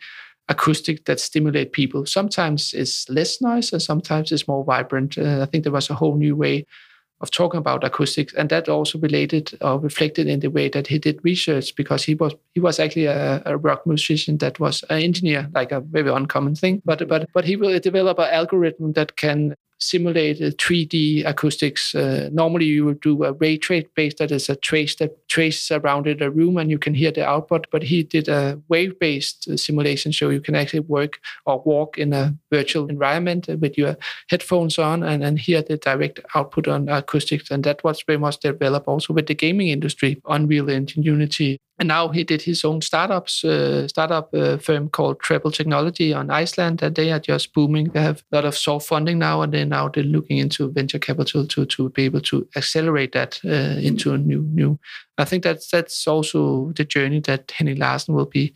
acoustic 0.48 1.04
that 1.04 1.20
stimulate 1.20 1.72
people. 1.72 2.04
Sometimes 2.06 2.72
it's 2.74 3.08
less 3.08 3.40
noise, 3.40 3.72
and 3.72 3.80
sometimes 3.80 4.32
it's 4.32 4.48
more 4.48 4.64
vibrant. 4.64 5.16
Uh, 5.16 5.42
I 5.42 5.46
think 5.46 5.64
there 5.64 5.72
was 5.72 5.90
a 5.90 5.94
whole 5.94 6.16
new 6.16 6.34
way 6.36 6.66
of 7.20 7.30
talking 7.30 7.58
about 7.58 7.84
acoustics, 7.84 8.32
and 8.34 8.48
that 8.48 8.68
also 8.68 8.98
related 8.98 9.56
or 9.60 9.78
reflected 9.78 10.26
in 10.26 10.40
the 10.40 10.50
way 10.50 10.68
that 10.68 10.86
he 10.86 10.98
did 10.98 11.20
research 11.22 11.74
because 11.76 12.04
he 12.04 12.14
was 12.14 12.34
he 12.54 12.60
was 12.60 12.78
actually 12.80 13.06
a, 13.06 13.42
a 13.46 13.56
rock 13.56 13.86
musician 13.86 14.38
that 14.38 14.58
was 14.58 14.82
an 14.90 15.02
engineer, 15.02 15.48
like 15.54 15.72
a 15.72 15.80
very 15.80 16.10
uncommon 16.10 16.54
thing. 16.54 16.82
But 16.84 17.06
but 17.08 17.28
but 17.32 17.44
he 17.44 17.56
will 17.56 17.78
develop 17.78 18.18
an 18.18 18.28
algorithm 18.30 18.92
that 18.92 19.16
can 19.16 19.54
simulate 19.80 20.38
3D 20.38 21.26
acoustics. 21.26 21.94
Uh, 21.94 22.28
normally, 22.32 22.66
you 22.66 22.84
would 22.84 23.00
do 23.00 23.24
a 23.24 23.32
ray 23.32 23.56
trace 23.56 23.86
based 23.94 24.18
that 24.18 24.30
is 24.30 24.48
a 24.48 24.56
trace 24.56 24.94
that 24.96 25.19
traces 25.30 25.70
around 25.70 26.06
in 26.06 26.22
a 26.22 26.30
room 26.30 26.58
and 26.58 26.70
you 26.70 26.78
can 26.78 26.92
hear 26.92 27.12
the 27.12 27.26
output. 27.26 27.66
But 27.70 27.82
he 27.84 28.02
did 28.02 28.28
a 28.28 28.60
wave 28.68 28.98
based 28.98 29.48
uh, 29.48 29.56
simulation, 29.56 30.12
so 30.12 30.28
you 30.28 30.40
can 30.40 30.54
actually 30.54 30.80
work 30.80 31.20
or 31.46 31.62
walk 31.64 31.96
in 31.96 32.12
a 32.12 32.34
virtual 32.50 32.88
environment 32.88 33.48
with 33.60 33.78
your 33.78 33.96
headphones 34.28 34.78
on 34.78 35.02
and, 35.02 35.24
and 35.24 35.38
hear 35.38 35.62
the 35.62 35.76
direct 35.76 36.20
output 36.34 36.68
on 36.68 36.88
acoustics. 36.88 37.50
And 37.50 37.64
that 37.64 37.82
was 37.84 38.02
very 38.02 38.18
much 38.18 38.40
developed 38.40 38.88
also 38.88 39.14
with 39.14 39.26
the 39.26 39.34
gaming 39.34 39.68
industry, 39.68 40.20
Unreal 40.26 40.68
Engine, 40.68 41.02
Unity, 41.02 41.60
and 41.80 41.88
now 41.88 42.08
he 42.08 42.24
did 42.24 42.42
his 42.42 42.62
own 42.62 42.82
startups, 42.82 43.42
uh, 43.42 43.88
startup 43.88 44.34
uh, 44.34 44.58
firm 44.58 44.90
called 44.90 45.18
Treble 45.20 45.50
Technology 45.50 46.12
on 46.12 46.30
Iceland, 46.30 46.82
and 46.82 46.94
they 46.94 47.10
are 47.10 47.18
just 47.18 47.54
booming. 47.54 47.88
They 47.88 48.02
have 48.02 48.22
a 48.30 48.36
lot 48.36 48.44
of 48.44 48.54
soft 48.54 48.86
funding 48.86 49.18
now, 49.18 49.40
and 49.40 49.50
they 49.50 49.64
now 49.64 49.88
they're 49.88 50.04
looking 50.04 50.36
into 50.36 50.70
venture 50.70 50.98
capital 50.98 51.46
to 51.46 51.64
to 51.64 51.88
be 51.88 52.04
able 52.04 52.20
to 52.20 52.46
accelerate 52.54 53.12
that 53.12 53.40
uh, 53.46 53.80
into 53.80 54.12
a 54.12 54.18
new 54.18 54.42
new. 54.42 54.78
I 55.20 55.24
think 55.24 55.44
that's 55.44 55.70
that's 55.70 56.06
also 56.06 56.72
the 56.76 56.84
journey 56.84 57.20
that 57.20 57.50
Henning 57.50 57.78
Larsen 57.78 58.14
will 58.14 58.26
be 58.26 58.54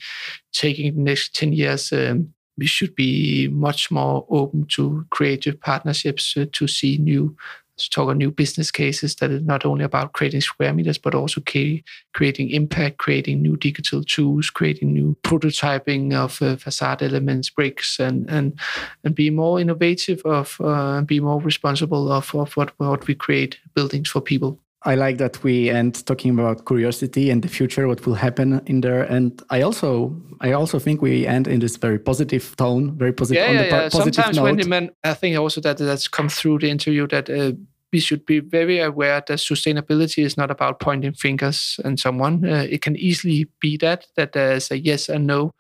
taking 0.53 0.87
in 0.87 0.97
the 0.97 1.03
next 1.03 1.35
ten 1.35 1.53
years. 1.53 1.93
Um, 1.93 2.35
we 2.57 2.67
should 2.67 2.95
be 2.95 3.49
much 3.49 3.91
more 3.91 4.27
open 4.31 4.67
to 4.77 5.05
creative 5.11 5.61
partnerships 5.61 6.37
uh, 6.37 6.47
to 6.53 6.69
see 6.69 6.99
new 6.99 7.37
to 7.77 7.91
talk 7.91 8.09
on 8.09 8.19
new 8.19 8.31
business 8.31 8.71
cases 8.71 9.17
that 9.17 9.31
is 9.31 9.43
not 9.43 9.65
only 9.65 9.85
about 9.85 10.13
creating 10.13 10.41
square 10.41 10.73
meters, 10.73 10.99
but 10.99 11.15
also 11.15 11.41
creating 11.41 12.51
impact, 12.51 12.99
creating 12.99 13.43
new 13.43 13.57
digital 13.57 14.05
tools, 14.05 14.49
creating 14.51 14.93
new 14.93 15.17
prototyping 15.25 16.15
of 16.15 16.41
uh, 16.41 16.57
facade 16.57 17.03
elements, 17.03 17.51
bricks, 17.51 17.99
and 17.99 18.31
and 18.31 18.59
and 19.03 19.15
be 19.15 19.31
more 19.31 19.61
innovative 19.61 20.23
of 20.25 20.57
uh, 20.61 21.01
be 21.03 21.21
more 21.21 21.41
responsible 21.41 22.13
of, 22.13 22.35
of 22.35 22.57
what 22.57 22.73
what 22.79 23.07
we 23.07 23.15
create 23.15 23.59
buildings 23.75 24.09
for 24.09 24.21
people. 24.21 24.61
I 24.87 24.95
like 24.97 25.19
that 25.19 25.43
we 25.43 25.71
end 25.71 26.05
talking 26.07 26.39
about 26.39 26.67
curiosity 26.67 27.31
and 27.31 27.43
the 27.43 27.49
future, 27.49 27.89
what 27.89 28.05
will 28.07 28.15
happen 28.15 28.61
in 28.67 28.83
there. 28.83 29.03
And 29.05 29.43
I 29.49 29.63
also, 29.63 30.15
I 30.41 30.53
also 30.53 30.79
think 30.79 31.01
we 31.01 31.27
end 31.27 31.49
in 31.49 31.61
this 31.61 31.77
very 31.77 31.99
positive 31.99 32.55
tone, 32.57 32.97
very 32.99 33.13
positive. 33.13 33.43
Yeah, 33.43 33.53
yeah, 33.53 33.83
yeah. 33.83 33.89
Sometimes 33.89 34.37
note. 34.37 34.43
when 34.43 34.57
the 34.57 34.69
man, 34.69 34.91
I 35.03 35.15
think 35.15 35.39
also 35.39 35.61
that 35.63 35.79
that's 35.79 36.07
come 36.09 36.29
through 36.29 36.59
the 36.59 36.71
interview 36.71 37.07
that 37.09 37.31
uh, 37.31 37.53
we 37.95 38.01
should 38.01 38.27
be 38.27 38.41
very 38.41 38.81
aware 38.81 39.23
that 39.27 39.39
sustainability 39.39 40.23
is 40.23 40.37
not 40.37 40.51
about 40.51 40.81
pointing 40.81 41.15
fingers 41.15 41.81
and 41.85 41.99
someone. 41.99 42.45
Uh, 42.45 42.67
it 42.69 42.83
can 42.83 42.97
easily 42.97 43.47
be 43.61 43.79
that 43.79 44.07
that 44.17 44.33
there's 44.33 44.71
a 44.71 44.79
yes 44.79 45.09
and 45.09 45.27
no 45.27 45.55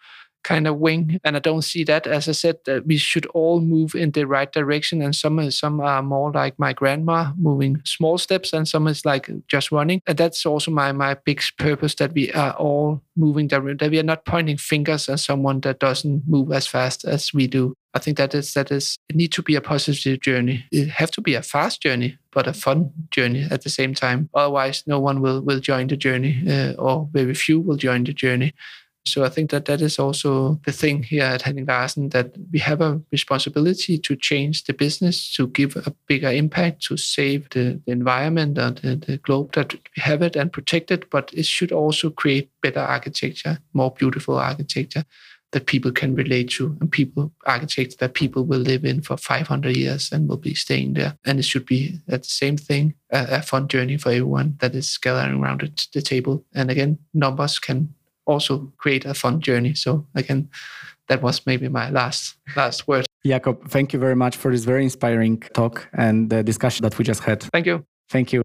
kind 0.44 0.68
of 0.68 0.78
wing. 0.78 1.18
And 1.24 1.36
I 1.36 1.40
don't 1.40 1.62
see 1.62 1.82
that, 1.84 2.06
as 2.06 2.28
I 2.28 2.32
said, 2.32 2.58
that 2.66 2.86
we 2.86 2.96
should 2.96 3.26
all 3.26 3.60
move 3.60 3.94
in 3.94 4.12
the 4.12 4.26
right 4.26 4.50
direction. 4.52 5.02
And 5.02 5.16
some, 5.16 5.50
some 5.50 5.80
are 5.80 6.02
more 6.02 6.30
like 6.30 6.58
my 6.58 6.72
grandma, 6.72 7.32
moving 7.36 7.80
small 7.84 8.18
steps, 8.18 8.52
and 8.52 8.68
some 8.68 8.86
is 8.86 9.04
like 9.04 9.28
just 9.48 9.72
running. 9.72 10.00
And 10.06 10.16
that's 10.16 10.46
also 10.46 10.70
my, 10.70 10.92
my 10.92 11.14
big 11.24 11.42
purpose 11.58 11.96
that 11.96 12.12
we 12.12 12.30
are 12.32 12.52
all 12.52 13.02
moving, 13.16 13.48
that 13.48 13.62
we 13.62 13.98
are 13.98 14.04
not 14.04 14.24
pointing 14.24 14.56
fingers 14.58 15.08
at 15.08 15.20
someone 15.20 15.60
that 15.60 15.80
doesn't 15.80 16.22
move 16.28 16.52
as 16.52 16.66
fast 16.66 17.04
as 17.04 17.32
we 17.34 17.46
do. 17.46 17.74
I 17.94 18.00
think 18.00 18.16
that 18.16 18.34
is 18.34 18.54
that 18.54 18.72
is 18.72 18.98
it 19.08 19.14
need 19.14 19.30
to 19.32 19.42
be 19.42 19.54
a 19.54 19.60
positive 19.60 20.20
journey. 20.20 20.66
It 20.72 20.88
have 20.88 21.12
to 21.12 21.20
be 21.20 21.34
a 21.34 21.42
fast 21.42 21.80
journey, 21.80 22.18
but 22.32 22.48
a 22.48 22.52
fun 22.52 22.90
journey 23.12 23.46
at 23.50 23.62
the 23.62 23.70
same 23.70 23.94
time. 23.94 24.28
Otherwise, 24.34 24.82
no 24.86 24.98
one 24.98 25.20
will 25.20 25.40
will 25.40 25.60
join 25.60 25.86
the 25.86 25.96
journey, 25.96 26.42
uh, 26.48 26.72
or 26.72 27.08
very 27.12 27.34
few 27.34 27.60
will 27.60 27.76
join 27.76 28.02
the 28.02 28.12
journey. 28.12 28.52
So 29.06 29.22
I 29.22 29.28
think 29.28 29.50
that 29.50 29.66
that 29.66 29.82
is 29.82 29.98
also 29.98 30.58
the 30.64 30.72
thing 30.72 31.02
here 31.02 31.24
at 31.24 31.42
Henning 31.42 31.66
Larsen 31.66 32.08
that 32.10 32.34
we 32.50 32.58
have 32.60 32.80
a 32.80 33.00
responsibility 33.12 33.98
to 33.98 34.16
change 34.16 34.64
the 34.64 34.72
business, 34.72 35.30
to 35.34 35.46
give 35.48 35.76
a 35.76 35.94
bigger 36.06 36.30
impact, 36.30 36.82
to 36.84 36.96
save 36.96 37.50
the, 37.50 37.80
the 37.84 37.92
environment 37.92 38.56
and 38.56 38.78
the, 38.78 38.96
the, 38.96 39.18
globe 39.18 39.52
that 39.52 39.74
we 39.74 40.02
have 40.02 40.22
it 40.22 40.36
and 40.36 40.52
protect 40.52 40.90
it. 40.90 41.10
But 41.10 41.30
it 41.34 41.44
should 41.44 41.70
also 41.70 42.08
create 42.08 42.50
better 42.62 42.80
architecture, 42.80 43.58
more 43.74 43.90
beautiful 43.90 44.36
architecture 44.38 45.04
that 45.52 45.66
people 45.66 45.92
can 45.92 46.14
relate 46.14 46.50
to 46.50 46.76
and 46.80 46.90
people 46.90 47.30
architects 47.46 47.96
that 47.96 48.14
people 48.14 48.44
will 48.44 48.58
live 48.58 48.84
in 48.84 49.02
for 49.02 49.16
500 49.16 49.76
years 49.76 50.10
and 50.10 50.28
will 50.28 50.36
be 50.36 50.54
staying 50.54 50.94
there 50.94 51.16
and 51.24 51.38
it 51.38 51.44
should 51.44 51.64
be 51.64 52.00
at 52.08 52.24
the 52.24 52.28
same 52.28 52.56
thing 52.56 52.92
a, 53.12 53.36
a 53.38 53.42
fun 53.42 53.68
journey 53.68 53.96
for 53.96 54.08
everyone 54.08 54.56
that 54.58 54.74
is 54.74 54.98
gathering 54.98 55.40
around 55.40 55.60
the 55.92 56.02
table 56.02 56.44
and 56.54 56.72
again 56.72 56.98
numbers 57.14 57.60
can 57.60 57.94
also 58.26 58.72
create 58.78 59.04
a 59.04 59.14
fun 59.14 59.40
journey. 59.40 59.74
So 59.74 60.06
again 60.14 60.48
that 61.08 61.22
was 61.22 61.44
maybe 61.46 61.68
my 61.68 61.90
last 61.90 62.36
last 62.56 62.88
word. 62.88 63.06
Jakob 63.26 63.68
thank 63.68 63.92
you 63.92 63.98
very 63.98 64.16
much 64.16 64.36
for 64.36 64.50
this 64.50 64.64
very 64.64 64.84
inspiring 64.84 65.40
talk 65.54 65.88
and 65.92 66.30
the 66.30 66.42
discussion 66.42 66.82
that 66.84 66.96
we 66.98 67.04
just 67.04 67.22
had. 67.22 67.42
Thank 67.42 67.66
you. 67.66 67.84
Thank 68.10 68.32
you. 68.32 68.42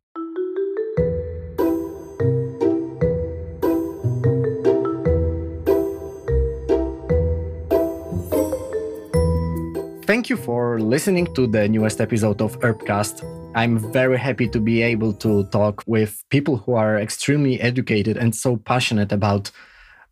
Thank 10.09 10.27
you 10.27 10.37
for 10.37 10.79
listening 10.79 11.31
to 11.35 11.45
the 11.45 11.69
newest 11.69 12.01
episode 12.01 12.41
of 12.41 12.59
Herbcast. 12.61 13.23
I'm 13.55 13.77
very 13.93 14.17
happy 14.17 14.47
to 14.47 14.59
be 14.59 14.81
able 14.81 15.13
to 15.13 15.43
talk 15.51 15.83
with 15.85 16.23
people 16.29 16.57
who 16.57 16.73
are 16.73 16.97
extremely 16.97 17.61
educated 17.61 18.17
and 18.17 18.35
so 18.35 18.57
passionate 18.57 19.11
about 19.11 19.51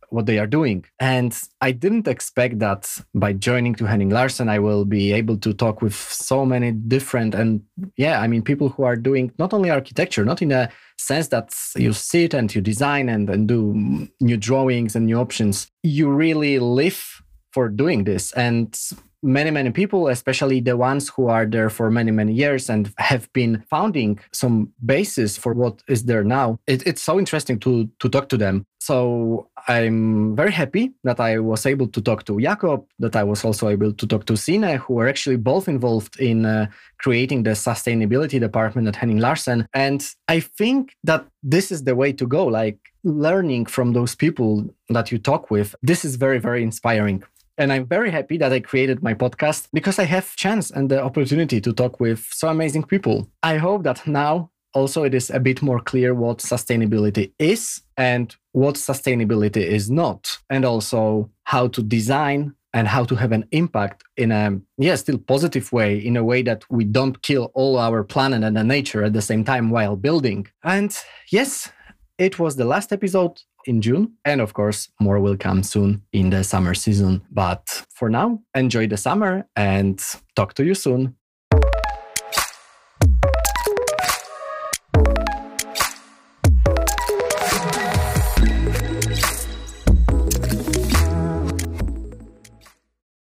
what 0.09 0.25
they 0.25 0.39
are 0.39 0.47
doing. 0.47 0.85
And 0.99 1.37
I 1.61 1.71
didn't 1.71 2.07
expect 2.07 2.59
that 2.59 2.89
by 3.13 3.33
joining 3.33 3.75
to 3.75 3.85
Henning 3.85 4.09
Larsen, 4.09 4.49
I 4.49 4.59
will 4.59 4.85
be 4.85 5.11
able 5.13 5.37
to 5.37 5.53
talk 5.53 5.81
with 5.81 5.95
so 5.95 6.45
many 6.45 6.71
different 6.71 7.35
and 7.35 7.61
yeah, 7.97 8.21
I 8.21 8.27
mean, 8.27 8.41
people 8.41 8.69
who 8.69 8.83
are 8.83 8.95
doing 8.95 9.31
not 9.37 9.53
only 9.53 9.69
architecture, 9.69 10.25
not 10.25 10.41
in 10.41 10.51
a 10.51 10.69
sense 10.97 11.27
that 11.27 11.53
you 11.75 11.93
sit 11.93 12.33
and 12.33 12.53
you 12.53 12.61
design 12.61 13.09
and, 13.09 13.29
and 13.29 13.47
do 13.47 14.07
new 14.19 14.37
drawings 14.37 14.95
and 14.95 15.05
new 15.05 15.19
options. 15.19 15.67
You 15.83 16.09
really 16.09 16.59
live 16.59 17.21
for 17.51 17.69
doing 17.69 18.03
this. 18.03 18.31
And 18.33 18.77
many 19.23 19.49
many 19.49 19.71
people 19.71 20.07
especially 20.07 20.59
the 20.59 20.77
ones 20.77 21.09
who 21.09 21.27
are 21.27 21.45
there 21.45 21.69
for 21.69 21.89
many 21.89 22.11
many 22.11 22.33
years 22.33 22.69
and 22.69 22.93
have 22.97 23.31
been 23.33 23.63
founding 23.69 24.19
some 24.31 24.71
basis 24.85 25.35
for 25.35 25.53
what 25.53 25.81
is 25.87 26.05
there 26.05 26.23
now 26.23 26.59
it, 26.67 26.85
it's 26.85 27.01
so 27.01 27.17
interesting 27.17 27.59
to 27.59 27.89
to 27.99 28.09
talk 28.09 28.29
to 28.29 28.37
them 28.37 28.65
so 28.79 29.49
i'm 29.67 30.35
very 30.35 30.51
happy 30.51 30.91
that 31.03 31.19
i 31.19 31.37
was 31.37 31.65
able 31.65 31.87
to 31.87 32.01
talk 32.01 32.23
to 32.23 32.39
jakob 32.39 32.85
that 32.99 33.15
i 33.15 33.23
was 33.23 33.43
also 33.43 33.69
able 33.69 33.91
to 33.93 34.07
talk 34.07 34.25
to 34.25 34.35
Signe 34.37 34.77
who 34.77 34.99
are 34.99 35.07
actually 35.07 35.37
both 35.37 35.67
involved 35.67 36.19
in 36.19 36.45
uh, 36.45 36.67
creating 36.99 37.43
the 37.43 37.51
sustainability 37.51 38.39
department 38.39 38.87
at 38.87 38.95
henning 38.95 39.19
larsen. 39.19 39.67
And 39.73 40.07
i 40.27 40.39
think 40.39 40.95
that 41.03 41.25
this 41.43 41.71
is 41.71 41.83
the 41.83 41.95
way 41.95 42.13
to 42.13 42.25
go 42.25 42.45
like 42.45 42.79
learning 43.03 43.65
from 43.65 43.93
those 43.93 44.15
people 44.15 44.69
that 44.89 45.11
you 45.11 45.17
talk 45.17 45.49
with. 45.49 45.75
This 45.81 46.03
is 46.03 46.15
very 46.15 46.39
very 46.39 46.63
inspiring. 46.63 47.23
And 47.59 47.73
I'm 47.73 47.87
very 47.87 48.11
happy 48.11 48.37
that 48.37 48.53
I 48.53 48.59
created 48.59 49.01
my 49.01 49.15
podcast 49.15 49.67
because 49.73 49.97
I 49.97 50.03
have 50.03 50.35
chance 50.35 50.69
and 50.69 50.89
the 50.89 51.01
opportunity 51.01 51.59
to 51.61 51.73
talk 51.73 51.99
with 51.99 52.27
so 52.31 52.49
amazing 52.49 52.83
people. 52.83 53.27
I 53.41 53.57
hope 53.57 53.81
that 53.83 54.05
now 54.05 54.51
also 54.77 55.03
it 55.03 55.13
is 55.13 55.29
a 55.31 55.39
bit 55.39 55.61
more 55.61 55.79
clear 55.79 56.13
what 56.13 56.37
sustainability 56.37 57.31
is 57.39 57.81
and 57.97 58.35
what 58.51 58.75
sustainability 58.75 59.63
is 59.77 59.89
not, 59.89 60.37
and 60.49 60.63
also 60.65 61.29
how 61.43 61.67
to 61.69 61.81
design 61.81 62.53
and 62.73 62.87
how 62.87 63.03
to 63.03 63.15
have 63.15 63.31
an 63.31 63.45
impact 63.51 64.03
in 64.17 64.31
a 64.31 64.59
yeah 64.77 64.95
still 64.95 65.17
positive 65.17 65.71
way 65.71 65.97
in 65.97 66.15
a 66.17 66.23
way 66.23 66.43
that 66.43 66.63
we 66.69 66.83
don't 66.83 67.21
kill 67.23 67.51
all 67.55 67.77
our 67.77 68.03
planet 68.03 68.43
and 68.43 68.55
the 68.55 68.63
nature 68.63 69.03
at 69.03 69.13
the 69.13 69.21
same 69.21 69.43
time 69.43 69.69
while 69.71 69.95
building 69.95 70.45
and 70.63 70.91
yes 71.31 71.71
it 72.17 72.37
was 72.39 72.55
the 72.55 72.65
last 72.65 72.91
episode 72.91 73.41
in 73.67 73.81
June. 73.81 74.13
And 74.25 74.41
of 74.41 74.53
course, 74.53 74.89
more 74.99 75.19
will 75.19 75.37
come 75.37 75.61
soon 75.61 76.01
in 76.13 76.29
the 76.29 76.43
summer 76.43 76.73
season. 76.73 77.21
But 77.31 77.85
for 77.93 78.09
now, 78.09 78.39
enjoy 78.55 78.87
the 78.87 78.97
summer 78.97 79.45
and 79.55 80.01
talk 80.35 80.53
to 80.55 80.65
you 80.65 80.73
soon. 80.73 81.15